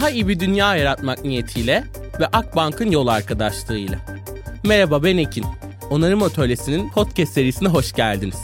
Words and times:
Daha 0.00 0.10
iyi 0.10 0.28
bir 0.28 0.40
dünya 0.40 0.76
yaratmak 0.76 1.24
niyetiyle 1.24 1.84
ve 2.20 2.26
Akbank'ın 2.26 2.90
yol 2.90 3.06
arkadaşlığıyla. 3.06 3.98
Merhaba 4.64 5.04
ben 5.04 5.16
Ekin. 5.16 5.44
Onarım 5.90 6.22
Atölyesi'nin 6.22 6.90
podcast 6.90 7.32
serisine 7.32 7.68
hoş 7.68 7.92
geldiniz. 7.92 8.36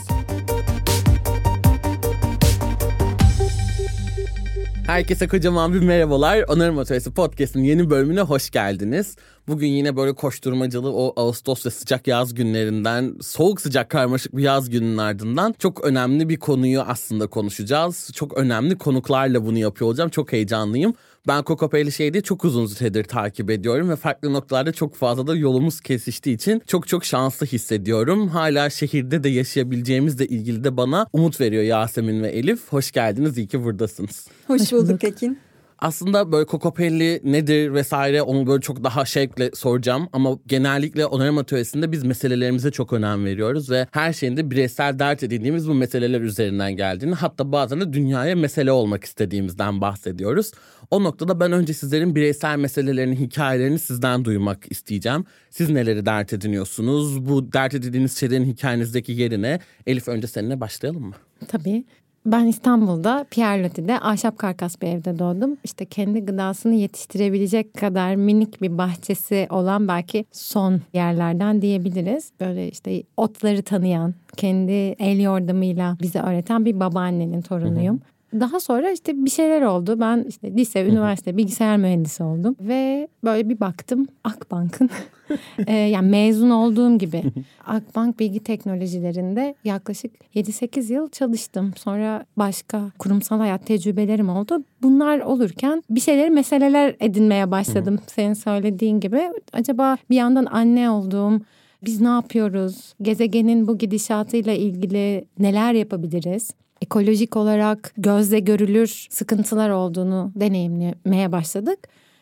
Herkese 4.87 5.27
kocaman 5.27 5.73
bir 5.73 5.79
merhabalar. 5.79 6.43
Onarım 6.47 6.79
Atölyesi 6.79 7.11
Podcast'ın 7.11 7.63
yeni 7.63 7.89
bölümüne 7.89 8.21
hoş 8.21 8.49
geldiniz. 8.49 9.15
Bugün 9.47 9.67
yine 9.67 9.95
böyle 9.95 10.13
koşturmacalı 10.13 10.93
o 10.93 11.13
Ağustos 11.21 11.65
ve 11.65 11.69
sıcak 11.69 12.07
yaz 12.07 12.33
günlerinden, 12.33 13.15
soğuk 13.21 13.61
sıcak 13.61 13.89
karmaşık 13.89 14.37
bir 14.37 14.43
yaz 14.43 14.69
gününün 14.69 14.97
ardından 14.97 15.55
çok 15.59 15.83
önemli 15.83 16.29
bir 16.29 16.37
konuyu 16.37 16.81
aslında 16.81 17.27
konuşacağız. 17.27 18.09
Çok 18.13 18.37
önemli 18.37 18.77
konuklarla 18.77 19.45
bunu 19.45 19.57
yapıyor 19.57 19.89
olacağım. 19.89 20.09
Çok 20.09 20.31
heyecanlıyım. 20.31 20.93
Ben 21.27 21.43
Kokopeli 21.43 21.91
şeydi 21.91 22.23
çok 22.23 22.45
uzun 22.45 22.65
süredir 22.65 23.03
takip 23.03 23.49
ediyorum 23.49 23.89
ve 23.89 23.95
farklı 23.95 24.33
noktalarda 24.33 24.71
çok 24.71 24.95
fazla 24.95 25.27
da 25.27 25.35
yolumuz 25.35 25.81
kesiştiği 25.81 26.35
için 26.35 26.61
çok 26.67 26.87
çok 26.87 27.05
şanslı 27.05 27.45
hissediyorum. 27.45 28.27
Hala 28.27 28.69
şehirde 28.69 29.23
de 29.23 29.29
yaşayabileceğimizle 29.29 30.27
ilgili 30.27 30.63
de 30.63 30.77
bana 30.77 31.07
umut 31.13 31.41
veriyor 31.41 31.63
Yasemin 31.63 32.23
ve 32.23 32.29
Elif. 32.29 32.59
Hoş 32.69 32.91
geldiniz, 32.91 33.37
iyi 33.37 33.47
ki 33.47 33.63
buradasınız. 33.63 34.27
Hoş, 34.47 34.61
Hoş 34.61 34.71
bulduk 34.71 35.03
Ekin 35.03 35.39
aslında 35.79 36.31
böyle 36.31 36.45
Kokopelli 36.45 37.21
nedir 37.23 37.73
vesaire 37.73 38.21
onu 38.21 38.47
böyle 38.47 38.61
çok 38.61 38.83
daha 38.83 39.05
şevkle 39.05 39.51
soracağım. 39.53 40.09
Ama 40.13 40.37
genellikle 40.47 41.05
onarım 41.05 41.37
atölyesinde 41.37 41.91
biz 41.91 42.03
meselelerimize 42.03 42.71
çok 42.71 42.93
önem 42.93 43.25
veriyoruz 43.25 43.69
ve 43.69 43.87
her 43.91 44.13
şeyinde 44.13 44.51
bireysel 44.51 44.99
dert 44.99 45.23
edindiğimiz 45.23 45.69
bu 45.69 45.73
meseleler 45.73 46.21
üzerinden 46.21 46.75
geldiğini 46.75 47.15
hatta 47.15 47.51
bazen 47.51 47.81
de 47.81 47.93
dünyaya 47.93 48.35
mesele 48.35 48.71
olmak 48.71 49.03
istediğimizden 49.03 49.81
bahsediyoruz. 49.81 50.51
O 50.91 51.03
noktada 51.03 51.39
ben 51.39 51.51
önce 51.51 51.73
sizlerin 51.73 52.15
bireysel 52.15 52.57
meselelerini, 52.57 53.19
hikayelerini 53.19 53.79
sizden 53.79 54.25
duymak 54.25 54.71
isteyeceğim. 54.71 55.25
Siz 55.49 55.69
neleri 55.69 56.05
dert 56.05 56.33
ediniyorsunuz? 56.33 57.29
Bu 57.29 57.53
dert 57.53 57.73
edindiğiniz 57.73 58.17
şeylerin 58.17 58.45
hikayenizdeki 58.45 59.11
yerine 59.11 59.59
Elif 59.87 60.07
önce 60.07 60.27
seninle 60.27 60.59
başlayalım 60.61 61.03
mı? 61.03 61.13
Tabii. 61.47 61.85
Ben 62.25 62.45
İstanbul'da 62.45 63.25
Pierre 63.31 63.63
Loti'de 63.63 63.99
ahşap 63.99 64.37
karkas 64.37 64.81
bir 64.81 64.87
evde 64.87 65.19
doğdum. 65.19 65.57
İşte 65.63 65.85
kendi 65.85 66.19
gıdasını 66.19 66.73
yetiştirebilecek 66.75 67.73
kadar 67.73 68.15
minik 68.15 68.61
bir 68.61 68.77
bahçesi 68.77 69.47
olan 69.49 69.87
belki 69.87 70.25
son 70.31 70.81
yerlerden 70.93 71.61
diyebiliriz. 71.61 72.31
Böyle 72.39 72.69
işte 72.71 73.03
otları 73.17 73.61
tanıyan, 73.61 74.13
kendi 74.37 74.71
el 74.99 75.19
yordamıyla 75.19 75.97
bize 76.01 76.19
öğreten 76.19 76.65
bir 76.65 76.79
babaannenin 76.79 77.41
torunuyum. 77.41 77.95
Hı 77.95 77.99
hı. 77.99 78.16
Daha 78.33 78.59
sonra 78.59 78.91
işte 78.91 79.25
bir 79.25 79.29
şeyler 79.29 79.61
oldu. 79.61 79.99
Ben 79.99 80.25
işte 80.29 80.51
lise, 80.51 80.85
üniversite, 80.85 81.37
bilgisayar 81.37 81.77
mühendisi 81.77 82.23
oldum. 82.23 82.55
Ve 82.61 83.07
böyle 83.23 83.49
bir 83.49 83.59
baktım 83.59 84.07
Akbank'ın 84.23 84.89
e, 85.67 85.75
yani 85.75 86.09
mezun 86.09 86.49
olduğum 86.49 86.97
gibi 86.97 87.23
Akbank 87.65 88.19
bilgi 88.19 88.39
teknolojilerinde 88.39 89.55
yaklaşık 89.63 90.11
7-8 90.35 90.93
yıl 90.93 91.09
çalıştım. 91.09 91.73
Sonra 91.77 92.25
başka 92.37 92.91
kurumsal 92.99 93.39
hayat 93.39 93.65
tecrübelerim 93.65 94.29
oldu. 94.29 94.63
Bunlar 94.81 95.19
olurken 95.19 95.83
bir 95.89 96.01
şeyleri 96.01 96.29
meseleler 96.29 96.95
edinmeye 96.99 97.51
başladım. 97.51 97.99
Senin 98.07 98.33
söylediğin 98.33 98.99
gibi. 98.99 99.21
Acaba 99.53 99.97
bir 100.09 100.15
yandan 100.15 100.45
anne 100.45 100.89
olduğum 100.89 101.41
biz 101.83 102.01
ne 102.01 102.07
yapıyoruz? 102.07 102.93
Gezegenin 103.01 103.67
bu 103.67 103.77
gidişatıyla 103.77 104.53
ilgili 104.53 105.25
neler 105.39 105.73
yapabiliriz? 105.73 106.51
Ekolojik 106.81 107.37
olarak 107.37 107.93
gözle 107.97 108.39
görülür 108.39 109.07
sıkıntılar 109.09 109.69
olduğunu 109.69 110.31
deneyimlemeye 110.35 111.31
başladık. 111.31 111.79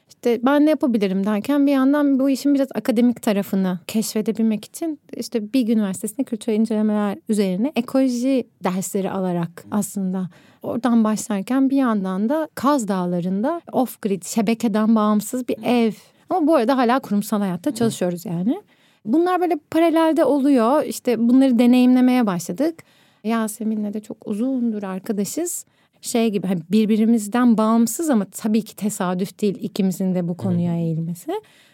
İşte 0.09 0.39
ben 0.45 0.65
ne 0.65 0.69
yapabilirim 0.69 1.25
derken 1.25 1.67
bir 1.67 1.71
yandan 1.71 2.19
bu 2.19 2.29
işin 2.29 2.55
biraz 2.55 2.67
akademik 2.75 3.21
tarafını 3.21 3.79
keşfedebilmek 3.87 4.65
için 4.65 4.99
işte 5.17 5.53
Bilgi 5.53 5.73
Üniversitesi'nde 5.73 6.23
kültür 6.23 6.53
incelemeler 6.53 7.17
üzerine 7.29 7.71
ekoloji 7.75 8.47
dersleri 8.63 9.11
alarak 9.11 9.65
aslında 9.71 10.29
oradan 10.63 11.03
başlarken 11.03 11.69
bir 11.69 11.77
yandan 11.77 12.29
da 12.29 12.49
Kaz 12.55 12.87
Dağları'nda 12.87 13.61
off-grid, 13.71 14.25
şebekeden 14.25 14.95
bağımsız 14.95 15.47
bir 15.47 15.57
ev. 15.63 15.91
Ama 16.29 16.47
bu 16.47 16.55
arada 16.55 16.77
hala 16.77 16.99
kurumsal 16.99 17.39
hayatta 17.39 17.75
çalışıyoruz 17.75 18.25
yani. 18.25 18.61
Bunlar 19.05 19.41
böyle 19.41 19.59
paralelde 19.71 20.25
oluyor. 20.25 20.83
İşte 20.83 21.29
bunları 21.29 21.59
deneyimlemeye 21.59 22.25
başladık. 22.25 22.83
Yasemin'le 23.25 23.93
de 23.93 23.99
çok 23.99 24.27
uzundur 24.27 24.83
arkadaşız. 24.83 25.65
Şey 26.01 26.31
gibi 26.31 26.47
hani 26.47 26.61
birbirimizden 26.71 27.57
bağımsız 27.57 28.09
ama 28.09 28.25
tabii 28.25 28.61
ki 28.61 28.75
tesadüf 28.75 29.41
değil 29.41 29.57
ikimizin 29.61 30.15
de 30.15 30.27
bu 30.27 30.37
konuya 30.37 30.75
eğilmesi. 30.75 31.31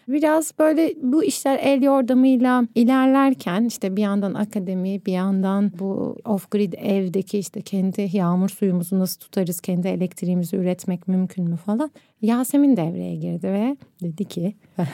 Biraz 0.08 0.52
böyle 0.58 0.94
bu 1.02 1.24
işler 1.24 1.58
el 1.62 1.82
yordamıyla 1.82 2.64
ilerlerken 2.74 3.64
işte 3.64 3.96
bir 3.96 4.02
yandan 4.02 4.34
akademi 4.34 5.06
bir 5.06 5.12
yandan 5.12 5.72
bu 5.78 6.16
off 6.24 6.50
grid 6.50 6.72
evdeki 6.72 7.38
işte 7.38 7.60
kendi 7.60 8.10
yağmur 8.12 8.48
suyumuzu 8.48 8.98
nasıl 8.98 9.20
tutarız 9.20 9.60
kendi 9.60 9.88
elektriğimizi 9.88 10.56
üretmek 10.56 11.08
mümkün 11.08 11.50
mü 11.50 11.56
falan. 11.56 11.90
Yasemin 12.22 12.76
devreye 12.76 13.16
girdi 13.16 13.46
ve 13.48 13.76
dedi 14.02 14.24
ki 14.24 14.54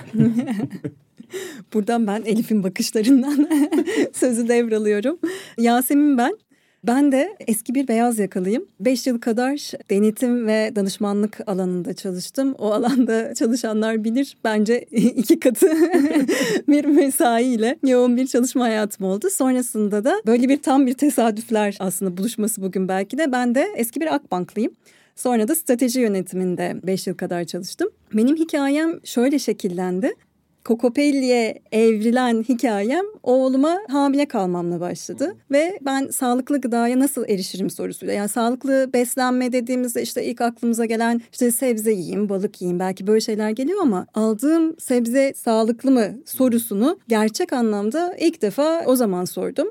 Buradan 1.75 2.07
ben 2.07 2.23
Elif'in 2.23 2.63
bakışlarından 2.63 3.49
sözü 4.13 4.49
devralıyorum. 4.49 5.19
Yasemin 5.59 6.19
ben 6.19 6.39
ben 6.85 7.13
de 7.13 7.37
eski 7.47 7.75
bir 7.75 7.89
beyaz 7.89 8.19
yakalıyım. 8.19 8.67
Beş 8.81 9.07
yıl 9.07 9.21
kadar 9.21 9.73
denetim 9.91 10.47
ve 10.47 10.73
danışmanlık 10.77 11.41
alanında 11.47 11.95
çalıştım. 11.95 12.55
O 12.59 12.73
alanda 12.73 13.35
çalışanlar 13.39 14.05
bilir 14.05 14.37
bence 14.45 14.81
iki 14.91 15.41
katı 15.41 15.67
bir 16.69 16.85
mesaiyle 16.85 17.79
yoğun 17.87 18.17
bir 18.17 18.27
çalışma 18.27 18.65
hayatım 18.65 19.07
oldu. 19.07 19.31
Sonrasında 19.31 20.05
da 20.05 20.23
böyle 20.27 20.49
bir 20.49 20.63
tam 20.63 20.87
bir 20.87 20.95
tesadüfler 20.95 21.77
aslında 21.81 22.17
buluşması 22.17 22.63
bugün 22.63 22.89
belki 22.89 23.19
de. 23.19 23.33
Ben 23.33 23.55
de 23.55 23.69
eski 23.77 24.01
bir 24.01 24.15
Akbanklıyım. 24.15 24.73
Sonra 25.17 25.49
da 25.49 25.55
strateji 25.55 26.01
yönetiminde 26.01 26.77
5 26.83 27.07
yıl 27.07 27.15
kadar 27.15 27.45
çalıştım. 27.45 27.89
Benim 28.15 28.37
hikayem 28.37 29.01
şöyle 29.05 29.39
şekillendi. 29.39 30.15
Kokopelli'ye 30.65 31.59
evrilen 31.73 32.43
hikayem 32.43 33.05
oğluma 33.23 33.79
hamile 33.89 34.27
kalmamla 34.29 34.81
başladı. 34.81 35.37
Ve 35.51 35.79
ben 35.83 36.07
sağlıklı 36.07 36.61
gıdaya 36.61 36.99
nasıl 36.99 37.25
erişirim 37.29 37.71
sorusuyla. 37.71 38.15
Yani 38.15 38.29
sağlıklı 38.29 38.91
beslenme 38.93 39.53
dediğimizde 39.53 40.03
işte 40.03 40.25
ilk 40.25 40.41
aklımıza 40.41 40.85
gelen 40.85 41.21
işte 41.33 41.51
sebze 41.51 41.93
yiyeyim, 41.93 42.29
balık 42.29 42.63
yiyeyim 42.63 42.79
belki 42.79 43.07
böyle 43.07 43.21
şeyler 43.21 43.51
geliyor 43.51 43.79
ama 43.83 44.07
aldığım 44.15 44.81
sebze 44.81 45.33
sağlıklı 45.37 45.91
mı 45.91 46.05
sorusunu 46.27 46.99
gerçek 47.09 47.53
anlamda 47.53 48.17
ilk 48.19 48.43
defa 48.43 48.83
o 48.87 48.97
zaman 48.97 49.25
sordum. 49.25 49.71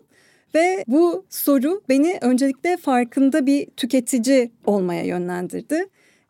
Ve 0.55 0.83
bu 0.87 1.25
soru 1.29 1.81
beni 1.89 2.17
öncelikle 2.21 2.77
farkında 2.77 3.45
bir 3.45 3.65
tüketici 3.65 4.51
olmaya 4.65 5.03
yönlendirdi. 5.03 5.85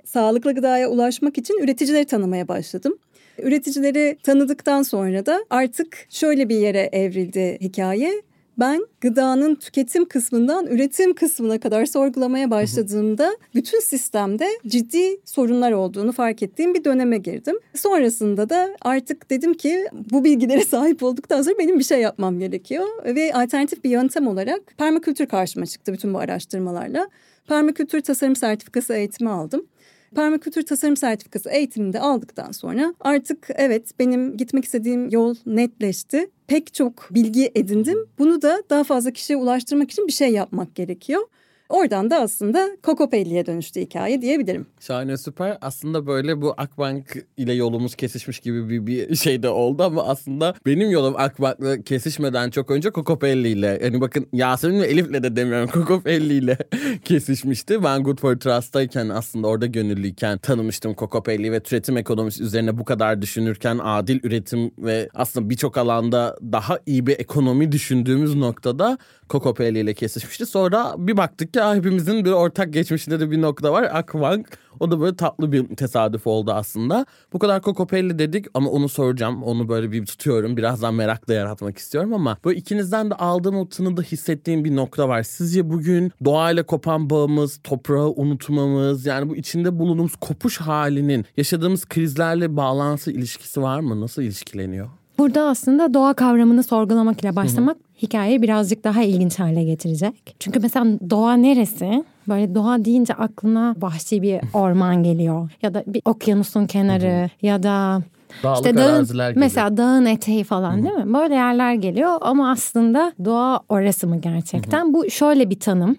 Sağlıklı 0.06 0.56
gıdaya 0.56 0.90
ulaşmak 0.90 1.38
için 1.38 1.64
üreticileri 1.64 2.06
tanımaya 2.06 2.48
başladım. 2.48 2.98
Üreticileri 3.38 4.18
tanıdıktan 4.24 4.82
sonra 4.82 5.26
da 5.26 5.46
artık 5.50 6.08
şöyle 6.10 6.50
bir 6.50 6.56
yere 6.56 6.90
evrildi 6.92 7.58
hikaye. 7.62 8.22
Ben 8.60 8.88
gıdanın 9.02 9.56
tüketim 9.56 10.06
kısmından 10.06 10.68
üretim 10.68 11.14
kısmına 11.14 11.60
kadar 11.60 11.86
sorgulamaya 11.86 12.52
başladığımda 12.52 13.38
bütün 13.56 13.80
sistemde 13.80 14.48
ciddi 14.68 15.18
sorunlar 15.26 15.72
olduğunu 15.72 16.12
fark 16.12 16.44
ettiğim 16.44 16.74
bir 16.74 16.84
döneme 16.84 17.18
girdim. 17.18 17.56
Sonrasında 17.76 18.50
da 18.50 18.70
artık 18.82 19.30
dedim 19.30 19.54
ki 19.54 19.88
bu 20.12 20.24
bilgilere 20.24 20.62
sahip 20.66 21.04
olduktan 21.04 21.42
sonra 21.42 21.58
benim 21.60 21.80
bir 21.80 21.84
şey 21.84 22.02
yapmam 22.02 22.40
gerekiyor. 22.40 22.86
Ve 23.06 23.34
alternatif 23.34 23.84
bir 23.84 23.90
yöntem 23.90 24.28
olarak 24.28 24.62
permakültür 24.78 25.26
karşıma 25.26 25.66
çıktı 25.66 25.94
bütün 25.94 26.14
bu 26.14 26.20
araştırmalarla. 26.20 27.10
Permakültür 27.48 28.02
tasarım 28.02 28.36
sertifikası 28.36 28.94
eğitimi 28.94 29.30
aldım. 29.30 29.68
Permakültür 30.16 30.66
tasarım 30.66 30.98
sertifikası 30.98 31.50
eğitimini 31.50 31.94
de 31.94 32.00
aldıktan 32.00 32.52
sonra 32.52 32.94
artık 33.00 33.48
evet 33.56 34.00
benim 34.00 34.38
gitmek 34.38 34.66
istediğim 34.66 35.10
yol 35.10 35.36
netleşti. 35.46 36.30
Pek 36.48 36.74
çok 36.74 37.08
bilgi 37.12 37.52
edindim. 37.56 37.98
Bunu 38.20 38.42
da 38.42 38.64
daha 38.70 38.84
fazla 38.84 39.12
kişiye 39.12 39.38
ulaştırmak 39.38 39.92
için 39.92 40.08
bir 40.08 40.14
şey 40.14 40.32
yapmak 40.32 40.76
gerekiyor. 40.76 41.22
Oradan 41.70 42.10
da 42.10 42.20
aslında 42.20 42.70
Kokopelli'ye 42.84 43.46
dönüştü 43.46 43.82
hikaye 43.82 44.22
diyebilirim. 44.22 44.68
Şahane 44.80 45.18
süper. 45.18 45.58
Aslında 45.62 46.08
böyle 46.08 46.42
bu 46.42 46.54
Akbank 46.58 47.26
ile 47.38 47.54
yolumuz 47.54 47.96
kesişmiş 47.96 48.40
gibi 48.40 48.70
bir, 48.70 48.88
bir 48.88 49.16
şey 49.16 49.44
de 49.44 49.50
oldu 49.50 49.84
ama 49.84 50.04
aslında 50.04 50.56
benim 50.66 50.92
yolum 50.92 51.14
Akbank'la 51.18 51.82
kesişmeden 51.82 52.50
çok 52.50 52.72
önce 52.72 52.90
Kokopelli 52.90 53.48
ile. 53.48 53.80
Yani 53.84 54.02
bakın 54.02 54.28
Yasemin 54.34 54.82
ve 54.82 54.86
Elif'le 54.86 55.24
de 55.24 55.36
demiyorum 55.36 55.70
Kokopelli 55.74 56.34
ile 56.34 56.58
kesişmişti. 57.06 57.84
Ben 57.84 58.04
Good 58.04 58.20
for 58.20 58.36
Trust'tayken 58.36 59.10
aslında 59.10 59.48
orada 59.48 59.66
gönüllüyken 59.66 60.38
tanımıştım 60.38 60.94
Kokopelli'yi 60.94 61.52
ve 61.52 61.60
türetim 61.60 61.98
ekonomisi 61.98 62.44
üzerine 62.44 62.78
bu 62.78 62.86
kadar 62.86 63.22
düşünürken 63.22 63.80
adil 63.84 64.20
üretim 64.24 64.72
ve 64.78 65.10
aslında 65.14 65.50
birçok 65.50 65.78
alanda 65.78 66.38
daha 66.42 66.80
iyi 66.86 67.08
bir 67.08 67.20
ekonomi 67.20 67.72
düşündüğümüz 67.72 68.36
noktada 68.36 68.98
Kokopelli 69.30 69.80
ile 69.80 69.94
kesişmişti. 69.94 70.46
Sonra 70.46 70.96
bir 70.98 71.18
baktık 71.18 71.57
ki 71.58 71.64
hepimizin 71.64 72.26
bir 72.26 72.32
ortak 72.32 72.74
geçmişinde 72.74 73.20
de 73.20 73.32
bir 73.32 73.42
nokta 73.42 73.72
var. 73.72 73.84
Akbank 73.84 74.48
o 74.80 74.92
da 74.92 75.02
böyle 75.02 75.16
tatlı 75.16 75.52
bir 75.52 75.76
tesadüf 75.76 76.28
oldu 76.28 76.52
aslında. 76.52 77.06
Bu 77.34 77.40
kadar 77.40 77.62
Kokopelli 77.62 78.20
dedik 78.20 78.46
ama 78.54 78.70
onu 78.70 78.90
soracağım. 78.90 79.44
Onu 79.44 79.70
böyle 79.70 79.92
bir 79.92 80.06
tutuyorum. 80.06 80.58
Birazdan 80.58 80.94
merakla 80.94 81.34
yaratmak 81.34 81.78
istiyorum 81.78 82.14
ama 82.14 82.38
böyle 82.46 82.60
ikinizden 82.60 83.10
de 83.10 83.16
aldığım 83.16 83.58
o 83.58 83.70
tınıda 83.70 84.02
hissettiğim 84.02 84.66
bir 84.66 84.76
nokta 84.76 85.10
var. 85.10 85.24
Sizce 85.24 85.70
bugün 85.70 86.12
doğayla 86.26 86.64
kopan 86.64 87.10
bağımız, 87.10 87.60
toprağı 87.64 88.10
unutmamız 88.10 89.06
yani 89.06 89.30
bu 89.30 89.36
içinde 89.36 89.80
bulunduğumuz 89.80 90.16
kopuş 90.16 90.58
halinin 90.58 91.26
yaşadığımız 91.38 91.86
krizlerle 91.86 92.58
bağlantısı 92.58 93.12
ilişkisi 93.12 93.62
var 93.62 93.80
mı? 93.80 94.02
Nasıl 94.02 94.22
ilişkileniyor? 94.22 94.90
Burada 95.18 95.42
aslında 95.44 95.94
doğa 95.94 96.14
kavramını 96.14 96.64
sorgulamak 96.64 97.22
ile 97.22 97.36
başlamak 97.36 97.78
hikayeyi 98.02 98.42
birazcık 98.42 98.84
daha 98.84 99.04
ilginç 99.04 99.40
hale 99.40 99.64
getirecek. 99.64 100.36
Çünkü 100.40 100.60
mesela 100.60 100.86
doğa 101.10 101.34
neresi? 101.34 102.04
Böyle 102.28 102.56
doğa 102.56 102.86
deyince 102.86 103.14
aklına 103.14 103.76
vahşi 103.82 104.22
bir 104.22 104.40
orman 104.54 105.04
geliyor. 105.04 105.52
Ya 105.62 105.74
da 105.74 105.84
bir 105.88 106.02
okyanusun 106.06 106.66
kenarı 106.68 107.30
ya 107.42 107.64
da 107.64 108.02
Dağlık 108.44 108.58
işte 108.58 108.78
dağın, 108.78 109.06
gibi. 109.06 109.40
mesela 109.40 109.78
dağın 109.78 110.06
eteği 110.06 110.44
falan 110.44 110.84
değil 110.84 110.96
mi? 110.96 111.14
Böyle 111.14 111.36
yerler 111.36 111.74
geliyor 111.74 112.18
ama 112.22 112.52
aslında 112.52 113.14
doğa 113.26 113.60
orası 113.70 114.08
mı 114.08 114.22
gerçekten? 114.22 114.94
Bu 114.94 115.10
şöyle 115.10 115.50
bir 115.50 115.60
tanım. 115.60 115.96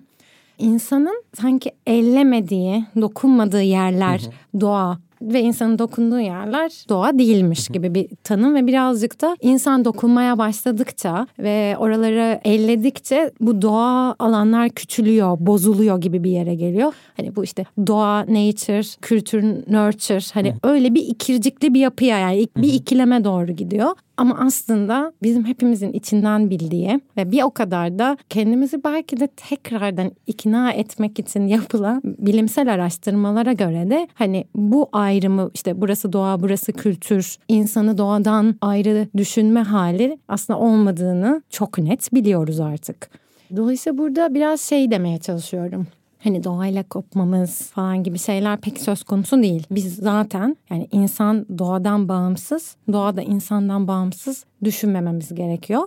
İnsanın 0.59 1.23
sanki 1.41 1.71
ellemediği, 1.87 2.85
dokunmadığı 3.01 3.63
yerler 3.63 4.23
doğa 4.61 4.99
ve 5.23 5.41
insanın 5.41 5.79
dokunduğu 5.79 6.21
yerler 6.21 6.85
doğa 6.89 7.19
değilmiş 7.19 7.69
gibi 7.69 7.95
bir 7.95 8.09
tanım 8.25 8.55
ve 8.55 8.67
birazcık 8.67 9.21
da 9.21 9.37
insan 9.41 9.85
dokunmaya 9.85 10.39
başladıkça 10.39 11.27
ve 11.39 11.77
oraları 11.79 12.41
elledikçe 12.45 13.31
bu 13.41 13.63
doğa 13.63 14.15
alanlar 14.19 14.69
küçülüyor, 14.69 15.37
bozuluyor 15.41 16.01
gibi 16.01 16.25
bir 16.25 16.31
yere 16.31 16.55
geliyor. 16.55 16.93
Hani 17.17 17.37
bu 17.37 17.45
işte 17.45 17.65
doğa, 17.87 18.21
nature, 18.21 18.99
kültür, 19.03 19.43
nurture 19.43 20.19
hani 20.33 20.55
öyle 20.63 20.95
bir 20.95 21.03
ikircikli 21.03 21.75
bir 21.75 21.81
yapıya 21.81 22.19
yani 22.19 22.49
bir 22.57 22.73
ikileme 22.73 23.25
doğru 23.25 23.53
gidiyor. 23.53 23.97
Ama 24.19 24.39
aslında 24.39 25.13
bizim 25.23 25.45
hepimizin 25.45 25.93
içinden 25.93 26.51
bildiği 26.51 27.01
ve 27.17 27.33
bir 27.33 27.43
o 27.43 27.51
kadar 27.51 27.99
da 27.99 28.17
kendimizi 28.29 28.85
belki 28.85 29.21
de 29.21 29.27
tekrardan 29.27 30.13
ikna 30.27 30.73
etmek 30.73 31.19
için 31.19 31.47
yapılan 31.47 32.03
bilimsel 32.05 32.73
araştırmalara 32.75 33.53
göre 33.53 33.91
de 33.91 34.09
hani 34.15 34.45
bu 34.55 34.89
ayrımı 34.93 35.51
işte 35.55 35.81
burası 35.81 36.13
doğa 36.13 36.41
burası 36.41 36.73
kültür 36.73 37.37
insanı 37.49 37.99
doğadan 37.99 38.55
ayrı 38.61 39.09
düşünme 39.17 39.63
hali 39.63 40.19
aslında 40.29 40.59
olmadığını 40.59 41.43
çok 41.51 41.79
net 41.79 42.13
biliyoruz 42.13 42.61
artık. 42.61 43.11
Dolayısıyla 43.57 43.99
burada 43.99 44.35
biraz 44.35 44.61
şey 44.61 44.91
demeye 44.91 45.19
çalışıyorum 45.19 45.87
hani 46.25 46.45
doğayla 46.45 46.83
kopmamız 46.83 47.63
falan 47.63 48.03
gibi 48.03 48.19
şeyler 48.19 48.61
pek 48.61 48.81
söz 48.81 49.03
konusu 49.03 49.43
değil. 49.43 49.67
Biz 49.71 49.97
zaten 49.97 50.57
yani 50.71 50.89
insan 50.93 51.47
doğadan 51.59 52.09
bağımsız, 52.09 52.77
doğa 52.93 53.17
da 53.17 53.23
insandan 53.23 53.89
bağımsız 53.89 54.45
düşünmememiz 54.65 55.35
gerekiyor. 55.35 55.83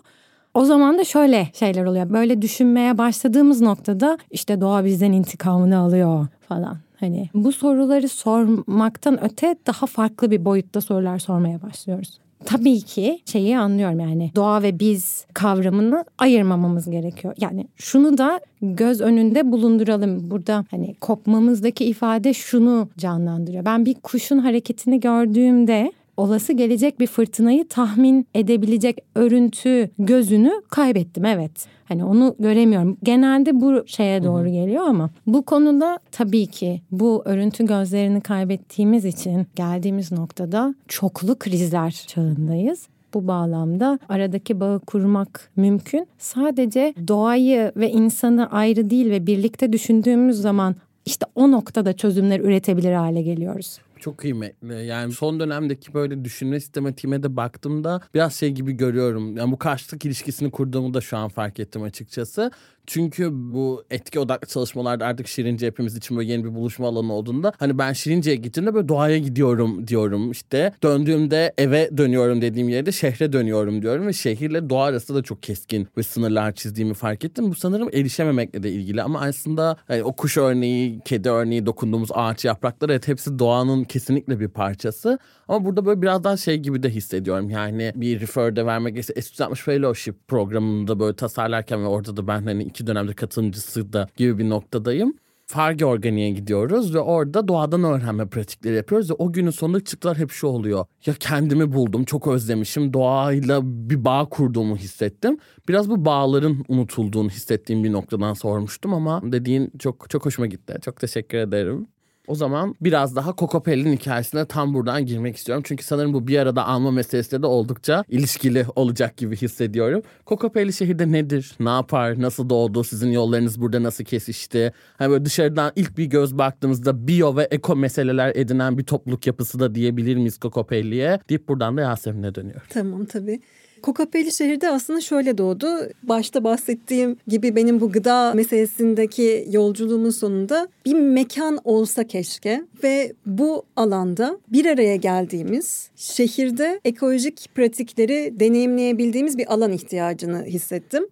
O 0.54 0.66
zaman 0.66 0.98
da 0.98 1.04
şöyle 1.04 1.48
şeyler 1.54 1.86
oluyor. 1.86 2.10
Böyle 2.10 2.42
düşünmeye 2.42 2.98
başladığımız 2.98 3.62
noktada 3.62 4.18
işte 4.31 4.62
doğa 4.62 4.86
bizden 4.86 5.12
intikamını 5.12 5.78
alıyor 5.78 6.28
falan. 6.50 6.77
Hani 7.00 7.30
bu 7.34 7.51
soruları 7.51 8.10
sormaktan 8.10 9.24
öte 9.24 9.56
daha 9.68 9.86
farklı 9.86 10.31
bir 10.31 10.45
boyutta 10.45 10.81
sorular 10.81 11.19
sormaya 11.19 11.62
başlıyoruz. 11.62 12.19
Tabii 12.45 12.81
ki 12.81 13.21
şeyi 13.25 13.57
anlıyorum 13.57 13.99
yani 13.99 14.31
doğa 14.35 14.63
ve 14.63 14.79
biz 14.79 15.25
kavramını 15.33 16.05
ayırmamamız 16.17 16.89
gerekiyor. 16.89 17.33
Yani 17.38 17.67
şunu 17.75 18.17
da 18.17 18.39
göz 18.61 19.01
önünde 19.01 19.51
bulunduralım. 19.51 20.31
Burada 20.31 20.65
hani 20.71 20.95
kopmamızdaki 20.95 21.85
ifade 21.85 22.33
şunu 22.33 22.89
canlandırıyor. 22.97 23.65
Ben 23.65 23.85
bir 23.85 23.93
kuşun 23.93 24.38
hareketini 24.38 24.99
gördüğümde 24.99 25.91
olası 26.18 26.54
gelecek 26.54 27.00
bir 27.00 27.08
fırtınayı 27.08 27.68
tahmin 27.68 28.28
edebilecek 28.36 28.98
örüntü 29.16 29.90
gözünü 30.00 30.52
kaybettim 30.69 31.25
evet. 31.25 31.52
Hani 31.86 32.06
onu 32.06 32.36
göremiyorum. 32.40 32.98
Genelde 33.04 33.62
bu 33.62 33.88
şeye 33.88 34.24
doğru 34.24 34.50
geliyor 34.50 34.84
ama 34.84 35.10
bu 35.28 35.42
konuda 35.42 36.00
tabii 36.12 36.48
ki 36.48 36.81
bu 36.92 37.22
örüntü 37.25 37.66
gözlerini 37.66 38.22
kaybettiğimiz 38.22 39.06
için 39.06 39.48
geldiğimiz 39.56 40.12
noktada 40.12 40.75
çoklu 40.88 41.40
krizler 41.40 41.92
çağındayız. 42.08 42.88
Bu 43.13 43.28
bağlamda 43.28 44.00
aradaki 44.10 44.60
bağı 44.60 44.80
kurmak 44.80 45.52
mümkün. 45.56 46.08
Sadece 46.18 46.94
doğayı 47.08 47.72
ve 47.75 47.92
insanı 47.92 48.52
ayrı 48.52 48.90
değil 48.90 49.10
ve 49.10 49.28
birlikte 49.28 49.74
düşündüğümüz 49.74 50.42
zaman 50.42 50.75
işte 51.06 51.25
o 51.36 51.52
noktada 51.52 51.94
çözümler 51.94 52.40
üretebilir 52.40 52.94
hale 52.94 53.22
geliyoruz. 53.22 53.80
Çok 54.01 54.18
kıymetli. 54.18 54.86
Yani 54.86 55.12
son 55.12 55.39
dönemdeki 55.39 55.94
böyle 55.94 56.25
düşünme 56.25 56.59
sistematiğime 56.59 57.24
de 57.24 57.36
baktığımda 57.36 58.01
biraz 58.13 58.36
şey 58.36 58.51
gibi 58.51 58.74
görüyorum. 58.74 59.38
Yani 59.38 59.51
bu 59.51 59.57
karşılık 59.57 60.06
ilişkisini 60.06 60.51
kurduğumu 60.51 60.94
da 60.94 61.01
şu 61.01 61.18
an 61.18 61.30
fark 61.30 61.59
ettim 61.59 61.83
açıkçası. 61.83 62.51
Çünkü 62.88 63.30
bu 63.31 63.83
etki 63.92 64.19
odaklı 64.19 64.48
çalışmalarda 64.48 65.06
artık 65.06 65.28
Şirince 65.28 65.68
hepimiz 65.68 65.95
için 65.98 66.18
böyle 66.18 66.31
yeni 66.31 66.44
bir 66.44 66.56
buluşma 66.56 66.88
alanı 66.88 67.13
olduğunda 67.13 67.54
hani 67.60 67.78
ben 67.78 67.94
Şirince'ye 67.94 68.36
gittiğimde 68.36 68.74
böyle 68.74 68.89
doğaya 68.89 69.18
gidiyorum 69.18 69.88
diyorum 69.88 70.31
işte. 70.31 70.74
Döndüğümde 70.83 71.54
eve 71.57 71.98
dönüyorum 71.98 72.42
dediğim 72.42 72.69
yerde 72.69 72.92
şehre 72.92 73.33
dönüyorum 73.33 73.81
diyorum 73.81 74.07
ve 74.07 74.13
şehirle 74.13 74.69
doğa 74.69 74.86
arasında 74.86 75.18
da 75.18 75.24
çok 75.24 75.44
keskin 75.44 75.88
ve 75.98 76.04
sınırlar 76.04 76.51
çizdiğimi 76.51 76.94
fark 76.94 77.25
ettim. 77.25 77.50
Bu 77.50 77.56
sanırım 77.56 77.89
erişememekle 77.94 78.63
de 78.63 78.72
ilgili 78.72 79.04
ama 79.04 79.22
aslında 79.22 79.77
hani 79.88 80.04
o 80.04 80.16
kuş 80.16 80.38
örneği, 80.38 81.00
kedi 81.06 81.30
örneği, 81.30 81.66
dokunduğumuz 81.66 82.10
ağaç 82.13 82.45
yaprakları 82.45 82.92
evet 82.92 83.07
hepsi 83.07 83.39
doğanın 83.39 83.84
kesinlikle 83.84 84.39
bir 84.39 84.48
parçası. 84.48 85.19
Ama 85.48 85.66
burada 85.66 85.86
böyle 85.86 86.01
biraz 86.01 86.24
daha 86.24 86.38
şey 86.38 86.57
gibi 86.57 86.84
de 86.84 86.89
hissediyorum. 86.89 87.50
Yani 87.50 87.92
bir 87.95 88.19
refer'de 88.19 88.66
vermek 88.66 88.94
gerekirse 88.94 89.13
S360 89.13 89.56
Fellowship 89.56 90.27
programında 90.27 91.00
böyle 91.00 91.16
tasarlarken 91.16 91.84
ve 91.84 91.88
orada 91.88 92.18
da 92.18 92.27
ben 92.27 92.42
hani 92.42 92.70
iki 92.71 92.88
dönemde 92.88 93.13
katılımcısı 93.13 93.94
da 93.94 94.07
gibi 94.18 94.38
bir 94.38 94.50
noktadayım. 94.50 95.13
Farge 95.45 95.85
Organi'ye 95.85 96.29
gidiyoruz 96.29 96.95
ve 96.95 97.00
orada 97.00 97.47
doğadan 97.47 97.83
öğrenme 97.83 98.27
pratikleri 98.27 98.75
yapıyoruz 98.75 99.09
ve 99.09 99.13
o 99.13 99.33
günün 99.33 99.50
sonunda 99.50 99.83
çıktılar 99.83 100.18
hep 100.18 100.31
şu 100.31 100.47
oluyor. 100.47 100.85
Ya 101.06 101.13
kendimi 101.19 101.73
buldum, 101.73 102.03
çok 102.03 102.27
özlemişim, 102.27 102.94
doğayla 102.94 103.62
bir 103.63 104.06
bağ 104.06 104.25
kurduğumu 104.29 104.77
hissettim. 104.77 105.38
Biraz 105.67 105.89
bu 105.89 106.05
bağların 106.05 106.65
unutulduğunu 106.67 107.29
hissettiğim 107.29 107.84
bir 107.84 107.91
noktadan 107.91 108.34
sormuştum 108.34 108.93
ama 108.93 109.22
dediğin 109.31 109.72
çok 109.79 110.10
çok 110.10 110.25
hoşuma 110.25 110.48
gitti. 110.48 110.77
Çok 110.81 111.00
teşekkür 111.00 111.38
ederim. 111.38 111.88
O 112.31 112.35
zaman 112.35 112.75
biraz 112.81 113.15
daha 113.15 113.35
Kokopelli'nin 113.35 113.97
hikayesine 113.97 114.45
tam 114.45 114.73
buradan 114.73 115.05
girmek 115.05 115.35
istiyorum. 115.35 115.63
Çünkü 115.67 115.83
sanırım 115.83 116.13
bu 116.13 116.27
bir 116.27 116.38
arada 116.38 116.67
alma 116.67 116.91
meselesi 116.91 117.41
de 117.41 117.45
oldukça 117.45 118.03
ilişkili 118.09 118.65
olacak 118.75 119.17
gibi 119.17 119.35
hissediyorum. 119.35 120.01
Kokopelli 120.25 120.73
şehirde 120.73 121.11
nedir? 121.11 121.55
Ne 121.59 121.69
yapar? 121.69 122.21
Nasıl 122.21 122.50
doğdu? 122.50 122.83
Sizin 122.83 123.11
yollarınız 123.11 123.61
burada 123.61 123.83
nasıl 123.83 124.03
kesişti? 124.03 124.73
Hani 124.97 125.11
böyle 125.11 125.25
dışarıdan 125.25 125.71
ilk 125.75 125.97
bir 125.97 126.05
göz 126.05 126.38
baktığımızda 126.38 127.07
biyo 127.07 127.35
ve 127.35 127.43
eko 127.43 127.75
meseleler 127.75 128.31
edinen 128.35 128.77
bir 128.77 128.83
topluluk 128.83 129.27
yapısı 129.27 129.59
da 129.59 129.75
diyebilir 129.75 130.15
miyiz 130.15 130.38
Kokopelli'ye? 130.38 131.19
Deyip 131.29 131.47
buradan 131.47 131.77
da 131.77 131.81
Yasemin'e 131.81 132.35
dönüyorum. 132.35 132.67
Tamam 132.69 133.05
tabii. 133.05 133.41
Kokapeli 133.81 134.31
şehirde 134.31 134.69
aslında 134.69 135.01
şöyle 135.01 135.38
doğdu. 135.38 135.67
Başta 136.03 136.43
bahsettiğim 136.43 137.17
gibi 137.27 137.55
benim 137.55 137.81
bu 137.81 137.91
gıda 137.91 138.33
meselesindeki 138.33 139.47
yolculuğumun 139.51 140.09
sonunda 140.09 140.67
bir 140.85 140.93
mekan 140.93 141.59
olsa 141.63 142.07
keşke 142.07 142.63
ve 142.83 143.13
bu 143.25 143.63
alanda 143.75 144.38
bir 144.47 144.65
araya 144.65 144.95
geldiğimiz 144.95 145.89
şehirde 145.95 146.79
ekolojik 146.85 147.50
pratikleri 147.55 148.33
deneyimleyebildiğimiz 148.39 149.38
bir 149.38 149.53
alan 149.53 149.71
ihtiyacını 149.71 150.45
hissettim. 150.45 151.07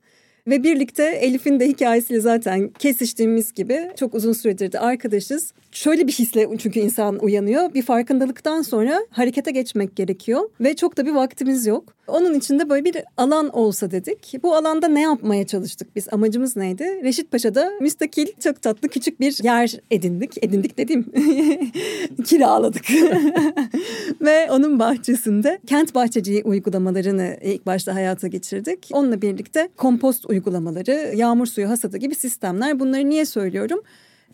Ve 0.47 0.63
birlikte 0.63 1.03
Elif'in 1.03 1.59
de 1.59 1.67
hikayesiyle 1.67 2.21
zaten 2.21 2.69
kesiştiğimiz 2.79 3.53
gibi 3.53 3.91
çok 3.95 4.15
uzun 4.15 4.33
süredir 4.33 4.71
de 4.71 4.79
arkadaşız. 4.79 5.53
Şöyle 5.71 6.07
bir 6.07 6.11
hisle 6.11 6.47
çünkü 6.57 6.79
insan 6.79 7.19
uyanıyor. 7.19 7.73
Bir 7.73 7.81
farkındalıktan 7.81 8.61
sonra 8.61 8.99
harekete 9.09 9.51
geçmek 9.51 9.95
gerekiyor. 9.95 10.49
Ve 10.61 10.75
çok 10.75 10.97
da 10.97 11.05
bir 11.05 11.11
vaktimiz 11.11 11.65
yok. 11.65 11.93
Onun 12.07 12.33
için 12.33 12.59
de 12.59 12.69
böyle 12.69 12.85
bir 12.85 12.97
alan 13.17 13.49
olsa 13.49 13.91
dedik. 13.91 14.35
Bu 14.43 14.55
alanda 14.55 14.87
ne 14.87 15.01
yapmaya 15.01 15.47
çalıştık 15.47 15.95
biz? 15.95 16.07
Amacımız 16.11 16.55
neydi? 16.55 16.83
Reşit 17.03 17.31
Paşa'da 17.31 17.71
müstakil 17.81 18.27
çok 18.43 18.61
tatlı 18.61 18.89
küçük 18.89 19.19
bir 19.19 19.43
yer 19.43 19.79
edindik. 19.91 20.43
Edindik 20.43 20.77
dediğim 20.77 21.03
kiraladık. 22.25 22.85
Ve 24.21 24.51
onun 24.51 24.79
bahçesinde 24.79 25.59
kent 25.67 25.95
bahçeciği 25.95 26.43
uygulamalarını 26.43 27.37
ilk 27.43 27.65
başta 27.65 27.95
hayata 27.95 28.27
geçirdik. 28.27 28.89
Onunla 28.91 29.21
birlikte 29.21 29.69
kompost 29.77 30.25
uygulamaları, 30.29 31.13
yağmur 31.15 31.45
suyu 31.45 31.69
hasadı 31.69 31.97
gibi 31.97 32.15
sistemler. 32.15 32.79
Bunları 32.79 33.09
niye 33.09 33.25
söylüyorum? 33.25 33.81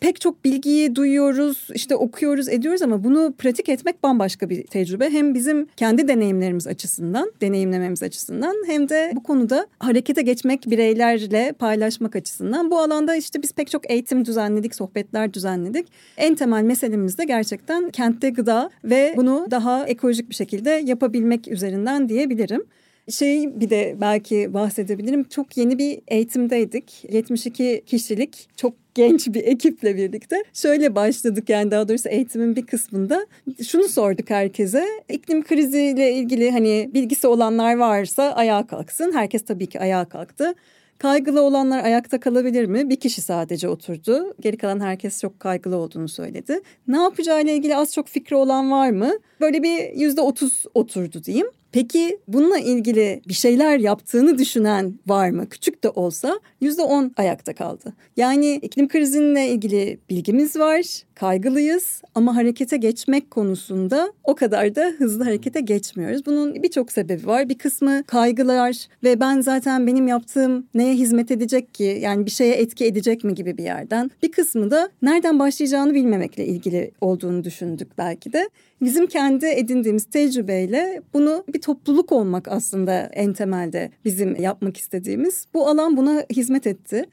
Pek 0.00 0.20
çok 0.20 0.44
bilgiyi 0.44 0.96
duyuyoruz, 0.96 1.68
işte 1.74 1.96
okuyoruz, 1.96 2.48
ediyoruz 2.48 2.82
ama 2.82 3.04
bunu 3.04 3.34
pratik 3.38 3.68
etmek 3.68 4.02
bambaşka 4.02 4.50
bir 4.50 4.66
tecrübe. 4.66 5.10
Hem 5.10 5.34
bizim 5.34 5.66
kendi 5.76 6.08
deneyimlerimiz 6.08 6.66
açısından, 6.66 7.32
deneyimlememiz 7.40 8.02
açısından 8.02 8.54
hem 8.66 8.88
de 8.88 9.12
bu 9.14 9.22
konuda 9.22 9.66
harekete 9.78 10.22
geçmek 10.22 10.70
bireylerle 10.70 11.52
paylaşmak 11.58 12.16
açısından. 12.16 12.70
Bu 12.70 12.78
alanda 12.78 13.16
işte 13.16 13.42
biz 13.42 13.52
pek 13.52 13.70
çok 13.70 13.90
eğitim 13.90 14.24
düzenledik, 14.24 14.74
sohbetler 14.74 15.34
düzenledik. 15.34 15.86
En 16.16 16.34
temel 16.34 16.62
meselemiz 16.62 17.18
de 17.18 17.24
gerçekten 17.24 17.90
kentte 17.90 18.30
gıda 18.30 18.70
ve 18.84 19.14
bunu 19.16 19.46
daha 19.50 19.86
ekolojik 19.86 20.30
bir 20.30 20.34
şekilde 20.34 20.70
yapabilmek 20.70 21.48
üzerinden 21.48 22.08
diyebilirim. 22.08 22.64
Şey 23.10 23.60
bir 23.60 23.70
de 23.70 23.96
belki 24.00 24.54
bahsedebilirim. 24.54 25.24
Çok 25.24 25.56
yeni 25.56 25.78
bir 25.78 26.00
eğitimdeydik. 26.08 27.04
72 27.12 27.82
kişilik 27.86 28.48
çok 28.56 28.74
genç 28.94 29.28
bir 29.28 29.44
ekiple 29.44 29.96
birlikte 29.96 30.36
şöyle 30.52 30.94
başladık 30.94 31.48
yani 31.48 31.70
daha 31.70 31.88
doğrusu 31.88 32.08
eğitimin 32.08 32.56
bir 32.56 32.66
kısmında 32.66 33.26
şunu 33.66 33.88
sorduk 33.88 34.30
herkese 34.30 34.86
iklim 35.08 35.44
kriziyle 35.44 36.12
ilgili 36.12 36.50
hani 36.50 36.90
bilgisi 36.94 37.26
olanlar 37.26 37.76
varsa 37.76 38.22
ayağa 38.22 38.66
kalksın 38.66 39.12
herkes 39.12 39.44
tabii 39.44 39.66
ki 39.66 39.80
ayağa 39.80 40.04
kalktı 40.04 40.54
Kaygılı 40.98 41.42
olanlar 41.42 41.84
ayakta 41.84 42.20
kalabilir 42.20 42.64
mi? 42.66 42.90
Bir 42.90 42.96
kişi 42.96 43.20
sadece 43.20 43.68
oturdu. 43.68 44.34
Geri 44.40 44.56
kalan 44.56 44.80
herkes 44.80 45.20
çok 45.20 45.40
kaygılı 45.40 45.76
olduğunu 45.76 46.08
söyledi. 46.08 46.60
Ne 46.88 46.96
yapacağıyla 46.96 47.52
ilgili 47.52 47.76
az 47.76 47.92
çok 47.92 48.08
fikri 48.08 48.36
olan 48.36 48.70
var 48.70 48.90
mı? 48.90 49.12
Böyle 49.40 49.62
bir 49.62 49.92
yüzde 49.92 50.20
otuz 50.20 50.64
oturdu 50.74 51.24
diyeyim. 51.24 51.46
Peki 51.72 52.18
bununla 52.28 52.58
ilgili 52.58 53.22
bir 53.28 53.34
şeyler 53.34 53.78
yaptığını 53.78 54.38
düşünen 54.38 54.94
var 55.06 55.30
mı? 55.30 55.48
Küçük 55.48 55.84
de 55.84 55.90
olsa 55.90 56.40
yüzde 56.60 56.82
on 56.82 57.12
ayakta 57.16 57.54
kaldı. 57.54 57.92
Yani 58.16 58.54
iklim 58.54 58.88
krizinle 58.88 59.48
ilgili 59.48 59.98
bilgimiz 60.10 60.56
var, 60.56 61.02
kaygılıyız 61.14 62.02
ama 62.14 62.36
harekete 62.36 62.76
geçmek 62.76 63.30
konusunda 63.30 64.12
o 64.24 64.34
kadar 64.34 64.74
da 64.74 64.92
hızlı 64.98 65.24
harekete 65.24 65.60
geçmiyoruz. 65.60 66.26
Bunun 66.26 66.62
birçok 66.62 66.92
sebebi 66.92 67.26
var. 67.26 67.48
Bir 67.48 67.58
kısmı 67.58 68.04
kaygılar 68.06 68.86
ve 69.04 69.20
ben 69.20 69.40
zaten 69.40 69.86
benim 69.86 70.08
yaptığım 70.08 70.66
neye 70.74 70.94
hizmet 70.94 71.30
edecek 71.30 71.74
ki? 71.74 71.98
Yani 72.02 72.26
bir 72.26 72.30
şeye 72.30 72.54
etki 72.54 72.84
edecek 72.84 73.24
mi 73.24 73.34
gibi 73.34 73.58
bir 73.58 73.64
yerden. 73.64 74.10
Bir 74.22 74.32
kısmı 74.32 74.70
da 74.70 74.88
nereden 75.02 75.38
başlayacağını 75.38 75.94
bilmemekle 75.94 76.46
ilgili 76.46 76.90
olduğunu 77.00 77.44
düşündük 77.44 77.98
belki 77.98 78.32
de. 78.32 78.48
Bizim 78.82 79.06
kendi 79.06 79.46
edindiğimiz 79.46 80.04
tecrübeyle 80.04 81.02
bunu 81.14 81.44
bir 81.54 81.60
topluluk 81.60 82.12
olmak 82.12 82.48
aslında 82.48 83.10
en 83.12 83.32
temelde 83.32 83.90
bizim 84.04 84.42
yapmak 84.42 84.76
istediğimiz. 84.76 85.46
Bu 85.54 85.68
alan 85.68 85.96
buna 85.96 86.24
hizmet 86.32 86.66
etti 86.66 87.04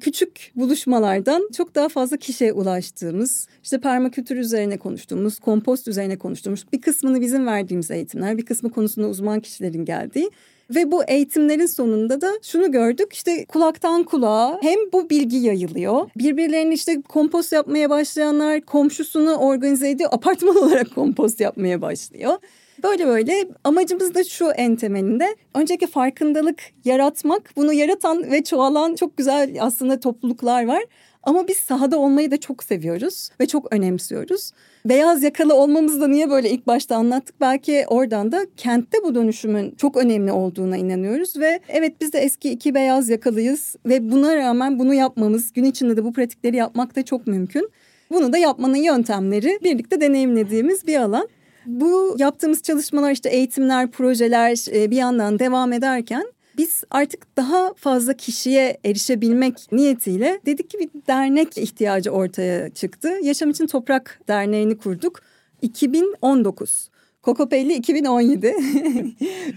küçük 0.00 0.52
buluşmalardan 0.56 1.48
çok 1.56 1.74
daha 1.74 1.88
fazla 1.88 2.16
kişiye 2.16 2.52
ulaştığımız, 2.52 3.48
işte 3.62 3.80
permakültür 3.80 4.36
üzerine 4.36 4.78
konuştuğumuz, 4.78 5.38
kompost 5.38 5.88
üzerine 5.88 6.18
konuştuğumuz 6.18 6.66
bir 6.72 6.80
kısmını 6.80 7.20
bizim 7.20 7.46
verdiğimiz 7.46 7.90
eğitimler, 7.90 8.38
bir 8.38 8.44
kısmı 8.44 8.70
konusunda 8.70 9.08
uzman 9.08 9.40
kişilerin 9.40 9.84
geldiği 9.84 10.30
ve 10.74 10.90
bu 10.92 11.04
eğitimlerin 11.04 11.66
sonunda 11.66 12.20
da 12.20 12.32
şunu 12.42 12.72
gördük 12.72 13.12
işte 13.12 13.44
kulaktan 13.44 14.04
kulağa 14.04 14.58
hem 14.62 14.78
bu 14.92 15.10
bilgi 15.10 15.36
yayılıyor. 15.36 16.10
Birbirlerinin 16.16 16.70
işte 16.70 17.02
kompost 17.08 17.52
yapmaya 17.52 17.90
başlayanlar 17.90 18.60
komşusunu 18.60 19.34
organize 19.36 19.90
ediyor. 19.90 20.10
Apartman 20.12 20.56
olarak 20.64 20.94
kompost 20.94 21.40
yapmaya 21.40 21.82
başlıyor. 21.82 22.38
Böyle 22.82 23.06
böyle 23.06 23.48
amacımız 23.64 24.14
da 24.14 24.24
şu 24.24 24.50
en 24.50 24.76
temelinde. 24.76 25.36
Öncelikle 25.54 25.86
farkındalık 25.86 26.62
yaratmak. 26.84 27.50
Bunu 27.56 27.72
yaratan 27.72 28.30
ve 28.30 28.44
çoğalan 28.44 28.94
çok 28.94 29.16
güzel 29.16 29.56
aslında 29.60 30.00
topluluklar 30.00 30.66
var. 30.66 30.82
Ama 31.22 31.48
biz 31.48 31.56
sahada 31.56 31.98
olmayı 31.98 32.30
da 32.30 32.36
çok 32.36 32.64
seviyoruz 32.64 33.30
ve 33.40 33.46
çok 33.46 33.72
önemsiyoruz. 33.74 34.52
Beyaz 34.84 35.22
yakalı 35.22 35.54
olmamızı 35.54 36.00
da 36.00 36.08
niye 36.08 36.30
böyle 36.30 36.50
ilk 36.50 36.66
başta 36.66 36.96
anlattık? 36.96 37.40
Belki 37.40 37.84
oradan 37.88 38.32
da 38.32 38.46
kentte 38.56 38.98
bu 39.04 39.14
dönüşümün 39.14 39.74
çok 39.74 39.96
önemli 39.96 40.32
olduğuna 40.32 40.76
inanıyoruz 40.76 41.36
ve 41.36 41.60
evet 41.68 42.00
biz 42.00 42.12
de 42.12 42.18
eski 42.18 42.50
iki 42.50 42.74
beyaz 42.74 43.08
yakalıyız 43.08 43.76
ve 43.86 44.10
buna 44.10 44.36
rağmen 44.36 44.78
bunu 44.78 44.94
yapmamız, 44.94 45.52
gün 45.52 45.64
içinde 45.64 45.96
de 45.96 46.04
bu 46.04 46.12
pratikleri 46.12 46.56
yapmak 46.56 46.96
da 46.96 47.04
çok 47.04 47.26
mümkün. 47.26 47.70
Bunu 48.10 48.32
da 48.32 48.38
yapmanın 48.38 48.76
yöntemleri 48.76 49.58
birlikte 49.64 50.00
deneyimlediğimiz 50.00 50.86
bir 50.86 50.96
alan. 50.96 51.28
Bu 51.66 52.16
yaptığımız 52.18 52.62
çalışmalar 52.62 53.12
işte 53.12 53.28
eğitimler, 53.28 53.90
projeler 53.90 54.74
e, 54.74 54.90
bir 54.90 54.96
yandan 54.96 55.38
devam 55.38 55.72
ederken 55.72 56.24
biz 56.60 56.84
artık 56.90 57.36
daha 57.36 57.74
fazla 57.74 58.14
kişiye 58.14 58.78
erişebilmek 58.84 59.72
niyetiyle 59.72 60.40
dedik 60.46 60.70
ki 60.70 60.78
bir 60.78 60.88
dernek 61.06 61.58
ihtiyacı 61.58 62.10
ortaya 62.10 62.70
çıktı. 62.70 63.08
Yaşam 63.22 63.50
için 63.50 63.66
Toprak 63.66 64.20
Derneği'ni 64.28 64.78
kurduk 64.78 65.20
2019. 65.62 66.90
Kokopelli 67.22 67.74
2017. 67.74 68.54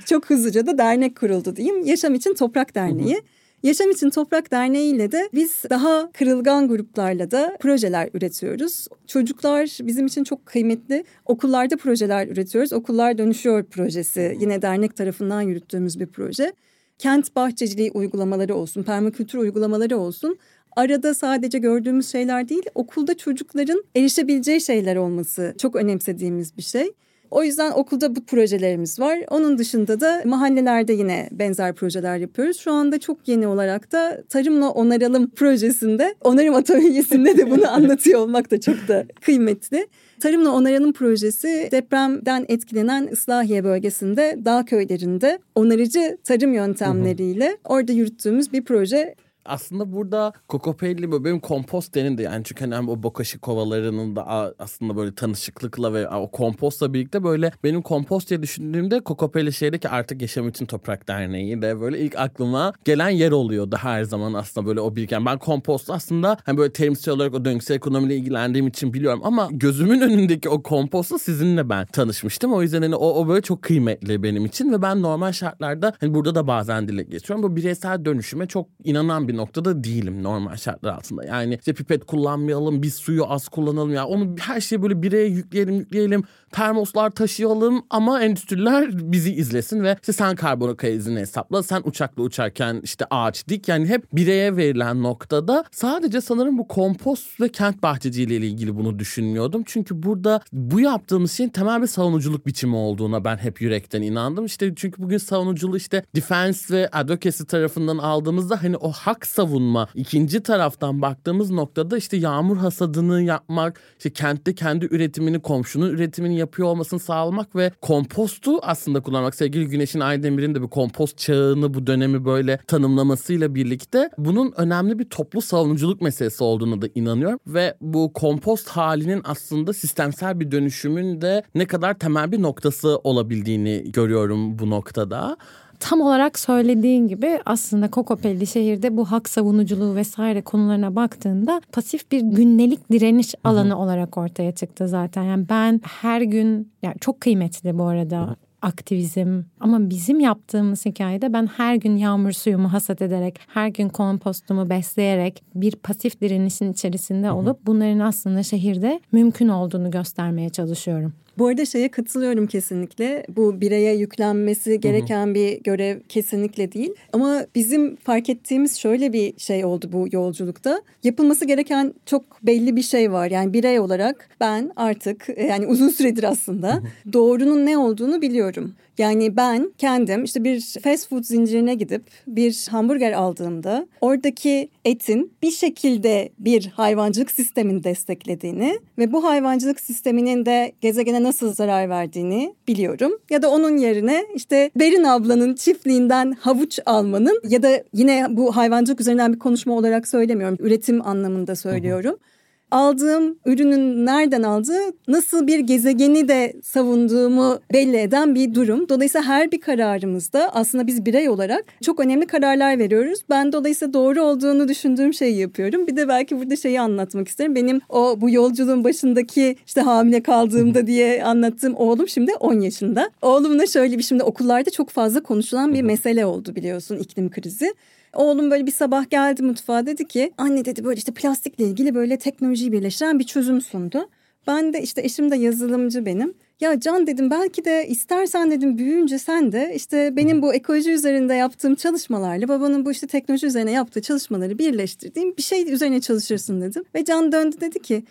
Çok 0.05 0.29
hızlıca 0.29 0.67
da 0.67 0.77
dernek 0.77 1.17
kuruldu 1.17 1.55
diyeyim. 1.55 1.85
Yaşam 1.85 2.15
için 2.15 2.33
Toprak 2.33 2.75
Derneği. 2.75 3.15
Hı 3.15 3.19
hı. 3.19 3.23
Yaşam 3.63 3.91
için 3.91 4.09
Toprak 4.09 4.51
Derneği 4.51 4.95
ile 4.95 5.11
de 5.11 5.29
biz 5.33 5.63
daha 5.69 6.11
kırılgan 6.11 6.67
gruplarla 6.67 7.31
da 7.31 7.57
projeler 7.59 8.09
üretiyoruz. 8.13 8.87
Çocuklar 9.07 9.77
bizim 9.81 10.05
için 10.05 10.23
çok 10.23 10.45
kıymetli. 10.45 11.03
Okullarda 11.25 11.77
projeler 11.77 12.27
üretiyoruz. 12.27 12.73
Okullar 12.73 13.17
Dönüşüyor 13.17 13.63
projesi 13.63 14.37
yine 14.39 14.61
dernek 14.61 14.95
tarafından 14.95 15.41
yürüttüğümüz 15.41 15.99
bir 15.99 16.07
proje. 16.07 16.53
Kent 16.99 17.35
bahçeciliği 17.35 17.91
uygulamaları 17.91 18.55
olsun, 18.55 18.83
permakültür 18.83 19.37
uygulamaları 19.37 19.97
olsun 19.97 20.37
arada 20.75 21.13
sadece 21.13 21.59
gördüğümüz 21.59 22.11
şeyler 22.11 22.49
değil, 22.49 22.63
okulda 22.75 23.17
çocukların 23.17 23.83
erişebileceği 23.95 24.61
şeyler 24.61 24.95
olması 24.95 25.55
çok 25.57 25.75
önemsediğimiz 25.75 26.57
bir 26.57 26.61
şey. 26.61 26.91
O 27.33 27.43
yüzden 27.43 27.71
okulda 27.71 28.15
bu 28.15 28.25
projelerimiz 28.25 28.99
var. 28.99 29.19
Onun 29.29 29.57
dışında 29.57 29.99
da 29.99 30.21
mahallelerde 30.25 30.93
yine 30.93 31.29
benzer 31.31 31.73
projeler 31.73 32.17
yapıyoruz. 32.17 32.57
Şu 32.57 32.71
anda 32.71 32.99
çok 32.99 33.27
yeni 33.27 33.47
olarak 33.47 33.91
da 33.91 34.23
Tarımla 34.29 34.69
Onaralım 34.69 35.29
projesinde, 35.29 36.15
onarım 36.21 36.55
atölyesinde 36.55 37.37
de 37.37 37.51
bunu 37.51 37.67
anlatıyor 37.71 38.19
olmak 38.19 38.51
da 38.51 38.61
çok 38.61 38.87
da 38.87 39.05
kıymetli. 39.21 39.87
Tarımla 40.21 40.51
Onaralım 40.51 40.93
projesi 40.93 41.69
depremden 41.71 42.45
etkilenen 42.47 43.07
Islahiye 43.07 43.63
bölgesinde 43.63 44.37
dağ 44.45 44.65
köylerinde 44.65 45.39
onarıcı 45.55 46.17
tarım 46.23 46.53
yöntemleriyle 46.53 47.57
orada 47.65 47.91
yürüttüğümüz 47.91 48.53
bir 48.53 48.63
proje 48.63 49.15
aslında 49.45 49.93
burada 49.93 50.33
Kokopelli 50.47 51.11
böyle 51.11 51.23
benim 51.23 51.39
kompost 51.39 51.95
denindi 51.95 52.21
yani 52.21 52.43
çünkü 52.43 52.69
hani 52.69 52.91
o 52.91 53.03
bokaşı 53.03 53.39
kovalarının 53.39 54.15
da 54.15 54.53
aslında 54.59 54.97
böyle 54.97 55.15
tanışıklıkla 55.15 55.93
ve 55.93 56.09
o 56.09 56.31
kompostla 56.31 56.93
birlikte 56.93 57.23
böyle 57.23 57.51
benim 57.63 57.81
kompost 57.81 58.29
diye 58.29 58.41
düşündüğümde 58.41 58.99
Kokopelli 58.99 59.53
şeydeki 59.53 59.89
artık 59.89 60.21
Yaşam 60.21 60.47
için 60.47 60.65
Toprak 60.65 61.07
Derneği 61.07 61.61
de 61.61 61.81
böyle 61.81 61.99
ilk 61.99 62.15
aklıma 62.17 62.73
gelen 62.85 63.09
yer 63.09 63.31
oluyordu 63.31 63.75
her 63.79 64.03
zaman 64.03 64.33
aslında 64.33 64.67
böyle 64.67 64.81
o 64.81 64.95
biriken. 64.95 65.25
Ben 65.25 65.37
kompost 65.37 65.89
aslında 65.89 66.37
hani 66.43 66.57
böyle 66.57 66.73
terimsel 66.73 67.13
olarak 67.13 67.33
o 67.33 67.45
döngüsel 67.45 67.75
ekonomiyle 67.75 68.15
ilgilendiğim 68.15 68.67
için 68.67 68.93
biliyorum 68.93 69.21
ama 69.23 69.49
gözümün 69.51 70.01
önündeki 70.01 70.49
o 70.49 70.63
kompostla 70.63 71.19
sizinle 71.19 71.69
ben 71.69 71.85
tanışmıştım. 71.85 72.53
O 72.53 72.61
yüzden 72.61 72.81
hani 72.81 72.95
o, 72.95 73.07
o 73.07 73.27
böyle 73.27 73.41
çok 73.41 73.61
kıymetli 73.61 74.23
benim 74.23 74.45
için 74.45 74.73
ve 74.73 74.81
ben 74.81 75.01
normal 75.01 75.31
şartlarda 75.31 75.93
hani 75.99 76.13
burada 76.13 76.35
da 76.35 76.47
bazen 76.47 76.87
dile 76.87 77.03
getiriyorum. 77.03 77.43
Bu 77.43 77.55
bireysel 77.55 78.05
dönüşüme 78.05 78.47
çok 78.47 78.67
inanan 78.83 79.27
bir 79.27 79.32
bir 79.33 79.37
noktada 79.37 79.83
değilim 79.83 80.23
normal 80.23 80.55
şartlar 80.55 80.93
altında. 80.93 81.23
Yani 81.23 81.55
işte 81.59 81.73
pipet 81.73 82.05
kullanmayalım, 82.05 82.81
biz 82.81 82.95
suyu 82.95 83.31
az 83.31 83.47
kullanalım 83.47 83.93
ya. 83.93 84.05
Onu 84.05 84.35
her 84.39 84.61
şeyi 84.61 84.81
böyle 84.81 85.01
bireye 85.01 85.27
yükleyelim, 85.27 85.75
yükleyelim. 85.75 86.23
Termoslar 86.51 87.09
taşıyalım 87.09 87.85
ama 87.89 88.21
endüstriler 88.23 89.11
bizi 89.11 89.33
izlesin 89.33 89.83
ve 89.83 89.97
işte 90.01 90.13
sen 90.13 90.35
karbon 90.35 90.77
izini 90.87 91.19
hesapla. 91.19 91.63
Sen 91.63 91.81
uçakla 91.85 92.23
uçarken 92.23 92.81
işte 92.83 93.05
ağaç 93.09 93.47
dik. 93.47 93.67
Yani 93.67 93.87
hep 93.87 94.13
bireye 94.13 94.57
verilen 94.57 95.03
noktada 95.03 95.63
sadece 95.71 96.21
sanırım 96.21 96.57
bu 96.57 96.67
kompost 96.67 97.41
ve 97.41 97.49
kent 97.49 97.83
bahçeciliği 97.83 98.39
ile 98.39 98.47
ilgili 98.47 98.75
bunu 98.75 98.99
düşünmüyordum. 98.99 99.63
Çünkü 99.65 100.03
burada 100.03 100.41
bu 100.53 100.79
yaptığımız 100.79 101.31
şeyin 101.31 101.49
temel 101.49 101.81
bir 101.81 101.87
savunuculuk 101.87 102.45
biçimi 102.45 102.75
olduğuna 102.75 103.25
ben 103.25 103.37
hep 103.37 103.61
yürekten 103.61 104.01
inandım. 104.01 104.45
İşte 104.45 104.73
çünkü 104.75 105.01
bugün 105.01 105.17
savunuculuğu 105.17 105.77
işte 105.77 106.03
defense 106.15 106.75
ve 106.75 106.89
advocacy 106.89 107.43
tarafından 107.43 107.97
aldığımızda 107.97 108.63
hani 108.63 108.77
o 108.77 108.91
hak 108.91 109.22
savunma. 109.27 109.87
İkinci 109.95 110.43
taraftan 110.43 111.01
baktığımız 111.01 111.51
noktada 111.51 111.97
işte 111.97 112.17
yağmur 112.17 112.57
hasadını 112.57 113.21
yapmak, 113.21 113.79
işte 113.97 114.13
kentte 114.13 114.55
kendi 114.55 114.85
üretimini, 114.85 115.41
komşunun 115.41 115.89
üretimini 115.89 116.37
yapıyor 116.37 116.67
olmasını 116.67 116.99
sağlamak 116.99 117.55
ve 117.55 117.71
kompostu 117.81 118.59
aslında 118.61 119.01
kullanmak. 119.01 119.35
Sevgili 119.35 119.67
Güneş'in 119.67 119.99
Aydemir'in 119.99 120.55
de 120.55 120.61
bir 120.61 120.67
kompost 120.67 121.17
çağını 121.17 121.73
bu 121.73 121.87
dönemi 121.87 122.25
böyle 122.25 122.57
tanımlamasıyla 122.57 123.55
birlikte 123.55 124.09
bunun 124.17 124.53
önemli 124.57 124.99
bir 124.99 125.09
toplu 125.09 125.41
savunuculuk 125.41 126.01
meselesi 126.01 126.43
olduğuna 126.43 126.81
da 126.81 126.87
inanıyorum. 126.95 127.39
Ve 127.47 127.77
bu 127.81 128.13
kompost 128.13 128.69
halinin 128.69 129.21
aslında 129.23 129.73
sistemsel 129.73 130.39
bir 130.39 130.51
dönüşümün 130.51 131.21
de 131.21 131.43
ne 131.55 131.65
kadar 131.65 131.99
temel 131.99 132.31
bir 132.31 132.41
noktası 132.41 132.97
olabildiğini 133.03 133.91
görüyorum 133.91 134.59
bu 134.59 134.69
noktada. 134.69 135.37
Tam 135.83 136.01
olarak 136.01 136.39
söylediğin 136.39 137.07
gibi 137.07 137.39
aslında 137.45 137.91
Kokopelli 137.91 138.47
şehirde 138.47 138.97
bu 138.97 139.11
hak 139.11 139.29
savunuculuğu 139.29 139.95
vesaire 139.95 140.41
konularına 140.41 140.95
baktığında 140.95 141.61
pasif 141.71 142.11
bir 142.11 142.21
gündelik 142.21 142.91
direniş 142.91 143.35
alanı 143.43 143.79
olarak 143.79 144.17
ortaya 144.17 144.51
çıktı 144.51 144.87
zaten. 144.87 145.23
Yani 145.23 145.49
ben 145.49 145.81
her 146.01 146.21
gün 146.21 146.71
yani 146.81 146.95
çok 147.01 147.21
kıymetli 147.21 147.77
bu 147.77 147.83
arada 147.83 148.35
aktivizm 148.61 149.43
ama 149.59 149.89
bizim 149.89 150.19
yaptığımız 150.19 150.85
hikayede 150.85 151.33
ben 151.33 151.47
her 151.47 151.75
gün 151.75 151.95
yağmur 151.95 152.31
suyumu 152.31 152.73
hasat 152.73 153.01
ederek 153.01 153.39
her 153.47 153.67
gün 153.67 153.89
kompostumu 153.89 154.69
besleyerek 154.69 155.43
bir 155.55 155.75
pasif 155.75 156.21
direnişin 156.21 156.71
içerisinde 156.71 157.31
olup 157.31 157.65
bunların 157.65 157.99
aslında 157.99 158.43
şehirde 158.43 159.01
mümkün 159.11 159.47
olduğunu 159.47 159.91
göstermeye 159.91 160.49
çalışıyorum. 160.49 161.13
Bu 161.37 161.47
arada 161.47 161.65
şeye 161.65 161.91
katılıyorum 161.91 162.47
kesinlikle. 162.47 163.25
Bu 163.35 163.61
bireye 163.61 163.95
yüklenmesi 163.95 164.79
gereken 164.79 165.35
bir 165.35 165.63
görev 165.63 165.99
kesinlikle 166.09 166.71
değil. 166.71 166.93
Ama 167.13 167.45
bizim 167.55 167.95
fark 167.95 168.29
ettiğimiz 168.29 168.77
şöyle 168.77 169.13
bir 169.13 169.33
şey 169.37 169.65
oldu 169.65 169.89
bu 169.91 170.07
yolculukta. 170.11 170.81
Yapılması 171.03 171.45
gereken 171.45 171.93
çok 172.05 172.23
belli 172.43 172.75
bir 172.75 172.81
şey 172.81 173.11
var. 173.11 173.31
Yani 173.31 173.53
birey 173.53 173.79
olarak 173.79 174.29
ben 174.39 174.71
artık 174.75 175.27
yani 175.49 175.67
uzun 175.67 175.89
süredir 175.89 176.23
aslında 176.23 176.81
doğrunun 177.13 177.65
ne 177.65 177.77
olduğunu 177.77 178.21
biliyorum. 178.21 178.73
Yani 178.97 179.37
ben 179.37 179.73
kendim 179.77 180.23
işte 180.23 180.43
bir 180.43 180.61
fast 180.83 181.09
food 181.09 181.23
zincirine 181.23 181.75
gidip 181.75 182.03
bir 182.27 182.67
hamburger 182.71 183.11
aldığımda 183.11 183.87
oradaki 184.01 184.69
etin 184.85 185.31
bir 185.43 185.51
şekilde 185.51 186.29
bir 186.39 186.65
hayvancılık 186.65 187.31
sistemini 187.31 187.83
desteklediğini 187.83 188.79
ve 188.97 189.13
bu 189.13 189.23
hayvancılık 189.23 189.79
sisteminin 189.79 190.45
de 190.45 190.71
gezegene 190.81 191.22
nasıl 191.23 191.53
zarar 191.53 191.89
verdiğini 191.89 192.55
biliyorum. 192.67 193.11
Ya 193.29 193.41
da 193.41 193.49
onun 193.49 193.77
yerine 193.77 194.25
işte 194.35 194.71
Berin 194.75 195.03
ablanın 195.03 195.55
çiftliğinden 195.55 196.31
havuç 196.31 196.79
almanın 196.85 197.41
ya 197.47 197.63
da 197.63 197.83
yine 197.93 198.27
bu 198.29 198.55
hayvancılık 198.55 199.01
üzerinden 199.01 199.33
bir 199.33 199.39
konuşma 199.39 199.73
olarak 199.73 200.07
söylemiyorum. 200.07 200.57
Üretim 200.59 201.07
anlamında 201.07 201.55
söylüyorum. 201.55 202.11
Hı 202.11 202.15
hı 202.15 202.32
aldığım 202.73 203.37
ürünün 203.45 204.05
nereden 204.05 204.43
aldığı 204.43 204.81
nasıl 205.07 205.47
bir 205.47 205.59
gezegeni 205.59 206.27
de 206.27 206.53
savunduğumu 206.63 207.59
belli 207.73 207.97
eden 207.97 208.35
bir 208.35 208.53
durum. 208.53 208.89
Dolayısıyla 208.89 209.27
her 209.27 209.51
bir 209.51 209.61
kararımızda 209.61 210.49
aslında 210.53 210.87
biz 210.87 211.05
birey 211.05 211.29
olarak 211.29 211.65
çok 211.81 211.99
önemli 211.99 212.25
kararlar 212.25 212.79
veriyoruz. 212.79 213.19
Ben 213.29 213.53
dolayısıyla 213.53 213.93
doğru 213.93 214.21
olduğunu 214.21 214.67
düşündüğüm 214.67 215.13
şeyi 215.13 215.37
yapıyorum. 215.37 215.87
Bir 215.87 215.95
de 215.95 216.07
belki 216.07 216.39
burada 216.39 216.55
şeyi 216.55 216.81
anlatmak 216.81 217.27
isterim. 217.27 217.55
Benim 217.55 217.81
o 217.89 218.21
bu 218.21 218.29
yolculuğun 218.29 218.83
başındaki 218.83 219.55
işte 219.65 219.81
hamile 219.81 220.23
kaldığımda 220.23 220.87
diye 220.87 221.23
anlattığım 221.23 221.75
oğlum 221.75 222.07
şimdi 222.07 222.31
10 222.39 222.59
yaşında. 222.59 223.09
Oğlumla 223.21 223.67
şöyle 223.67 223.97
bir 223.97 224.03
şimdi 224.03 224.23
okullarda 224.23 224.69
çok 224.69 224.89
fazla 224.89 225.23
konuşulan 225.23 225.73
bir 225.73 225.81
mesele 225.81 226.25
oldu 226.25 226.55
biliyorsun 226.55 226.97
iklim 226.97 227.29
krizi. 227.29 227.73
Oğlum 228.13 228.51
böyle 228.51 228.65
bir 228.65 228.71
sabah 228.71 229.09
geldi 229.09 229.43
mutfağa 229.43 229.85
dedi 229.85 230.07
ki 230.07 230.31
anne 230.37 230.65
dedi 230.65 230.83
böyle 230.83 230.97
işte 230.97 231.11
plastikle 231.11 231.65
ilgili 231.65 231.95
böyle 231.95 232.17
teknolojiyi 232.17 232.71
birleştiren 232.71 233.19
bir 233.19 233.23
çözüm 233.23 233.61
sundu. 233.61 234.09
Ben 234.47 234.73
de 234.73 234.81
işte 234.81 235.01
eşim 235.01 235.31
de 235.31 235.35
yazılımcı 235.35 236.05
benim. 236.05 236.33
Ya 236.61 236.79
Can 236.79 237.07
dedim 237.07 237.31
belki 237.31 237.65
de 237.65 237.87
istersen 237.87 238.51
dedim 238.51 238.77
büyüyünce 238.77 239.19
sen 239.19 239.51
de 239.51 239.73
işte 239.75 240.15
benim 240.15 240.41
bu 240.41 240.53
ekoloji 240.53 240.91
üzerinde 240.91 241.33
yaptığım 241.33 241.75
çalışmalarla 241.75 242.47
babanın 242.47 242.85
bu 242.85 242.91
işte 242.91 243.07
teknoloji 243.07 243.47
üzerine 243.47 243.71
yaptığı 243.71 244.01
çalışmaları 244.01 244.57
birleştirdiğim 244.57 245.37
bir 245.37 245.41
şey 245.41 245.73
üzerine 245.73 246.01
çalışırsın 246.01 246.61
dedim. 246.61 246.83
Ve 246.95 247.05
Can 247.05 247.31
döndü 247.31 247.55
dedi 247.61 247.79
ki 247.79 248.03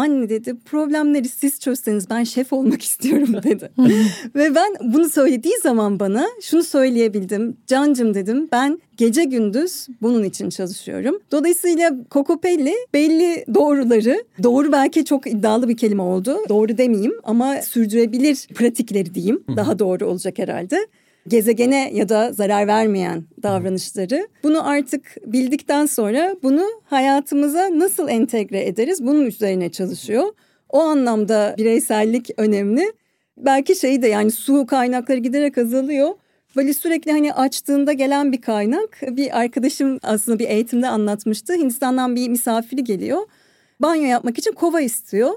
anne 0.00 0.28
dedi 0.28 0.56
problemleri 0.64 1.28
siz 1.28 1.60
çözseniz 1.60 2.10
ben 2.10 2.24
şef 2.24 2.52
olmak 2.52 2.82
istiyorum 2.90 3.36
dedi. 3.42 3.70
Ve 4.34 4.54
ben 4.54 4.74
bunu 4.94 5.10
söylediği 5.10 5.54
zaman 5.62 6.00
bana 6.00 6.26
şunu 6.42 6.62
söyleyebildim. 6.62 7.56
Cancım 7.66 8.14
dedim 8.14 8.48
ben 8.52 8.80
gece 8.96 9.24
gündüz 9.24 9.86
bunun 10.02 10.24
için 10.24 10.50
çalışıyorum. 10.50 11.20
Dolayısıyla 11.32 11.90
Kokopelli 12.10 12.74
belli 12.94 13.44
doğruları, 13.54 14.24
doğru 14.42 14.72
belki 14.72 15.04
çok 15.04 15.26
iddialı 15.26 15.68
bir 15.68 15.76
kelime 15.76 16.02
oldu. 16.02 16.36
Doğru 16.48 16.78
demeyeyim 16.78 17.14
ama 17.24 17.62
sürdürebilir 17.62 18.46
pratikleri 18.54 19.14
diyeyim. 19.14 19.44
Daha 19.56 19.78
doğru 19.78 20.06
olacak 20.06 20.38
herhalde 20.38 20.86
gezegene 21.30 21.90
ya 21.94 22.08
da 22.08 22.32
zarar 22.32 22.66
vermeyen 22.66 23.24
davranışları. 23.42 24.28
Bunu 24.42 24.68
artık 24.68 25.16
bildikten 25.26 25.86
sonra 25.86 26.36
bunu 26.42 26.66
hayatımıza 26.84 27.78
nasıl 27.78 28.08
entegre 28.08 28.66
ederiz 28.66 29.06
bunun 29.06 29.26
üzerine 29.26 29.68
çalışıyor. 29.68 30.24
O 30.68 30.80
anlamda 30.80 31.54
bireysellik 31.58 32.30
önemli. 32.36 32.92
Belki 33.36 33.76
şey 33.76 34.02
de 34.02 34.08
yani 34.08 34.30
su 34.30 34.66
kaynakları 34.66 35.18
giderek 35.18 35.58
azalıyor. 35.58 36.08
Böyle 36.56 36.74
sürekli 36.74 37.12
hani 37.12 37.34
açtığında 37.34 37.92
gelen 37.92 38.32
bir 38.32 38.40
kaynak. 38.40 39.00
Bir 39.02 39.40
arkadaşım 39.40 39.98
aslında 40.02 40.38
bir 40.38 40.48
eğitimde 40.48 40.88
anlatmıştı. 40.88 41.54
Hindistan'dan 41.54 42.16
bir 42.16 42.28
misafiri 42.28 42.84
geliyor. 42.84 43.18
Banyo 43.80 44.04
yapmak 44.04 44.38
için 44.38 44.52
kova 44.52 44.80
istiyor. 44.80 45.30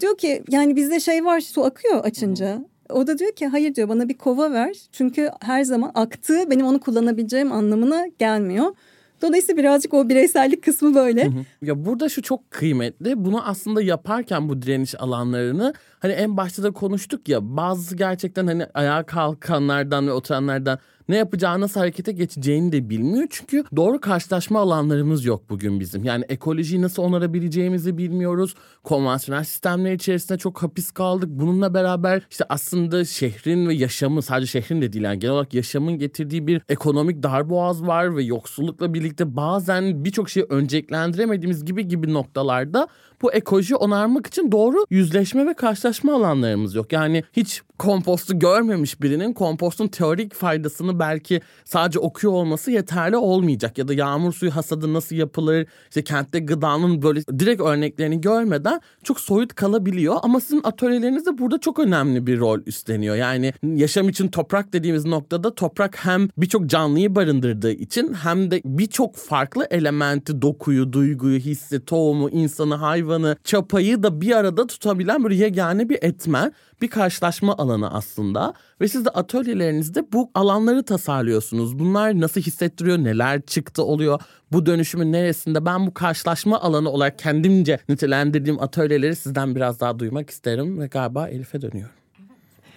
Diyor 0.00 0.18
ki 0.18 0.42
yani 0.48 0.76
bizde 0.76 1.00
şey 1.00 1.24
var 1.24 1.40
su 1.40 1.64
akıyor 1.64 2.04
açınca. 2.04 2.64
O 2.90 3.06
da 3.06 3.18
diyor 3.18 3.32
ki 3.32 3.46
hayır 3.46 3.74
diyor 3.74 3.88
bana 3.88 4.08
bir 4.08 4.14
kova 4.14 4.52
ver. 4.52 4.76
Çünkü 4.92 5.30
her 5.40 5.64
zaman 5.64 5.90
aktığı 5.94 6.50
benim 6.50 6.66
onu 6.66 6.80
kullanabileceğim 6.80 7.52
anlamına 7.52 8.06
gelmiyor. 8.18 8.74
Dolayısıyla 9.22 9.62
birazcık 9.62 9.94
o 9.94 10.08
bireysellik 10.08 10.62
kısmı 10.62 10.94
böyle. 10.94 11.24
Hı 11.24 11.28
hı. 11.28 11.44
Ya 11.62 11.84
burada 11.84 12.08
şu 12.08 12.22
çok 12.22 12.50
kıymetli. 12.50 13.24
Bunu 13.24 13.48
aslında 13.48 13.82
yaparken 13.82 14.48
bu 14.48 14.62
direniş 14.62 15.00
alanlarını 15.00 15.74
hani 16.04 16.12
en 16.12 16.36
başta 16.36 16.62
da 16.62 16.70
konuştuk 16.70 17.28
ya 17.28 17.56
bazı 17.56 17.96
gerçekten 17.96 18.46
hani 18.46 18.66
ayağa 18.74 19.02
kalkanlardan 19.06 20.06
ve 20.06 20.12
oturanlardan 20.12 20.78
ne 21.08 21.16
yapacağını 21.16 21.60
nasıl 21.60 21.80
harekete 21.80 22.12
geçeceğini 22.12 22.72
de 22.72 22.90
bilmiyor. 22.90 23.26
Çünkü 23.30 23.64
doğru 23.76 24.00
karşılaşma 24.00 24.60
alanlarımız 24.60 25.24
yok 25.24 25.50
bugün 25.50 25.80
bizim. 25.80 26.04
Yani 26.04 26.24
ekolojiyi 26.28 26.82
nasıl 26.82 27.02
onarabileceğimizi 27.02 27.98
bilmiyoruz. 27.98 28.54
Konvansiyonel 28.82 29.44
sistemler 29.44 29.92
içerisinde 29.92 30.38
çok 30.38 30.62
hapis 30.62 30.90
kaldık. 30.90 31.28
Bununla 31.32 31.74
beraber 31.74 32.22
işte 32.30 32.44
aslında 32.48 33.04
şehrin 33.04 33.68
ve 33.68 33.74
yaşamı 33.74 34.22
sadece 34.22 34.46
şehrin 34.46 34.82
de 34.82 34.92
değil 34.92 35.04
yani 35.04 35.18
genel 35.18 35.34
olarak 35.34 35.54
yaşamın 35.54 35.98
getirdiği 35.98 36.46
bir 36.46 36.62
ekonomik 36.68 37.22
darboğaz 37.22 37.86
var 37.86 38.16
ve 38.16 38.22
yoksullukla 38.22 38.94
birlikte 38.94 39.36
bazen 39.36 40.04
birçok 40.04 40.30
şeyi 40.30 40.46
önceliklendiremediğimiz 40.48 41.64
gibi 41.64 41.88
gibi 41.88 42.12
noktalarda 42.12 42.88
bu 43.22 43.32
ekoloji 43.32 43.76
onarmak 43.76 44.26
için 44.26 44.52
doğru 44.52 44.84
yüzleşme 44.90 45.46
ve 45.46 45.54
karşılaşma 45.54 45.93
alanlarımız 46.12 46.74
yok. 46.74 46.92
Yani 46.92 47.24
hiç 47.32 47.62
kompostu 47.78 48.38
görmemiş 48.38 49.02
birinin 49.02 49.32
kompostun 49.32 49.88
teorik 49.88 50.34
faydasını 50.34 50.98
belki 50.98 51.40
sadece 51.64 51.98
okuyor 51.98 52.32
olması 52.32 52.70
yeterli 52.70 53.16
olmayacak. 53.16 53.78
Ya 53.78 53.88
da 53.88 53.94
yağmur 53.94 54.32
suyu 54.32 54.56
hasadı 54.56 54.92
nasıl 54.92 55.16
yapılır, 55.16 55.66
işte 55.88 56.04
kentte 56.04 56.38
gıdanın 56.38 57.02
böyle 57.02 57.20
direkt 57.38 57.60
örneklerini 57.60 58.20
görmeden 58.20 58.80
çok 59.04 59.20
soyut 59.20 59.54
kalabiliyor. 59.54 60.16
Ama 60.22 60.40
sizin 60.40 60.60
atölyeleriniz 60.64 61.26
de 61.26 61.38
burada 61.38 61.58
çok 61.58 61.78
önemli 61.78 62.26
bir 62.26 62.38
rol 62.38 62.60
üstleniyor. 62.66 63.16
Yani 63.16 63.52
yaşam 63.62 64.08
için 64.08 64.28
toprak 64.28 64.72
dediğimiz 64.72 65.04
noktada 65.04 65.54
toprak 65.54 66.06
hem 66.06 66.28
birçok 66.38 66.66
canlıyı 66.66 67.14
barındırdığı 67.14 67.72
için 67.72 68.14
hem 68.14 68.50
de 68.50 68.62
birçok 68.64 69.16
farklı 69.16 69.66
elementi, 69.70 70.42
dokuyu, 70.42 70.92
duyguyu, 70.92 71.38
hissi, 71.38 71.84
tohumu, 71.84 72.30
insanı, 72.30 72.74
hayvanı, 72.74 73.36
çapayı 73.44 74.02
da 74.02 74.20
bir 74.20 74.36
arada 74.36 74.66
tutabilen 74.66 75.24
böyle 75.24 75.34
yegane 75.34 75.88
bir 75.88 75.98
etmen 76.02 76.52
bir 76.82 76.88
karşılaşma 76.88 77.54
alanı 77.64 77.90
aslında 77.90 78.54
ve 78.80 78.88
siz 78.88 79.04
de 79.04 79.10
atölyelerinizde 79.10 80.12
bu 80.12 80.30
alanları 80.34 80.82
tasarlıyorsunuz. 80.82 81.78
Bunlar 81.78 82.20
nasıl 82.20 82.40
hissettiriyor, 82.40 82.98
neler 82.98 83.42
çıktı 83.42 83.84
oluyor, 83.84 84.20
bu 84.52 84.66
dönüşümün 84.66 85.12
neresinde 85.12 85.66
ben 85.66 85.86
bu 85.86 85.94
karşılaşma 85.94 86.60
alanı 86.60 86.90
olarak 86.90 87.18
kendimce 87.18 87.78
nitelendirdiğim 87.88 88.62
atölyeleri 88.62 89.16
sizden 89.16 89.54
biraz 89.54 89.80
daha 89.80 89.98
duymak 89.98 90.30
isterim 90.30 90.80
ve 90.80 90.86
galiba 90.86 91.28
Elif'e 91.28 91.62
dönüyorum. 91.62 91.94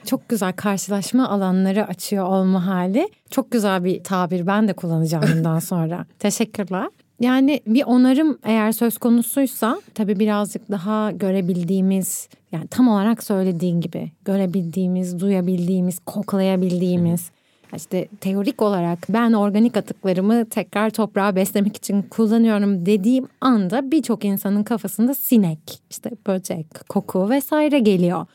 Çok 0.06 0.30
güzel 0.30 0.54
karşılaşma 0.54 1.30
alanları 1.30 1.88
açıyor 1.88 2.26
olma 2.26 2.65
hali. 2.65 3.10
Çok 3.32 3.52
güzel 3.52 3.84
bir 3.84 4.04
tabir 4.04 4.47
ben 4.47 4.67
de 4.67 4.73
kullanacağım 4.73 5.26
bundan 5.36 5.60
sonra. 5.71 6.06
Teşekkürler. 6.19 6.88
Yani 7.20 7.62
bir 7.68 7.84
onarım 7.84 8.40
eğer 8.44 8.72
söz 8.72 8.98
konusuysa 8.98 9.82
tabii 9.94 10.20
birazcık 10.20 10.72
daha 10.72 11.12
görebildiğimiz 11.12 12.30
yani 12.52 12.68
tam 12.68 12.88
olarak 12.88 13.24
söylediğin 13.24 13.82
gibi 13.82 14.12
görebildiğimiz, 14.26 15.20
duyabildiğimiz, 15.20 16.00
koklayabildiğimiz 16.00 17.32
işte 17.76 18.08
teorik 18.22 18.62
olarak 18.62 19.00
ben 19.10 19.34
organik 19.34 19.78
atıklarımı 19.78 20.46
tekrar 20.46 20.90
toprağa 20.90 21.36
beslemek 21.36 21.78
için 21.78 22.02
kullanıyorum 22.02 22.86
dediğim 22.86 23.28
anda 23.42 23.92
birçok 23.92 24.26
insanın 24.26 24.64
kafasında 24.64 25.14
sinek, 25.14 25.82
işte 25.90 26.12
böcek, 26.28 26.90
koku 26.90 27.30
vesaire 27.30 27.80
geliyor. 27.80 28.26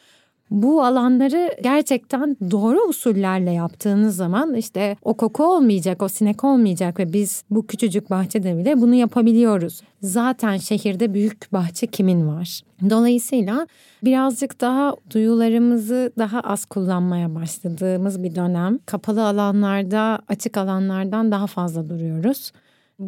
Bu 0.53 0.85
alanları 0.85 1.57
gerçekten 1.63 2.37
doğru 2.51 2.79
usullerle 2.89 3.53
yaptığınız 3.53 4.17
zaman 4.17 4.55
işte 4.55 4.97
o 5.03 5.15
koku 5.15 5.45
olmayacak, 5.45 6.03
o 6.03 6.09
sinek 6.09 6.45
olmayacak 6.45 6.99
ve 6.99 7.13
biz 7.13 7.45
bu 7.51 7.67
küçücük 7.67 8.11
bahçede 8.11 8.59
bile 8.59 8.81
bunu 8.81 8.95
yapabiliyoruz. 8.95 9.81
Zaten 10.03 10.57
şehirde 10.57 11.15
büyük 11.15 11.53
bahçe 11.53 11.87
kimin 11.87 12.29
var? 12.29 12.61
Dolayısıyla 12.91 13.67
birazcık 14.05 14.61
daha 14.61 14.97
duyularımızı 15.15 16.13
daha 16.19 16.41
az 16.41 16.65
kullanmaya 16.65 17.35
başladığımız 17.35 18.23
bir 18.23 18.35
dönem. 18.35 18.79
Kapalı 18.87 19.27
alanlarda, 19.27 20.19
açık 20.29 20.57
alanlardan 20.57 21.31
daha 21.31 21.47
fazla 21.47 21.89
duruyoruz 21.89 22.53